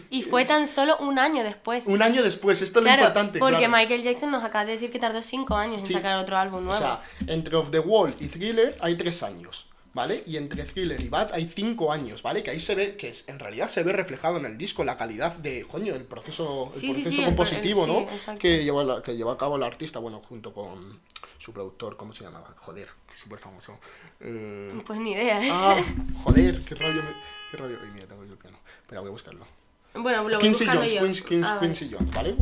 [0.09, 1.85] y fue tan solo un año después.
[1.87, 3.39] Un año después, esto es lo importante.
[3.39, 6.63] Porque Michael Jackson nos acaba de decir que tardó cinco años en sacar otro álbum
[6.63, 6.75] nuevo.
[6.75, 9.67] O sea, entre Of the Wall y Thriller hay tres años.
[9.93, 10.23] ¿vale?
[10.25, 12.43] Y entre Thriller y Bad hay 5 años, ¿vale?
[12.43, 14.97] Que ahí se ve, que es, en realidad se ve reflejado en el disco la
[14.97, 18.07] calidad de, coño, el proceso, el proceso compositivo, ¿no?
[18.37, 20.99] Que lleva, que lleva a cabo el artista, bueno, junto con
[21.37, 22.53] su productor, ¿cómo se llamaba?
[22.59, 23.79] Joder, súper famoso.
[24.19, 24.79] Eh...
[24.85, 25.49] Pues ni idea, ¿eh?
[25.51, 25.83] Ah,
[26.23, 27.15] joder, qué rabia, me...
[27.49, 27.79] qué rabia.
[27.81, 28.59] Ay, mira, tengo el piano.
[28.81, 29.45] Espera, voy a buscarlo.
[29.93, 32.35] Bueno, lo Quincy Jones, Quincy, Quincy, ah, Quincy Jones, ¿vale?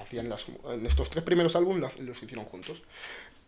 [0.00, 0.46] hacían las,
[0.84, 2.84] estos tres primeros álbumes los hicieron juntos.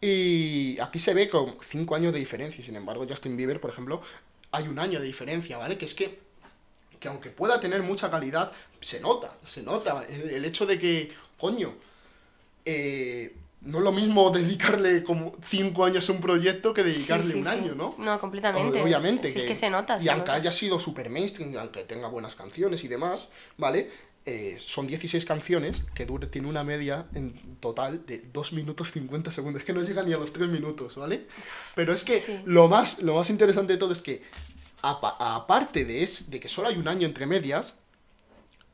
[0.00, 2.64] Y aquí se ve con cinco años de diferencia.
[2.64, 4.02] Sin embargo, Justin Bieber, por ejemplo,
[4.50, 5.78] hay un año de diferencia, ¿vale?
[5.78, 6.18] Que es que,
[7.00, 10.04] que aunque pueda tener mucha calidad, se nota, se nota.
[10.08, 11.74] El, hecho de que, coño,
[12.64, 17.46] eh, no es lo mismo dedicarle como cinco años a un proyecto que dedicarle un
[17.48, 17.94] año, ¿no?
[17.98, 18.80] No, completamente.
[18.80, 19.32] Obviamente.
[19.32, 19.98] que, es que se nota.
[20.00, 23.90] Y aunque haya sido super mainstream, aunque tenga buenas canciones y demás, ¿vale?
[24.30, 29.30] Eh, son 16 canciones que dura, tiene una media en total de 2 minutos 50
[29.30, 29.60] segundos.
[29.60, 31.26] Es que no llega ni a los 3 minutos, ¿vale?
[31.74, 34.22] Pero es que lo, más, lo más interesante de todo es que,
[34.82, 37.76] aparte de, es, de que solo hay un año entre medias,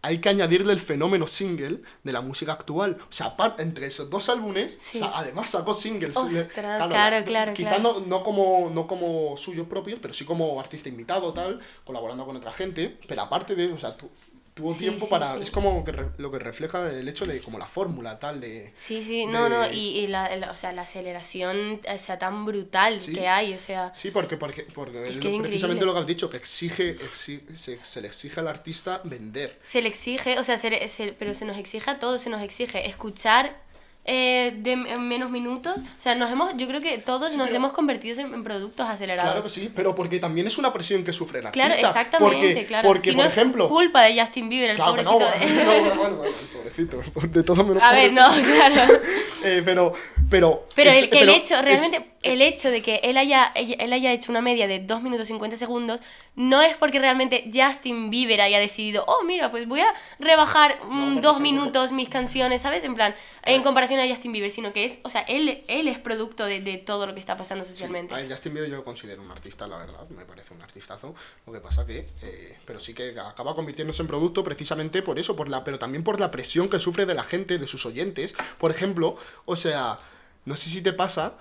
[0.05, 2.99] hay que añadirle el fenómeno single de la música actual.
[3.01, 4.79] O sea, entre esos dos álbumes,
[5.15, 6.15] además sacó singles.
[6.53, 10.91] claro, claro, claro, Quizás no, no, como, no como suyos propios, pero sí como artista
[10.91, 12.99] invitado, tal, colaborando con otra gente.
[13.09, 14.11] Pero aparte de, o sea, tú,
[14.55, 15.37] tuvo tiempo para...
[15.37, 18.73] Es como que lo que refleja el hecho de como la fórmula tal de...
[18.75, 23.01] Sí, sí, no, no, y, y la, o sea, la aceleración o sea, tan brutal
[23.05, 23.93] que hay, o sea...
[23.95, 27.43] Sí, porque, porque, porque es precisamente lo que has dicho, que exige, se,
[27.83, 29.59] se, le exige al artista vender.
[29.65, 32.89] Se le exige, o sea, se, pero se nos exige a todos, se nos exige
[32.89, 33.65] escuchar
[34.07, 35.79] eh, de menos minutos.
[35.79, 39.31] O sea, nos hemos, yo creo que todos nos hemos convertido en, productos acelerados.
[39.31, 41.53] Claro que sí, pero porque también es una presión que sufre artista.
[41.53, 42.89] Claro, exactamente, porque, claro.
[42.89, 43.69] Porque, por ejemplo...
[43.69, 45.19] culpa de Justin Bieber, el claro, pobrecito.
[45.19, 48.93] No, no, no, bueno, bueno, pobrecito, de todo menos A ver, no, claro.
[49.45, 49.95] eh, pero,
[50.29, 50.67] pero...
[50.75, 54.33] Pero el, que el hecho, realmente, el hecho de que él haya, él haya hecho
[54.33, 56.01] una media de 2 minutos 50 segundos
[56.37, 61.21] no es porque realmente Justin Bieber haya decidido, oh, mira, pues voy a rebajar mm,
[61.21, 62.83] dos minutos mis canciones, ¿sabes?
[62.85, 63.15] En plan,
[63.45, 66.61] en comparación a Justin Bieber, sino que es, o sea, él, él es producto de,
[66.61, 68.15] de todo lo que está pasando socialmente.
[68.15, 71.15] a Justin Bieber yo lo considero un artista, la verdad, me parece un artistazo.
[71.47, 75.37] Lo que pasa que, eh, pero sí que acaba convirtiéndose en producto precisamente por eso,
[75.37, 78.35] por la, pero también por la presión que sufre de la gente, de sus oyentes.
[78.59, 79.99] Por ejemplo, o sea,
[80.45, 81.35] no sé si te pasa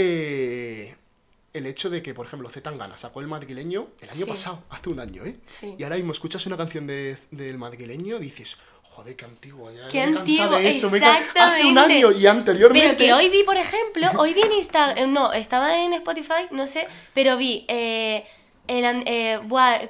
[0.00, 0.96] eh,
[1.52, 5.00] el hecho de que, por ejemplo, Zetangana sacó el madrileño el año pasado, hace un
[5.00, 5.36] año, ¿eh?
[5.78, 9.88] Y ahora mismo escuchas una canción de, del madrileño y dices, joder, qué antiguo, ya
[9.88, 12.88] qué me antiguo, de eso, me hace un año y anteriormente...
[12.88, 16.48] Pero que hoy vi, por ejemplo, hoy vi en Instagram, eh, no, estaba en Spotify,
[16.50, 17.64] no sé, pero vi...
[17.68, 18.24] Eh,
[18.66, 19.40] el, eh,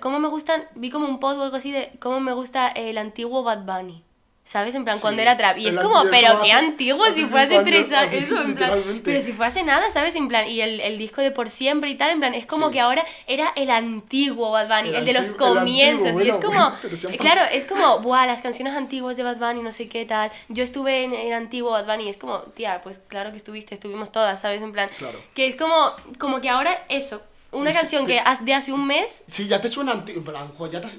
[0.00, 0.64] ¿cómo me gustan?
[0.74, 4.02] Vi como un post o algo así de cómo me gusta el antiguo Bad Bunny.
[4.42, 4.74] ¿Sabes?
[4.74, 5.58] En plan, cuando era trap.
[5.58, 8.14] Y es como, pero qué antiguo, si fue hace tres años.
[8.14, 9.00] Eso, en plan.
[9.04, 10.16] Pero si fue hace nada, ¿sabes?
[10.16, 12.70] En plan, y el, el, disco de Por Siempre y tal, en plan, es como
[12.70, 16.20] que ahora era el antiguo Bad Bunny, el, de los comienzos.
[16.24, 16.72] y es como,
[17.18, 20.32] claro, es como, buah, las canciones antiguas de Bad Bunny, no sé qué tal.
[20.48, 23.74] Yo estuve en el antiguo Bad Bunny y es como, tía, pues claro que estuviste,
[23.74, 24.62] estuvimos todas, ¿sabes?
[24.62, 24.90] En plan,
[25.34, 27.22] que es como, como que ahora eso,
[27.52, 29.22] una canción que de hace un mes.
[29.26, 30.22] Sí, ya te suena antiguo.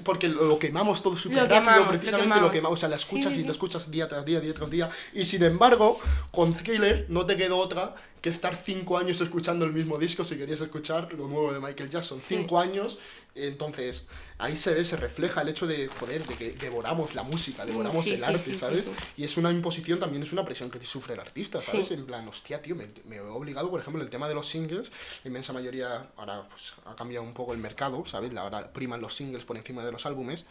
[0.04, 2.78] porque lo, quemamos todo súper rápido, precisamente lo quemamos.
[2.78, 4.90] O sea, la escuchas y lo escuchas día tras día, día tras día.
[5.14, 5.98] Y sin embargo,
[6.30, 10.36] con Thriller no te quedó otra que estar cinco años escuchando el mismo disco si
[10.36, 12.20] querías escuchar lo nuevo de Michael Jackson.
[12.24, 12.98] Cinco años,
[13.34, 14.06] entonces
[14.42, 18.06] ahí se ve, se refleja el hecho de, joder, de que devoramos la música, devoramos
[18.08, 18.90] el arte, ¿sabes?
[19.16, 21.92] Y es una imposición, también es una presión que sufre el artista, ¿sabes?
[21.92, 24.90] En plan, hostia, tío, me, me, he obligado, por ejemplo, el tema de los singles,
[25.22, 28.34] la inmensa mayoría, ahora pues ha cambiado un poco el mercado, ¿sabes?
[28.36, 30.46] Ahora priman los singles por encima de los álbumes,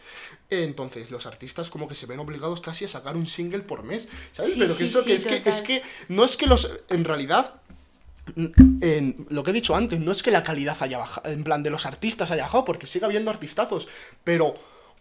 [0.48, 4.08] entonces los artistas como que se ven obligados casi a sacar un single por mes,
[4.32, 4.54] ¿sabes?
[4.58, 7.61] Pero que eso que es que es que no es que los en realidad
[8.36, 11.62] en lo que he dicho antes, no es que la calidad haya bajado, en plan
[11.62, 13.88] de los artistas haya bajado, porque sigue habiendo artistazos,
[14.24, 14.54] pero,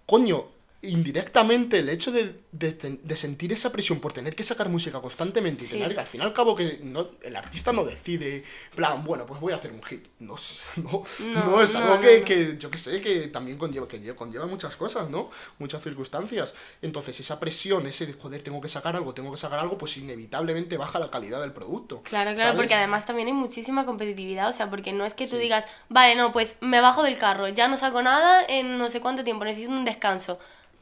[0.05, 0.47] coño,
[0.83, 5.67] indirectamente el hecho de, de, sentir esa presión por tener que sacar música constantemente y
[5.67, 8.43] tener que al fin y al cabo que no, el artista no decide,
[8.75, 10.07] plan, bueno, pues voy a hacer un hit.
[10.19, 10.35] No,
[10.77, 11.03] no,
[11.45, 15.09] no, es algo que, que, yo que sé, que también conlleva, que conlleva muchas cosas,
[15.09, 15.29] ¿no?
[15.59, 16.55] Muchas circunstancias.
[16.81, 19.97] Entonces, esa presión, ese de, joder, tengo que sacar algo, tengo que sacar algo, pues
[19.97, 22.01] inevitablemente baja la calidad del producto.
[22.03, 25.37] Claro, claro, porque además también hay muchísima competitividad, o sea, porque no es que tú
[25.37, 28.99] digas, vale, no, pues me bajo del carro, ya no saco nada en no sé
[28.99, 30.39] cuánto tiempo, necesito un descanso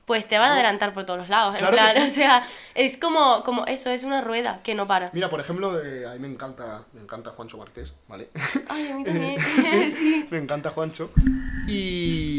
[0.10, 1.53] pues te van a adelantar por todos los lados.
[1.60, 2.43] En plan, o sea,
[2.74, 5.12] es como, como eso, es una rueda que no para.
[5.14, 8.32] Mira, por ejemplo, eh, a mí me encanta, me encanta Juancho Marqués, ¿vale?
[8.70, 9.39] Ay, a mí también.
[9.39, 11.12] sí, Me encanta Juancho.
[11.68, 12.39] Y,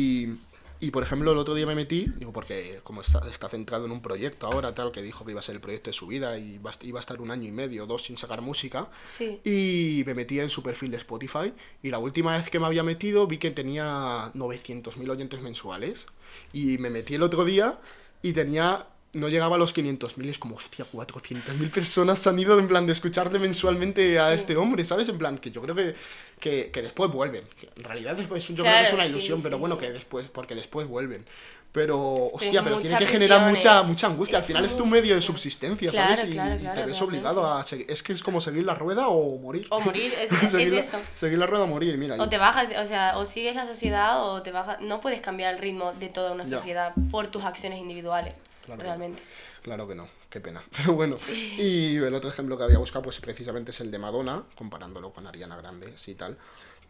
[0.81, 3.93] y, por ejemplo, el otro día me metí, digo, porque como está, está, centrado en
[3.93, 6.39] un proyecto ahora, tal, que dijo que iba a ser el proyecto de su vida
[6.39, 8.89] y iba a estar un año y medio, dos sin sacar música.
[9.05, 9.41] Sí.
[9.45, 11.53] Y me metí en su perfil de Spotify.
[11.83, 16.07] Y la última vez que me había metido vi que tenía 900.000 oyentes mensuales.
[16.53, 17.79] Y me metí el otro día
[18.23, 22.69] y tenía no llegaba a los 500.000, es como, hostia, 400.000 personas han ido en
[22.69, 25.09] plan de escucharle mensualmente a este hombre, ¿sabes?
[25.09, 25.95] En plan, que yo creo que,
[26.39, 27.45] que, que después vuelven.
[27.77, 30.87] en realidad después, yo creo que es una ilusión, pero bueno, que después, porque después
[30.87, 31.25] vuelven.
[31.73, 34.39] Pero, hostia, pero, tiene que generar mucha, mucha angustia.
[34.39, 36.25] Al final es tu medio de subsistencia, ¿sabes?
[36.25, 37.87] y, te ves obligado a seguir.
[37.89, 39.69] Es que es como seguir la rueda o morir.
[39.71, 40.99] O morir, es, seguir eso.
[41.15, 42.17] seguir la rueda o morir, mira.
[42.19, 44.81] O te bajas, o sea, o sigues la sociedad o te bajas.
[44.81, 48.35] No puedes cambiar el ritmo de toda una sociedad por tus acciones individuales,
[48.67, 49.23] realmente.
[49.63, 50.63] Claro que no, qué pena.
[50.77, 51.17] Pero bueno,
[51.59, 55.27] y el otro ejemplo que había buscado, pues precisamente es el de Madonna, comparándolo con
[55.27, 56.39] Ariana Grande, y tal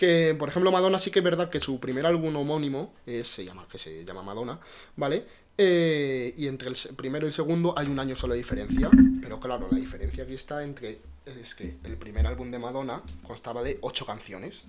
[0.00, 3.66] que, por ejemplo, Madonna sí que es verdad que su primer álbum homónimo se llama,
[3.70, 4.58] que se llama Madonna,
[4.96, 5.26] ¿vale?
[5.58, 8.88] Eh, y entre el primero y el segundo hay un año solo de diferencia,
[9.20, 13.62] pero claro, la diferencia aquí está entre, es que el primer álbum de Madonna constaba
[13.62, 14.64] de ocho canciones,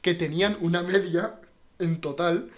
[0.00, 1.36] que tenían una media
[1.78, 2.50] en total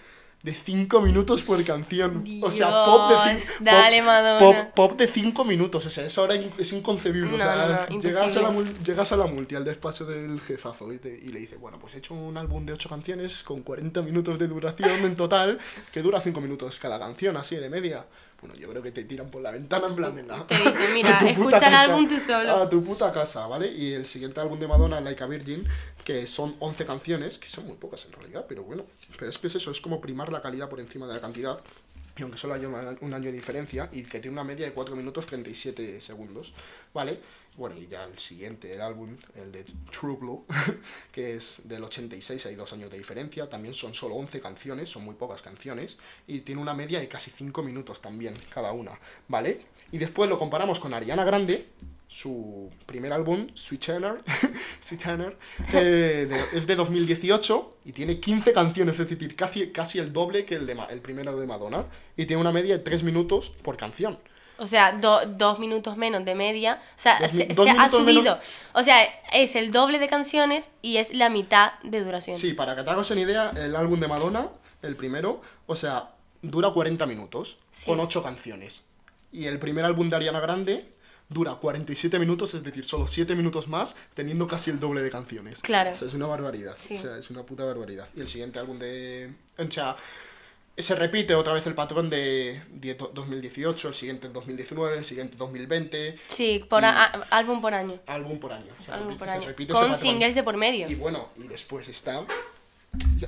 [0.43, 2.23] de 5 minutos por canción.
[2.41, 5.85] o sea, pop de 5 pop, de cinco minutos.
[5.85, 7.33] O sea, eso ahora es inconcebible.
[7.33, 11.29] o sea, llegas, a la, llegas a la multi, al despacho del jefazo, y, y,
[11.29, 14.47] le dice, bueno, pues he hecho un álbum de 8 canciones con 40 minutos de
[14.47, 15.57] duración en total,
[15.91, 18.05] que dura 5 minutos cada canción, así de media.
[18.45, 20.45] Bueno, yo creo que te tiran por la ventana en plan, venga.
[20.45, 22.55] Te dicen, mira, escucha el álbum tú solo.
[22.55, 23.71] A tu puta casa, ¿vale?
[23.71, 25.67] Y el siguiente álbum de Madonna, Like a Virgin,
[26.03, 28.85] que son 11 canciones, que son muy pocas en realidad, pero bueno.
[29.17, 31.59] Pero es que es eso, es como primar la calidad por encima de la cantidad.
[32.17, 34.95] Y aunque solo haya un año de diferencia, y que tiene una media de 4
[34.95, 36.53] minutos 37 segundos,
[36.93, 37.19] ¿vale?
[37.57, 40.45] Bueno, y ya el siguiente, el álbum, el de True Blue,
[41.11, 45.05] que es del 86, hay dos años de diferencia, también son solo 11 canciones, son
[45.05, 45.97] muy pocas canciones,
[46.27, 49.61] y tiene una media de casi 5 minutos también cada una, ¿vale?
[49.91, 51.67] Y después lo comparamos con Ariana Grande,
[52.07, 53.81] su primer álbum, Sweet
[55.03, 55.37] Tenor
[55.73, 60.45] eh, de- es de 2018 y tiene 15 canciones, es decir, casi, casi el doble
[60.45, 61.85] que el, de, el primero de Madonna,
[62.15, 64.19] y tiene una media de 3 minutos por canción.
[64.57, 66.81] O sea, do- dos minutos menos de media.
[66.97, 68.21] O sea, Dos se, dos se ha subido.
[68.23, 68.37] menos.
[68.73, 69.03] O sea,
[69.33, 72.35] es el doble de canciones y es la mitad de duración.
[72.35, 74.49] Sí, para que te hagas una idea, el álbum de Madonna,
[74.81, 77.85] el primero, o sea, dura 40 minutos, Sí.
[77.85, 78.85] con 8 canciones.
[79.31, 80.93] Y el primer álbum de Ariana Grande
[81.27, 85.59] dura 47 minutos, es decir, solo 7 minutos más, teniendo casi el doble de canciones.
[85.61, 85.91] Claro.
[85.91, 86.77] O sea, es una barbaridad.
[86.87, 86.95] Sí.
[86.97, 88.07] O sea, es una puta barbaridad.
[88.15, 89.33] Y el siguiente álbum de...
[89.57, 89.95] O sea,
[90.77, 95.05] se repite otra vez el patrón de, de do- 2018, el siguiente en 2019, el
[95.05, 97.99] siguiente en 2020, Sí, por a- álbum por año.
[98.07, 98.73] álbum por año.
[98.83, 99.47] Se Álbum repite- por se año.
[99.47, 100.89] repite Con singles de por medio.
[100.89, 102.25] Y bueno, y después está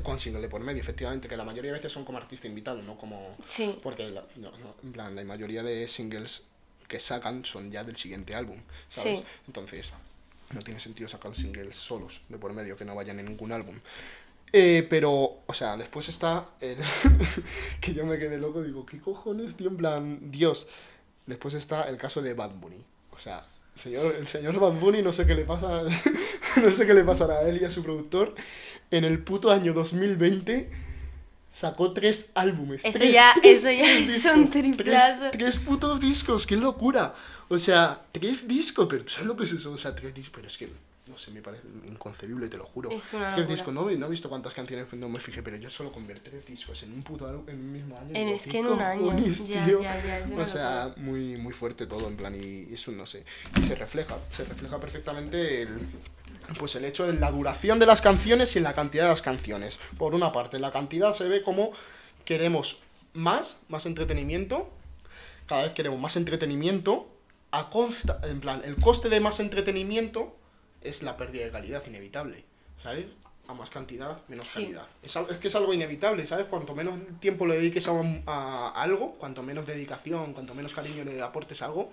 [0.04, 2.82] con single de por medio, efectivamente, que la mayoría de veces son como artista invitado,
[2.82, 3.36] no como...
[3.48, 3.78] Sí.
[3.84, 6.44] Porque, la, no, no, en plan, la mayoría de singles
[6.88, 9.20] que sacan son ya del siguiente álbum, ¿sabes?
[9.20, 9.26] Sí.
[9.48, 9.92] Entonces,
[10.52, 13.78] no tiene sentido sacar singles solos de por medio que no vayan en ningún álbum.
[14.54, 16.78] Eh, pero, o sea, después está el...
[17.82, 19.68] que yo me quedé loco, digo, ¿qué cojones, tío?
[19.70, 20.68] En plan, Dios.
[21.26, 22.84] Después está el caso de Bad Bunny.
[23.12, 23.46] O sea,
[23.76, 25.84] el señor, el señor Bad Bunny, no sé qué le pasa,
[26.64, 28.36] no sé qué le pasará a él y a su productor.
[28.90, 30.70] En el puto año 2020
[31.50, 32.86] sacó tres álbumes.
[32.86, 35.20] Eso tres- ya- tres- eso ya tres es un discos, triplazo.
[35.20, 37.14] Tres, tres putos discos, qué locura.
[37.50, 39.72] O sea, tres discos, pero ¿tú sabes lo que es eso?
[39.72, 40.70] O sea, tres discos, pero es que,
[41.10, 42.90] no sé, me parece inconcebible, te lo juro.
[42.92, 45.70] Es una Tres discos, no, no he visto cuántas canciones, no me fijé, pero yo
[45.70, 48.10] solo con ver tres discos en un puto álbum, en un mismo año.
[48.14, 49.82] En- es ¿qué que en un año, ya, tío?
[49.82, 53.24] ya, ya, o sea, muy, muy fuerte todo, en plan, y eso no sé.
[53.62, 55.80] Y se refleja, se refleja perfectamente el,
[56.60, 59.22] pues el hecho en la duración de las canciones y en la cantidad de las
[59.22, 59.80] canciones.
[59.98, 61.72] Por una parte, en la cantidad se ve como
[62.26, 62.84] queremos
[63.14, 64.70] más, más entretenimiento,
[65.48, 67.10] cada vez queremos más entretenimiento,
[67.52, 70.36] a consta, en plan, el coste de más entretenimiento
[70.82, 72.44] es la pérdida de calidad inevitable,
[72.82, 73.06] ¿sabes?
[73.48, 74.64] A más cantidad, menos Sí.
[74.64, 74.88] calidad.
[75.04, 76.46] Es, es que es algo inevitable, ¿sabes?
[76.48, 81.04] Cuanto menos tiempo le dediques a, un- a algo, cuanto menos dedicación, cuanto menos cariño
[81.04, 81.90] le aportes a algo,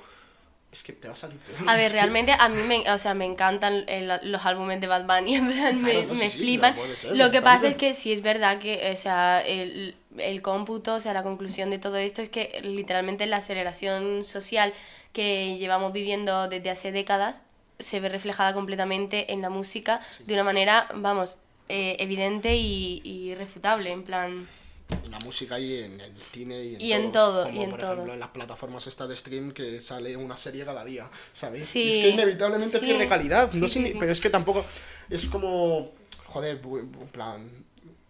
[0.72, 1.68] es que te va a salir peor.
[1.68, 5.06] A ver, realmente a mí me, o sea, me encantan el- los álbumes de Bad
[5.06, 6.74] Bunny, en plan, me, Claro, no, sí, me sí, flipan.
[6.96, 10.94] ser, Lo que pasa es que sí es verdad que, o sea, el, el cómputo,
[10.96, 14.74] o sea, la conclusión de todo esto es que literalmente la aceleración social
[15.12, 17.40] que llevamos viviendo desde hace décadas
[17.78, 21.36] se ve reflejada completamente en la música de una manera, vamos,
[21.68, 24.48] eh, evidente y, y irrefutable, en plan...
[25.04, 27.70] en la música y en el cine y en, Y en todo, como y en
[27.70, 27.92] por todo.
[27.92, 31.68] ejemplo en las plataformas esta de stream que sale una serie cada día, ¿sabes?
[31.68, 33.94] Sí, Y es que inevitablemente pierde calidad, no sí.
[33.98, 34.64] pero es que tampoco
[35.10, 35.92] es como
[36.26, 37.63] joder, en plan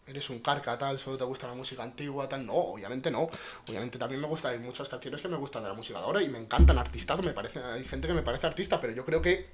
[0.06, 3.28] eres un carca tal, solo te gusta la música antigua tal, no, obviamente no.
[3.68, 6.22] Obviamente también me gusta hay muchas canciones que me gustan de la música de ahora
[6.22, 9.22] y me encantan artistas, me parece hay gente que me parece artista, pero yo creo
[9.22, 9.48] que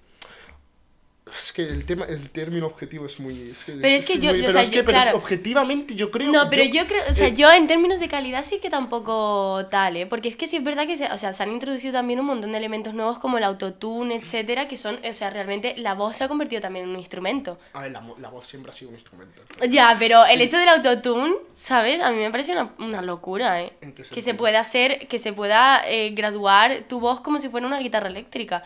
[1.33, 4.31] es que el tema el término objetivo es muy es que, Pero es que yo-
[4.33, 5.19] muy- yo- o pero sea, es que yo- pero es- claro.
[5.19, 8.45] objetivamente yo creo No, pero yo, creo, o sea, eh, yo en términos de calidad
[8.45, 10.07] sí que tampoco tal, ¿eh?
[10.07, 12.27] Porque es que sí es verdad que se, o sea, se han introducido también un
[12.27, 16.17] montón de elementos nuevos como el autotune, etcétera, que son, o sea, realmente la voz
[16.17, 17.59] se ha convertido también en un instrumento.
[17.73, 19.43] A ver, la, la voz siempre ha sido un instrumento.
[19.69, 20.43] Ya, pero el Sí.
[20.45, 22.01] hecho del autotune, ¿sabes?
[22.01, 23.73] A mí me parece una, una locura, ¿eh?
[23.81, 27.49] ¿En qué Que se pueda hacer, que se pueda eh, graduar tu voz como si
[27.49, 28.63] fuera una guitarra eléctrica,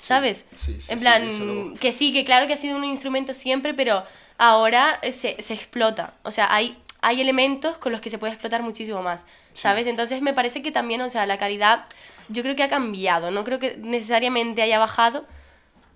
[0.00, 0.44] ¿sabes?
[0.52, 4.02] sí, sí, en plan, que sí, que claro que ha sido un instrumento siempre, pero
[4.38, 6.14] ahora eh, se, se explota.
[6.24, 9.86] O sea, hay, hay elementos con los que se puede explotar muchísimo más, ¿sabes?
[9.86, 11.84] Entonces me parece que también, o sea, la calidad,
[12.28, 15.24] yo creo que ha cambiado, no creo que necesariamente haya bajado,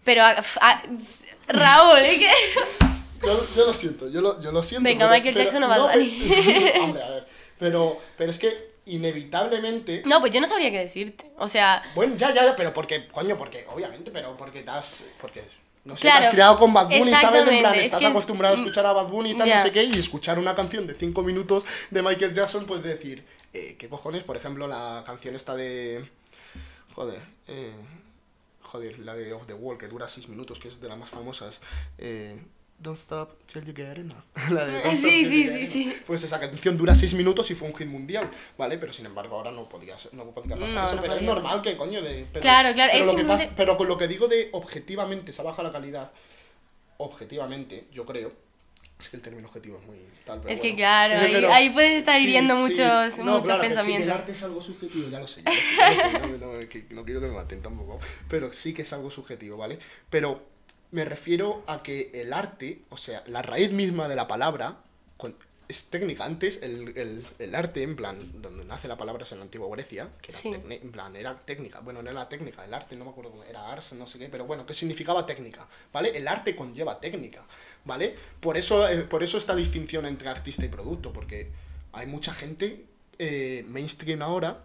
[0.05, 0.23] pero...
[0.25, 0.83] ha-
[1.47, 2.19] Raúl, ¿eh?
[2.19, 2.31] ¿qué?
[3.23, 4.83] Yo, yo lo siento, yo lo, yo lo siento.
[4.85, 6.05] Venga, Michael Jackson o Bad no, pero-
[6.85, 7.27] Hombre, a ver.
[7.59, 10.03] Pero, pero es que inevitablemente.
[10.07, 11.31] No, pues yo no sabría qué decirte.
[11.39, 15.05] O sea, Bueno, ya, ya, ya, pero porque, coño, porque, obviamente, pero porque has.
[15.21, 15.45] Porque.
[15.85, 17.47] No sé, Claro, te has criado con Bad Bunny, ¿sabes?
[17.47, 19.71] En plan, es estás es- acostumbrado a escuchar a Bad Bunny y tal, no sé
[19.71, 23.23] qué, y escuchar una canción de 5 minutos de Michael Jackson, pues decir,
[23.53, 24.25] eh, ¿qué cojones?
[24.25, 26.09] Por ejemplo, la canción esta de.
[26.95, 27.73] Joder, eh,
[28.63, 31.11] Joder, la de Off the Wall, que dura 6 minutos, que es de las más
[31.11, 31.61] famosas.
[31.99, 32.41] Eh,
[32.79, 34.25] Don't stop till you get enough.
[34.51, 35.83] La de Don't Sí, stop till sí, you sí, get sí.
[35.85, 35.97] enough.
[36.07, 38.77] Pues esa canción dura 6 minutos y fue un hit mundial, ¿vale?
[38.79, 40.95] Pero sin embargo ahora no podía, ser- no podía pasar No, eso.
[40.97, 42.27] no pero es podía normal que, coño, de...
[42.33, 44.49] Pero, Claro, claro, Pero, es lo que pasa- simplemente- pero con lo que digo de
[44.53, 46.13] objetivamente se baja la calidad,
[46.99, 48.33] objetivamente, yo creo
[48.99, 50.77] Es que el término objetivo es muy tal, pero Es que bueno.
[50.77, 54.07] claro, ahí, puedes estar hiriendo muchos, No, muchos claro que sí, que pensamientos.
[54.07, 56.53] el arte es algo subjetivo, ya lo sé, ya lo sé, ya lo sé, no,
[56.53, 57.99] no, que no quiero que me maten tampoco,
[58.29, 59.79] pero sí que es algo subjetivo, ¿vale?
[60.11, 60.53] Pero
[60.95, 64.79] me refiero a que el arte, o sea, la raíz misma de la palabra,
[65.17, 65.37] con-
[65.67, 66.25] es técnica.
[66.27, 69.67] Antes el, el, el arte, en plan, donde nace la palabra es en la antigua
[69.71, 70.51] Grecia, que era, Sí.
[70.51, 71.81] tecne- en plan, era técnica.
[71.81, 74.29] Bueno, no era técnica, el arte no me acuerdo cómo era, ars, no sé qué,
[74.29, 76.11] pero bueno, que significaba técnica, ¿vale?
[76.17, 77.45] El arte conlleva técnica,
[77.87, 78.15] ¿vale?
[78.41, 81.51] Por eso, eh, por eso esta distinción entre artista y producto, porque
[81.93, 82.85] hay mucha gente
[83.19, 84.65] eh, mainstream ahora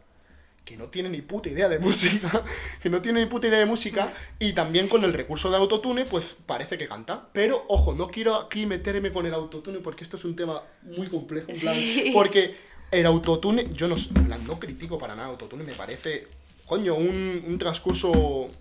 [0.69, 2.45] que no tiene ni puta idea de música,
[2.83, 6.05] que no tiene ni puta idea de música, y también con el recurso de autotune,
[6.05, 7.27] pues parece que canta.
[7.33, 11.07] Pero, ojo, no quiero aquí meterme con el autotune porque esto es un tema muy
[11.07, 12.11] complejo, en plan, Sí.
[12.13, 12.55] porque
[12.91, 16.27] el autotune, yo no, en plan, no critico para nada autotune, me parece,
[16.67, 18.51] coño, un, un transcurso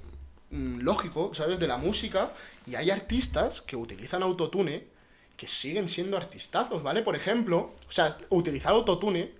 [0.50, 1.58] mm, lógico, ¿sabes?
[1.58, 2.32] De la música,
[2.66, 4.86] y hay artistas que utilizan autotune
[5.36, 7.02] que siguen siendo artistazos, ¿vale?
[7.02, 9.32] Por ejemplo, o sea, utilizar autotune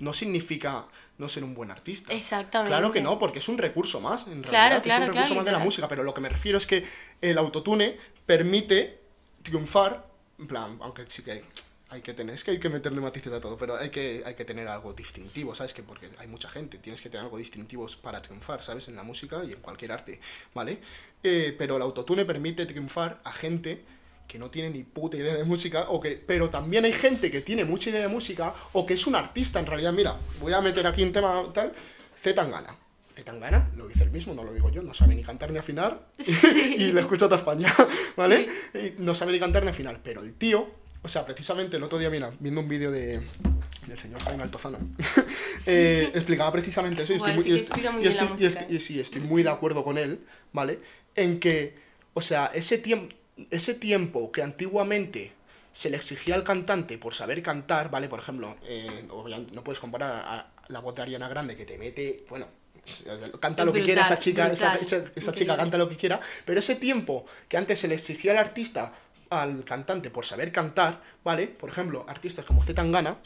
[0.00, 0.88] no significa
[1.18, 2.12] no ser un buen artista.
[2.12, 2.70] Exactamente.
[2.70, 4.76] Claro que no, porque es un recurso más, en Claro, realidad.
[4.78, 6.66] es claro, un recurso claro, más de la música, pero lo que me refiero es
[6.66, 6.84] que
[7.20, 7.96] el autotune
[8.26, 9.00] permite
[9.42, 10.06] triunfar,
[10.38, 11.44] en plan, aunque sí que
[11.90, 14.34] hay que tener, es que hay que meterle matices a todo, pero hay que, hay
[14.34, 15.72] que tener algo distintivo, ¿sabes?
[15.72, 18.88] Que porque hay mucha gente, tienes que tener algo distintivo para triunfar, ¿sabes?
[18.88, 20.20] En la música y en cualquier arte,
[20.54, 20.80] ¿vale?
[21.22, 23.84] Eh, pero el autotune permite triunfar a gente
[24.26, 27.40] que no tiene ni puta idea de música, o que, pero también hay gente que
[27.40, 29.92] tiene mucha idea de música, o que es un artista en realidad.
[29.92, 31.72] Mira, voy a meter aquí un tema tal,
[32.16, 32.76] Z Tangana.
[33.08, 35.58] Z Tangana, lo dice él mismo, no lo digo yo, no sabe ni cantar ni
[35.58, 37.72] afinar, y le escucha a toda España,
[38.16, 38.48] ¿vale?
[38.74, 40.68] Y no sabe ni cantar ni afinar, pero el tío,
[41.02, 43.22] o sea, precisamente el otro día, mira, viendo un vídeo de
[43.86, 44.78] del señor Jaime Altozano,
[45.66, 49.84] eh, explicaba precisamente eso, y sí y y y y sí, estoy muy de acuerdo
[49.84, 50.20] con él,
[50.52, 50.80] ¿vale?
[51.14, 51.74] En que,
[52.14, 53.14] o sea, ese tiempo,
[53.50, 55.32] ese tiempo que antiguamente
[55.72, 58.08] se le exigía al cantante por saber cantar, ¿vale?
[58.08, 59.06] Por ejemplo, eh,
[59.52, 62.46] no puedes comparar a la voz de Ariana Grande que te mete, bueno,
[63.40, 66.20] canta lo que quiera esa chica, esa, brutal, esa- esa chica canta lo que quiera,
[66.44, 68.92] pero ese tiempo que antes se le exigía al artista,
[69.30, 71.48] al cantante por saber cantar, ¿vale?
[71.48, 73.16] Por ejemplo, artistas como Z Tangana,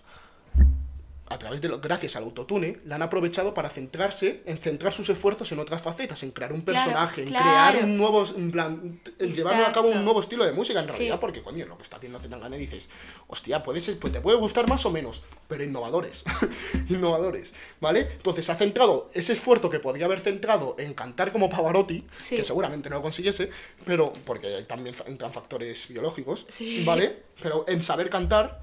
[1.31, 5.09] a través de lo, gracias al autotune, la han aprovechado para centrarse, en centrar sus
[5.11, 7.45] esfuerzos en otras facetas, en crear un Claro, personaje, en claro.
[7.45, 10.87] crear un nuevo, en plan, en llevar a cabo un nuevo estilo de música, en
[10.87, 10.93] Sí.
[10.93, 12.89] realidad, porque coño, lo que está haciendo Zetangana y dices,
[13.27, 16.25] hostia, puede ser, pues te puede gustar más o menos, pero innovadores,
[16.89, 18.01] innovadores, ¿vale?
[18.13, 22.37] Entonces ha centrado ese esfuerzo que podría haber centrado en cantar como Pavarotti, Sí.
[22.37, 23.51] que seguramente no lo consiguiese,
[23.85, 26.85] pero porque también entran factores biológicos, Sí.
[26.85, 27.23] ¿vale?
[27.43, 28.63] Pero en saber cantar,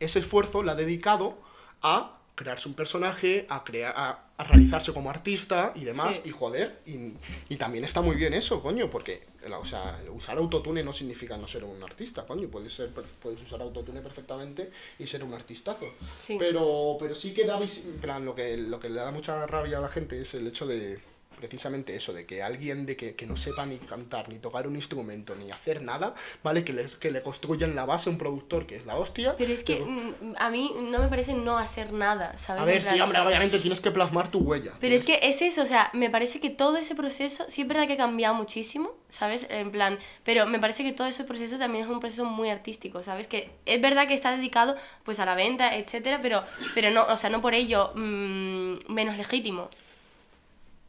[0.00, 1.38] ese esfuerzo la ha dedicado
[1.82, 6.22] a crearse un personaje, a crear, a, a realizarse como artista y demás, Sí.
[6.24, 7.12] y joder, y,
[7.50, 9.22] y también está muy bien eso, coño, porque,
[9.60, 13.60] o sea, usar autotune no significa no ser un artista, coño, puedes, ser, puedes usar
[13.60, 15.84] autotune perfectamente y ser un artistazo.
[16.18, 16.36] Sí.
[16.38, 17.60] Pero, pero sí que da,
[18.00, 20.66] plan, lo que, lo que le da mucha rabia a la gente es el hecho
[20.66, 21.00] de,
[21.42, 24.76] precisamente eso, de que alguien de que, que no sepa ni cantar, ni tocar un
[24.76, 26.14] instrumento, ni hacer nada,
[26.44, 26.62] ¿vale?
[26.64, 29.34] Que, les, que le construya en la base un productor que es la hostia.
[29.36, 32.62] Pero es que Pero- mm, a mí no me parece no hacer nada, ¿sabes?
[32.62, 34.72] a ver, sí, hombre, obviamente tienes que plasmar tu huella.
[34.78, 37.68] Pero es que es eso, o sea, me parece que todo ese proceso, sí es
[37.68, 39.44] verdad que ha cambiado muchísimo, ¿sabes?
[39.50, 43.02] En plan, pero me parece que todo ese proceso también es un proceso muy artístico,
[43.02, 43.26] ¿sabes?
[43.26, 47.16] Que es verdad que está dedicado pues a la venta, etcétera, pero, pero no, o
[47.16, 49.68] sea, no por ello mm, menos legítimo.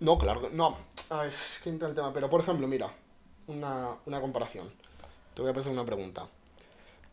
[0.03, 0.77] No, claro, que- no.
[1.09, 2.11] A ver, es que entra el tema.
[2.13, 2.93] Pero, por ejemplo, mira,
[3.47, 4.69] una, una comparación.
[5.33, 6.27] Te voy a hacer una pregunta.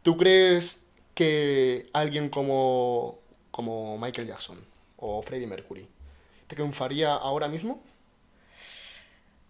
[0.03, 0.85] ¿Tú crees
[1.15, 3.21] que alguien como,
[3.53, 4.59] como Michael Jackson
[4.97, 5.89] o Freddie Mercury
[6.49, 7.81] triunfaría ahora mismo?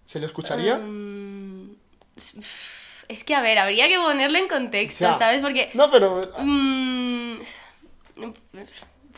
[0.05, 0.77] ¿Se le escucharía?
[0.77, 1.77] Mm,
[3.09, 5.41] es que, a ver, habría que ponerlo en contexto, sea, ¿sabes?
[5.41, 5.71] Porque...
[5.75, 6.21] No, pero...
[6.41, 7.39] mm,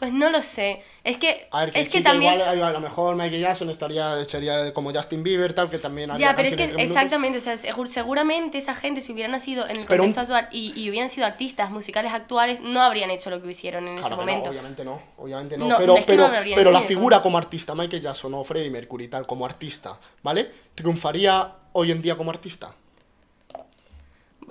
[0.03, 0.82] pues no lo sé.
[1.05, 2.34] Es que, A ver, que es sí que también...
[2.34, 6.30] igual a lo mejor Michael Jackson estaría, sería como Justin Bieber, tal, que también haría
[6.30, 9.76] Ya, pero es que exactamente, o sea, segur- seguramente esa gente si hubiera nacido en
[9.76, 13.30] el Pero un- contexto actual y, y hubieran sido artistas musicales actuales, no habrían hecho
[13.30, 14.44] lo que hicieron en Claro ese momento.
[14.46, 15.68] No, obviamente no, obviamente no.
[15.68, 19.07] No, pero pero, no habrían pero la figura como artista, Michael Jackson o Freddie Mercury
[19.07, 20.50] tal, como artista, ¿vale?
[20.74, 22.74] ¿Triunfaría hoy en día como artista?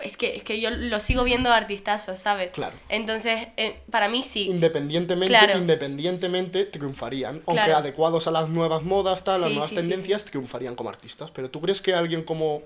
[0.01, 2.51] Es que, es que yo lo sigo viendo artistazos, ¿sabes?
[2.51, 2.75] Claro.
[2.89, 4.47] Entonces, eh, para mí sí.
[4.49, 5.57] Independientemente, Claro.
[5.57, 7.35] independientemente triunfarían.
[7.45, 7.77] Aunque Claro.
[7.77, 11.31] adecuados a las nuevas modas, tal, las nuevas sí, sí, tendencias, triunfarían como artistas.
[11.31, 12.63] Pero ¿tú crees que alguien como...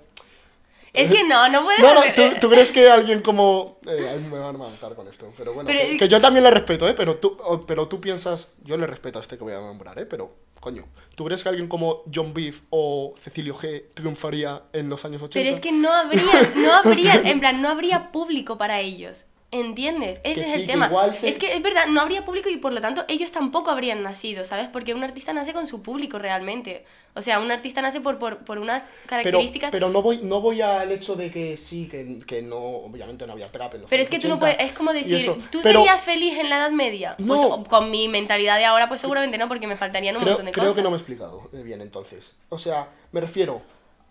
[0.96, 3.78] Es que no, no puedes No, no, hacer- ¿tú, tú crees que alguien como...
[3.88, 6.88] eh, me van a matar con esto, pero bueno, Pero que, yo también le respeto,
[6.88, 6.94] ¿eh?
[6.96, 8.50] Pero tú, o- pero tú piensas...
[8.64, 10.06] Yo le respeto a este que voy a nombrar, ¿eh?
[10.06, 10.86] Pero, coño,
[11.16, 15.34] ¿tú crees que alguien como John Beef o Cecilio G triunfaría en los años 80?
[15.40, 19.26] Pero es que no habría, no habría, en plan, no habría público para ellos.
[19.60, 20.20] ¿Entiendes?
[20.24, 20.92] Ese Que es sí, el tema.
[21.16, 24.04] se- Es que es verdad, no habría público y por lo tanto ellos tampoco habrían
[24.04, 24.68] nacido, ¿sabes?
[24.68, 26.84] Porque un artista nace con su público realmente.
[27.14, 29.72] O sea, un artista nace por, por, por unas características.
[29.72, 33.32] pero no voy no voy al hecho de que sí, que, que no, obviamente no
[33.34, 35.60] había trap en los Pero es que tú no 80 puedes, es como decir, ¿tú
[35.64, 37.16] pero serías feliz en la Edad Media?
[37.26, 37.64] Pues No.
[37.64, 40.52] con mi mentalidad de ahora, pues seguramente no, porque me faltarían un creo, montón de
[40.52, 40.76] creo cosas.
[40.76, 42.34] que no me he explicado bien entonces.
[42.50, 43.62] O sea, me refiero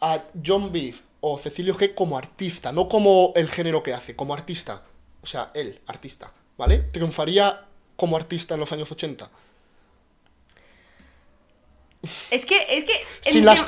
[0.00, 4.32] a John Beef o Cecilio G como artista, no como el género que hace, como
[4.34, 4.82] artista.
[5.24, 6.80] O sea, él, artista, ¿vale?
[6.92, 7.64] Triunfaría
[7.96, 9.30] como artista en los años 80.
[12.30, 12.92] Es que, es que...
[13.22, 13.64] Sin, las,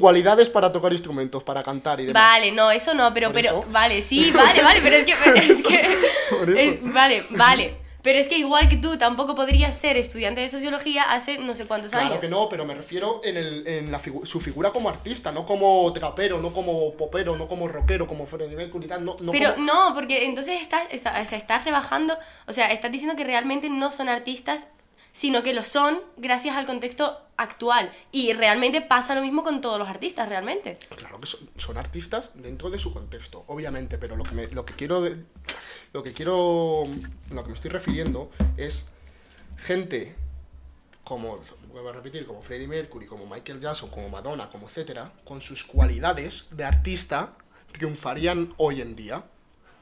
[0.00, 2.20] cualidades para tocar instrumentos, para cantar y demás.
[2.20, 3.64] Vale, no, eso no, pero, pero, eso.
[3.70, 7.76] vale, sí, vale, vale, pero es que, es que- es- vale, vale,
[8.06, 11.66] pero es que igual que tú tampoco podrías ser estudiante de sociología hace no sé
[11.66, 12.18] cuántos Claro años.
[12.20, 15.44] que no, pero me refiero en, el, en la figu- su figura como artista, no
[15.44, 19.54] como trapero, no como popero, no como rockero, como Freddie Mercury tal, no, no Pero
[19.54, 23.68] como- no, porque entonces estás, o sea, estás rebajando, o sea, estás diciendo que realmente
[23.70, 24.68] no son artistas,
[25.12, 27.90] sino que lo son gracias al contexto actual.
[28.12, 30.78] Y realmente pasa lo mismo con todos los artistas, realmente.
[30.94, 34.64] Claro que son, son artistas dentro de su contexto, obviamente, pero lo que, me, lo
[34.66, 35.16] que quiero, de-
[35.92, 36.84] lo que quiero,
[37.30, 38.86] lo que me estoy refiriendo es
[39.58, 40.14] gente
[41.04, 45.40] como, vuelvo a repetir, como Freddie Mercury, como Michael Jackson, como Madonna, como etcétera, con
[45.40, 47.34] sus cualidades de artista,
[47.72, 49.24] triunfarían hoy en día.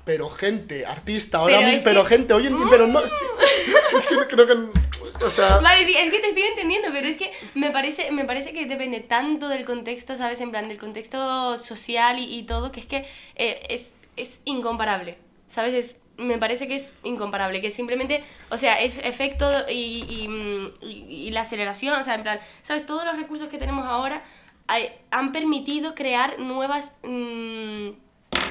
[0.04, 3.24] Pero gente, artista, ahora Pero pero que- gente hoy en día, pero no, sí,
[3.98, 7.16] es que creo que, o sea, Vale, sí, es que te estoy entendiendo, pero es
[7.16, 10.42] que me parece, me parece que depende tanto del contexto, ¿sabes?
[10.42, 13.86] En plan, del contexto social y, y todo, que es que eh, es,
[14.16, 15.16] es incomparable,
[15.54, 15.72] ¿sabes?
[15.74, 20.72] Es, me parece que es incomparable, que simplemente, o sea, es efecto y, y, mm,
[20.82, 22.86] y- la aceleración, o sea, en plan, ¿sabes?
[22.86, 24.22] Todos los recursos que tenemos ahora
[24.66, 27.90] hay- han permitido crear nuevas, mm,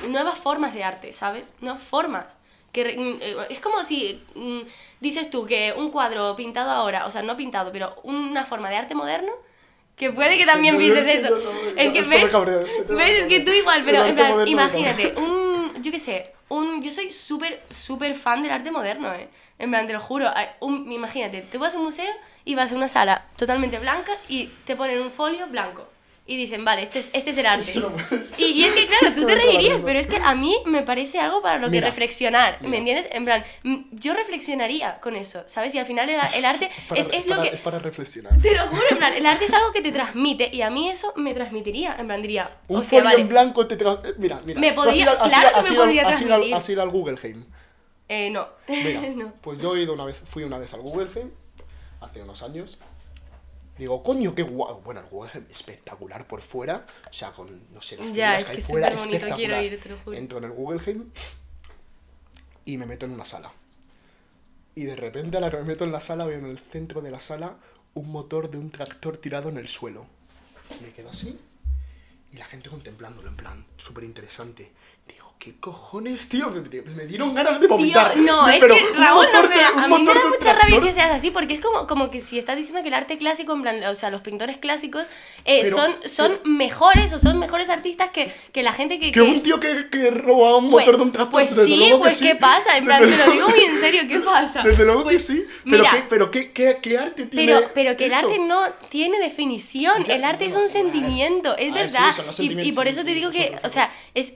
[0.10, 1.54] nuevas formas de arte, ¿sabes?
[1.62, 2.26] Nuevas formas.
[2.72, 4.22] Que mm, eh, es como si
[5.00, 8.78] dices tú que un cuadro pintado ahora, o sea, no pintado, pero una forma de
[8.78, 9.32] arte moderno,
[9.96, 11.36] que puede que también pienses eso.
[11.78, 12.00] Es que
[12.96, 16.92] ves, es que tú igual, pero en plan, imagínate, un, yo qué sé, un, yo
[16.92, 19.30] soy súper, súper fan del arte moderno, eh.
[19.60, 20.30] En plan, te lo juro,
[20.62, 22.12] un- imagínate, te vas a un museo
[22.46, 25.88] y vas a una sala totalmente blanca y te ponen un folio blanco.
[26.26, 27.74] Y dicen, vale, este es, este es el arte.
[27.80, 27.92] no
[28.38, 30.82] y, y es que, claro, Es tú te reirías, pero es que a mí me
[30.82, 33.10] parece algo para lo que Mira, reflexionar, ¿me entiendes?
[33.12, 33.44] En plan,
[33.92, 35.76] yo reflexionaría con eso, ¿sabes?
[35.76, 37.56] Y al final el, el arte para, es, es para- lo que...
[37.56, 38.40] es para reflexionar.
[38.42, 40.90] Te lo juro, en plan, el arte es algo que te transmite y a mí
[40.90, 41.98] eso me transmitiría.
[42.00, 43.20] En plan, diría, Un folio vale.
[43.22, 44.62] en blanco te tra- eh, Mira, mira.
[44.62, 46.40] Me tú has has claro ido- que has me ido al- podría has ido al-
[46.40, 46.56] transmitir.
[46.56, 47.44] has ido al Guggenheim.
[48.08, 48.48] Eh, no.
[48.70, 49.34] Mira, no.
[49.42, 51.32] pues yo he ido una vez, fui una vez al Guggenheim,
[52.00, 52.78] hace unos años.
[53.78, 54.82] Digo, coño, qué guapo.
[54.82, 56.86] Bueno, el Guggenheim espectacular por fuera.
[57.10, 59.64] O sea, con, no sé, las Ya, es que hay es fuera, espectacular.
[59.64, 59.80] ir.
[60.14, 61.10] Entro en el Guggenheim
[62.66, 63.52] y me meto en una sala.
[64.76, 67.02] Y de repente, a la que me meto en la sala, veo en el centro
[67.02, 67.58] de la sala
[67.94, 70.06] un motor de un tractor tirado en el suelo.
[70.82, 71.38] Me quedo así
[72.32, 74.72] y la gente contemplándolo, en plan, súper interesante.
[75.44, 76.50] ¿Qué cojones, tío?
[76.52, 76.62] Me,
[76.96, 78.18] me dieron ganas de Tío, vomitar.
[78.18, 81.12] no, es que Raúl, no me da- a mí me da mucha rabia que seas
[81.12, 83.84] así, porque es como, como que si estás diciendo que el arte clásico, en plan,
[83.84, 85.06] o sea, los pintores clásicos
[85.44, 89.12] eh, Pero- son, son mejores o son mejores artistas que, que la gente que...
[89.12, 91.32] Que un tío que, que roba un Pues- motor de un tractor.
[91.34, 92.26] Pues sí, pues sí.
[92.28, 92.78] ¿qué pasa?
[92.78, 94.64] En plan, te lo digo muy en serio, ¿qué pasa?
[94.64, 95.46] Desde luego Pues, que sí.
[95.66, 97.54] Pero, mira, qué, pero qué, qué, qué arte tiene.
[97.54, 100.06] Pero, pero que el arte no tiene definición.
[100.06, 102.14] Ya, el arte es un sentimiento, es verdad.
[102.40, 104.32] y, por eso te digo que, o sea, es,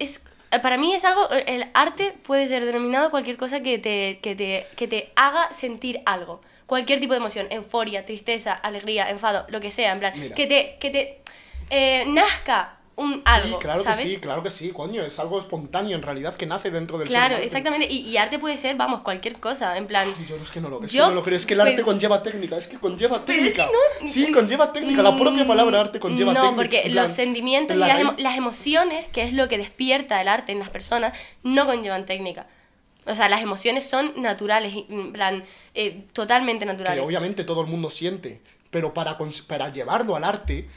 [0.50, 4.66] para mí es algo, el arte puede ser denominado cualquier cosa que te, que te,
[4.76, 6.42] que te haga sentir algo.
[6.66, 10.36] Cualquier tipo de emoción, euforia, tristeza, alegría, enfado, lo que sea, en plan, Mira.
[10.36, 11.22] que te, que te
[11.70, 14.00] eh, nazca un Sí, algo, claro ¿sabes?
[14.02, 15.04] que sí, claro que sí, coño.
[15.04, 17.88] Es algo espontáneo en realidad que nace dentro del ser Claro, exactamente.
[17.90, 20.08] Y, y arte puede ser, vamos, cualquier cosa, en plan...
[20.28, 21.74] Yo es que no lo, es Yo, que no lo creo, es que el arte
[21.76, 23.72] pues- conlleva técnica, es que conlleva Pero es que técnica.
[24.02, 26.56] no- Sí, conlleva técnica, la propia palabra arte conlleva no, técnica.
[26.62, 29.58] porque en plan, los sentimientos y la las, emo- las emociones, que es lo que
[29.60, 32.48] despierta el arte en las personas, no conllevan técnica.
[33.06, 35.46] O sea, las emociones son naturales, en plan,
[35.76, 37.04] eh, totalmente que naturales.
[37.06, 38.42] obviamente todo el mundo siente,
[38.72, 39.18] pero para,
[39.48, 40.68] para llevarlo al arte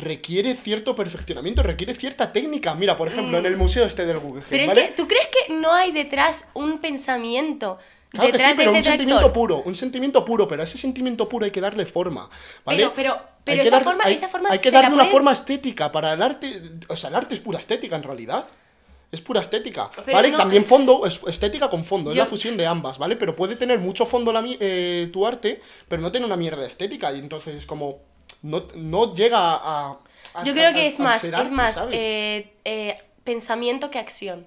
[0.00, 2.74] requiere cierto perfeccionamiento, requiere cierta técnica.
[2.74, 4.50] Mira, por ejemplo, en el museo este del Guggenheim, Mm.
[4.50, 4.86] Pero es ¿vale?
[4.88, 7.78] que, ¿tú crees que no hay detrás un pensamiento
[8.10, 11.44] Claro que sí, pero un sentimiento puro, un sentimiento puro, pero a ese sentimiento puro
[11.44, 12.28] hay que darle forma,
[12.64, 12.78] ¿vale?
[12.78, 15.04] Pero, pero Pero hay que esa dar- forma- hay, esa forma hay que darle una
[15.04, 16.60] puede- forma estética para el arte.
[16.88, 18.46] O sea, el arte es pura estética en realidad.
[19.12, 19.90] Es pura estética.
[20.04, 20.30] Pero ¿Vale?
[20.30, 23.14] no- También fondo, es estética con fondo, es la fusión de ambas, ¿vale?
[23.16, 26.66] Pero puede tener mucho fondo la, eh, tu arte, pero no tiene una mierda de
[26.68, 27.12] estética.
[27.12, 27.98] Y entonces, como.
[28.42, 29.98] No, no llega a.
[30.34, 34.46] a- Yo creo que a- es más, es más eh, eh, pensamiento que acción.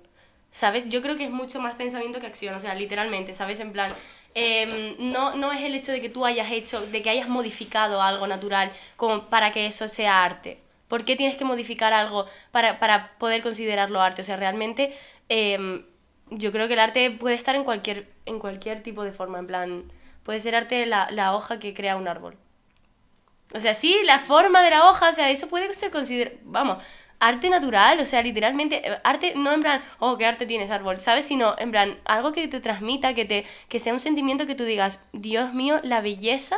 [0.52, 0.88] ¿Sabes?
[0.90, 2.54] Yo creo que es mucho más pensamiento que acción.
[2.56, 3.60] O sea, literalmente, ¿sabes?
[3.60, 3.92] En plan.
[4.36, 8.02] em, no, no es el hecho de que tú hayas hecho, de que hayas modificado
[8.02, 10.60] algo natural como para que eso sea arte.
[10.88, 14.24] ¿Por qué tienes que modificar algo para, para poder considerarlo arte?
[14.24, 14.96] O sea, realmente
[15.30, 15.86] em,
[16.32, 19.38] yo creo que el arte puede estar en cualquier, en cualquier tipo de forma.
[19.40, 19.92] En plan,
[20.24, 22.36] puede ser arte la, la hoja que crea un árbol.
[23.54, 26.78] O sea, sí, la forma de la hoja, o sea, eso puede ser considerado, vamos,
[27.20, 31.00] arte natural, o sea, literalmente, eh, arte no en plan, oh, qué arte tienes árbol,
[31.00, 31.26] ¿sabes?
[31.26, 34.64] Sino en plan, algo que te transmita, que, te, que sea un sentimiento que tú
[34.66, 36.58] digas, Dios mío, la belleza,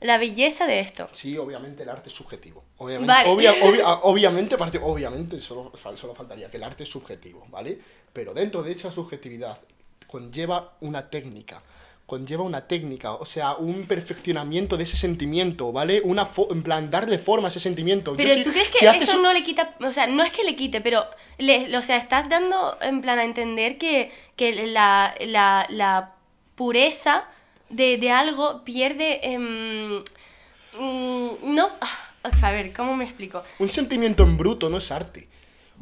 [0.00, 1.08] la belleza de esto.
[1.12, 2.62] Sí, obviamente el arte es subjetivo.
[2.78, 3.28] Obviamente, Vale.
[3.28, 7.78] obvia- obvia- obviamente, parece- obviamente solo, solo faltaría que el arte es subjetivo, ¿vale?
[8.12, 9.58] Pero dentro de esa subjetividad
[10.06, 11.62] conlleva una técnica.
[12.06, 16.00] Conlleva una técnica, o sea, un perfeccionamiento de ese sentimiento, ¿vale?
[16.04, 18.12] Una fo- en plan, darle forma a ese sentimiento.
[18.12, 20.30] Yo Pero si- tú crees que si eso no le quita, o sea, no es
[20.32, 21.04] que le quite, pero,
[21.38, 26.12] le, o sea, estás dando en plan a entender que, que la, la, la
[26.54, 27.24] pureza
[27.70, 29.20] de, de algo pierde...
[29.26, 29.98] em,
[30.78, 31.98] mm, no, ah,
[32.42, 33.42] a ver, ¿cómo me explico?
[33.58, 35.28] Un sentimiento en bruto no es arte.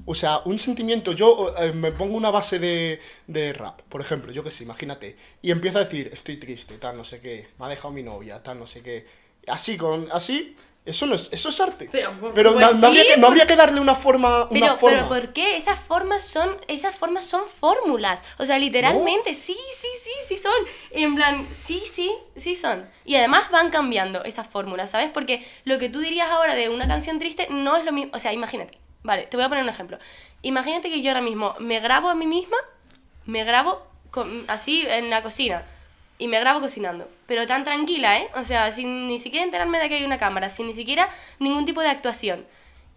[0.06, 4.32] O sea, un sentimiento, yo eh, me pongo una base de, de rap, por ejemplo,
[4.32, 7.66] yo que sé, imagínate, y empiezo a decir, estoy triste, tal, no sé qué, me
[7.66, 9.06] ha dejado mi novia, tal, no sé qué,
[9.46, 11.88] así, con, así, eso no es, eso es arte.
[11.90, 14.48] Pero, Pero pues no, no habría que, no pues- habría que darle una forma, una
[14.50, 14.96] Pero, forma.
[14.96, 15.56] pero ¿por qué?
[15.56, 18.22] Esas formas son, esas formas son fórmulas.
[18.36, 20.52] O sea, literalmente, sí, sí, sí, sí son.
[20.90, 22.86] En plan, sí, sí, sí son.
[23.06, 25.08] Y además van cambiando esas fórmulas, ¿sabes?
[25.14, 28.10] Porque lo que tú dirías ahora de una canción triste no es lo mismo.
[28.14, 28.84] O sea, imagínate.
[29.05, 29.98] Vale, te voy a poner un ejemplo.
[30.40, 32.56] Imagínate que yo ahora mismo me grabo a mí misma,
[33.26, 33.86] me grabo
[34.48, 35.62] así en la cocina.
[36.18, 37.06] Y me grabo cocinando.
[37.26, 38.28] Pero tan tranquila, ¿eh?
[38.35, 41.66] O sea, sin ni siquiera enterarme de que hay una cámara, sin ni siquiera ningún
[41.66, 42.47] tipo de actuación.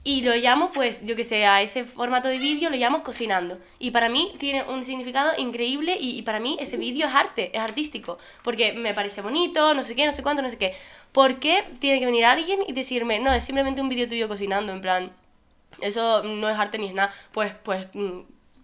[0.06, 3.58] Y lo llamo, pues, yo que sé, a ese formato de vídeo lo llamo cocinando.
[3.78, 7.52] Y para mí tiene un significado increíble y, y para mí ese vídeo es arte,
[7.54, 8.18] es artístico.
[8.44, 10.74] Porque me parece bonito, no sé qué, no sé cuánto, no sé qué.
[11.12, 14.72] ¿Por qué tiene que venir alguien y decirme, no, es simplemente un vídeo tuyo cocinando?
[14.72, 15.12] En plan,
[15.82, 17.14] eso no es arte ni es nada.
[17.32, 18.22] Pues, pues, mm,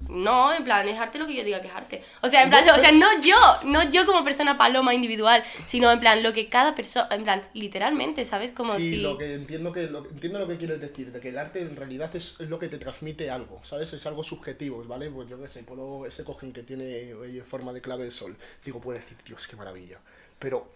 [0.09, 2.03] no, en plan, es arte lo que yo diga que es arte.
[2.21, 5.43] O sea, en plan, No, o sea, no yo, no yo como persona paloma individual,
[5.65, 8.51] sino en plan, lo que cada persona, en plan, literalmente, ¿sabes?
[8.51, 9.01] Como sí, si...
[9.01, 11.75] lo que entiendo que lo, entiendo lo que quieres decir, de que el arte en
[11.75, 13.93] realidad es, es lo que te transmite algo, ¿sabes?
[13.93, 15.09] Es algo subjetivo, ¿vale?
[15.09, 18.35] Pues yo qué sé, puedo, ese cojín que tiene oye, forma de clave de sol,
[18.65, 19.99] digo, puedo decir, Dios, qué maravilla.
[20.37, 20.73] Pero,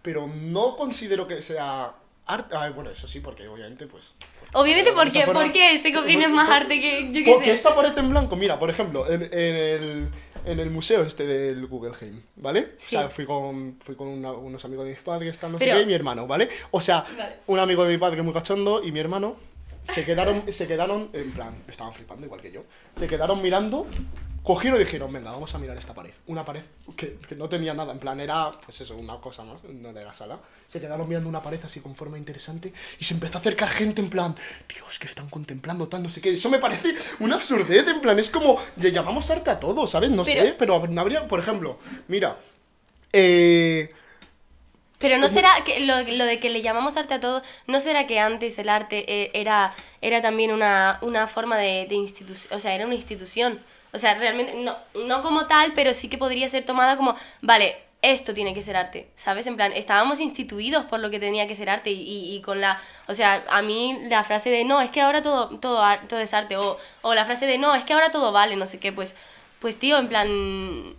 [0.00, 1.94] pero no considero que sea
[2.26, 2.54] arte.
[2.56, 4.14] Ah, bueno, eso sí, porque obviamente, pues.
[4.38, 5.24] porque- Obviamente, de ¿por esa qué?
[5.26, 7.52] forma- ¿Por qué ese cojín es más arte que yo qué Porque sé?
[7.52, 8.36] esto aparece en blanco.
[8.36, 10.08] Mira, por ejemplo, en, en el,
[10.44, 12.72] en el museo este del Guggenheim, ¿vale?
[12.78, 12.96] Sí.
[12.96, 15.64] O sea, fui con, fui con una- unos amigos de mis padres, tal, no sé
[15.64, 16.48] Pero- qué, y mi hermano, ¿vale?
[16.70, 17.36] O sea, Vale.
[17.46, 19.36] un amigo de mi padre muy cachondo y mi hermano
[19.82, 23.86] se quedaron, se quedaron, en plan, estaban flipando igual que yo, se quedaron mirando,
[24.42, 26.10] cogieron y dijeron, venga, vamos a mirar esta pared.
[26.26, 26.62] Una pared
[26.96, 30.12] que, que no tenía nada, en plan, era, pues eso, una cosa más, de la
[30.14, 30.40] sala.
[30.66, 34.00] Se quedaron mirando una pared así con forma interesante y se empezó a acercar gente
[34.00, 34.34] en plan,
[34.68, 36.30] Dios, que están contemplando tal, no sé qué.
[36.30, 40.10] Eso me parece una absurdez, en plan, es como, le llamamos arte a todo, ¿sabes?
[40.10, 41.78] No Pero- sé, pero no habría, por ejemplo,
[42.08, 42.36] mira,
[43.12, 43.92] eh...
[44.98, 48.06] Pero no será que lo, lo de que le llamamos arte a todo, ¿no será
[48.06, 52.60] que antes el arte eh, era, era también una, una forma de, de institución, o
[52.60, 53.58] sea, era una institución?
[53.92, 54.74] O sea, realmente, no,
[55.06, 58.76] no como tal, pero sí que podría ser tomada como, vale, esto tiene que ser
[58.76, 59.46] arte, ¿sabes?
[59.46, 62.80] En plan, estábamos instituidos por lo que tenía que ser arte y, y, con la,
[63.06, 66.34] o sea, a mí la frase de, no, es que ahora todo, todo, todo es
[66.34, 68.92] arte, o, o la frase de, no, es que ahora todo vale, no sé qué,
[68.92, 69.14] pues,
[69.60, 70.96] pues tío, en plan,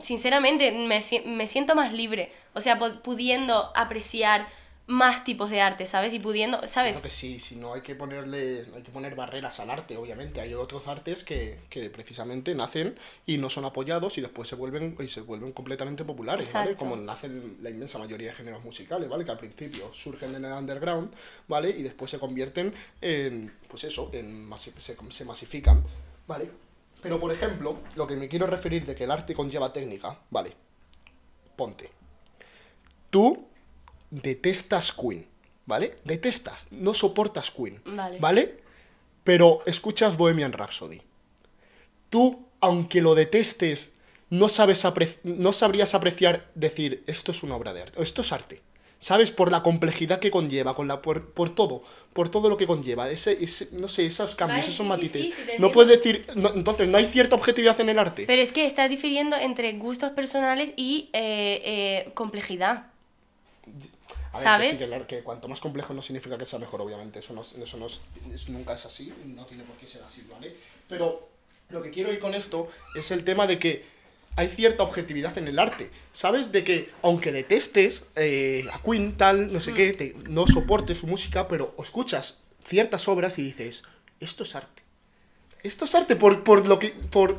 [0.00, 4.46] sinceramente me, me siento más libre, o sea, pu- pudiendo apreciar
[4.88, 6.12] más tipos de arte, ¿sabes?
[6.14, 6.92] Y pudiendo, ¿sabes?
[6.92, 10.40] Claro que sí, si no hay que ponerle, hay que poner barreras al arte, obviamente.
[10.40, 12.96] Hay otros artes que, que precisamente nacen
[13.26, 16.76] y no son apoyados y después se vuelven, y se vuelven completamente populares, ¿vale?
[16.76, 19.24] Como nacen la inmensa mayoría de géneros musicales, ¿vale?
[19.24, 21.12] Que al principio surgen en el underground,
[21.48, 21.70] ¿vale?
[21.70, 25.82] Y después se convierten en, pues eso, en masi- se, se masifican,
[26.28, 26.48] ¿vale?
[27.02, 30.52] Pero por ejemplo, lo que me quiero referir de que el arte conlleva técnica, ¿vale?
[31.56, 31.90] Ponte.
[33.10, 33.48] Tú
[34.10, 35.26] detestas Queen,
[35.66, 35.96] ¿vale?
[36.04, 38.18] Detestas, no soportas Queen, Vale.
[38.18, 38.60] ¿vale?
[39.24, 41.00] Pero escuchas Bohemian Rhapsody.
[42.10, 43.90] Tú, aunque lo detestes,
[44.30, 48.20] no, sabes apre- no sabrías apreciar, decir, esto es una obra de arte, o esto
[48.22, 48.62] es arte,
[48.98, 49.32] ¿sabes?
[49.32, 53.10] Por la complejidad que conlleva, con la, por, por todo, por todo lo que conlleva,
[53.10, 55.26] ese, ese no sé, esos cambios, Vale, esos sí, matices.
[55.26, 58.24] sí, sí, te no puedes decir, no- entonces, ¿no hay cierta objetividad en el arte?
[58.26, 61.62] Pero es que estás difiriendo entre gustos personales y eh,
[62.06, 62.86] eh, complejidad.
[64.32, 64.70] A ver, ¿Sabes?
[64.72, 67.18] Que, sí, que, que cuanto más complejo no significa que sea mejor, obviamente.
[67.20, 68.00] Eso, no, eso no es-
[68.32, 70.54] es- nunca es así, no tiene por qué ser así, ¿vale?
[70.88, 71.28] Pero
[71.70, 73.84] lo que quiero ir con esto es el tema de que
[74.36, 75.90] hay cierta objetividad en el arte.
[76.12, 76.52] ¿Sabes?
[76.52, 81.06] De que, aunque detestes eh, a Queen, tal, no sé qué, te- no soportes su
[81.06, 83.84] música, pero escuchas ciertas obras y dices,
[84.20, 84.82] esto es arte.
[85.62, 86.90] Esto es arte por, por lo que.
[86.90, 87.38] por.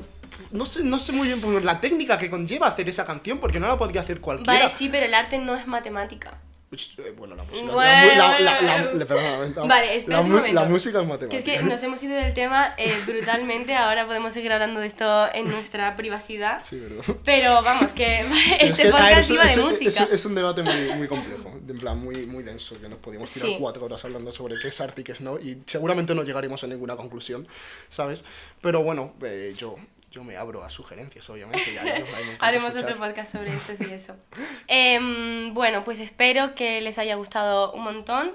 [0.52, 3.60] No sé, no sé muy bien por la técnica que conlleva hacer esa canción, porque
[3.60, 4.66] no la podría hacer cualquiera.
[4.66, 6.40] Vale, sí, pero el arte no es matemática.
[6.70, 7.72] Eh, Bueno, la música.
[7.72, 11.38] Bueno, la, la, la, la- la- Vale, un la música es Que matemática.
[11.54, 15.34] es que nos hemos ido del tema eh, brutalmente, ahora podemos seguir hablando de esto
[15.34, 16.62] en nuestra privacidad.
[16.62, 17.04] Sí, verdad.
[17.24, 20.04] Pero vamos, que Sí, este es que, podcast es, iba de es- música.
[20.04, 23.32] es- es un debate muy, muy complejo, en plan muy, muy denso, que nos podíamos
[23.32, 23.56] tirar Sí.
[23.58, 26.66] cuatro horas hablando sobre qué es arte y qué es no, y seguramente no llegaremos
[26.66, 27.48] a ninguna conclusión,
[27.90, 28.26] ¿sabes?
[28.62, 29.78] Pero bueno, eh, yo,
[30.18, 31.72] yo me abro a sugerencias, obviamente.
[31.72, 32.04] ya, ya,
[32.40, 32.92] Haremos escuchar.
[32.92, 34.16] otro podcast sobre esto y eso.
[34.68, 38.34] Em, bueno, pues espero que les haya gustado un montón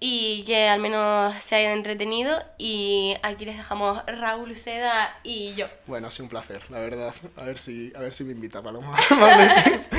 [0.00, 2.42] y que al menos se hayan entretenido.
[2.58, 5.68] Y aquí les dejamos Raúl Seda y yo.
[5.86, 7.14] Bueno, ha sido un placer, la verdad.
[7.36, 8.98] A ver si, a ver si me invita Paloma.
[9.10, 9.90] Más veces.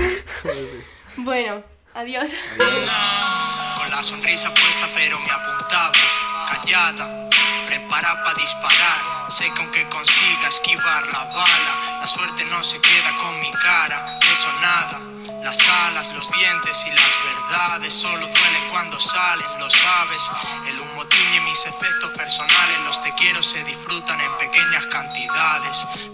[1.15, 1.63] Bueno,
[1.93, 2.29] adiós.
[2.57, 7.29] Con la sonrisa puesta pero me apuntabas Callada,
[7.71, 9.01] prepara para disparar.
[9.29, 13.97] Sé que consiga esquivar la bala La suerte no se queda con mi cara.
[14.29, 14.99] Eso nada
[15.43, 15.57] Las
[15.87, 20.31] alas, los dientes y las verdades Solo duelen cuando salen, lo sabes
[20.67, 26.11] El humo tiñe mis efectos personales Los te quiero se disfrutan en pequeñas cantidades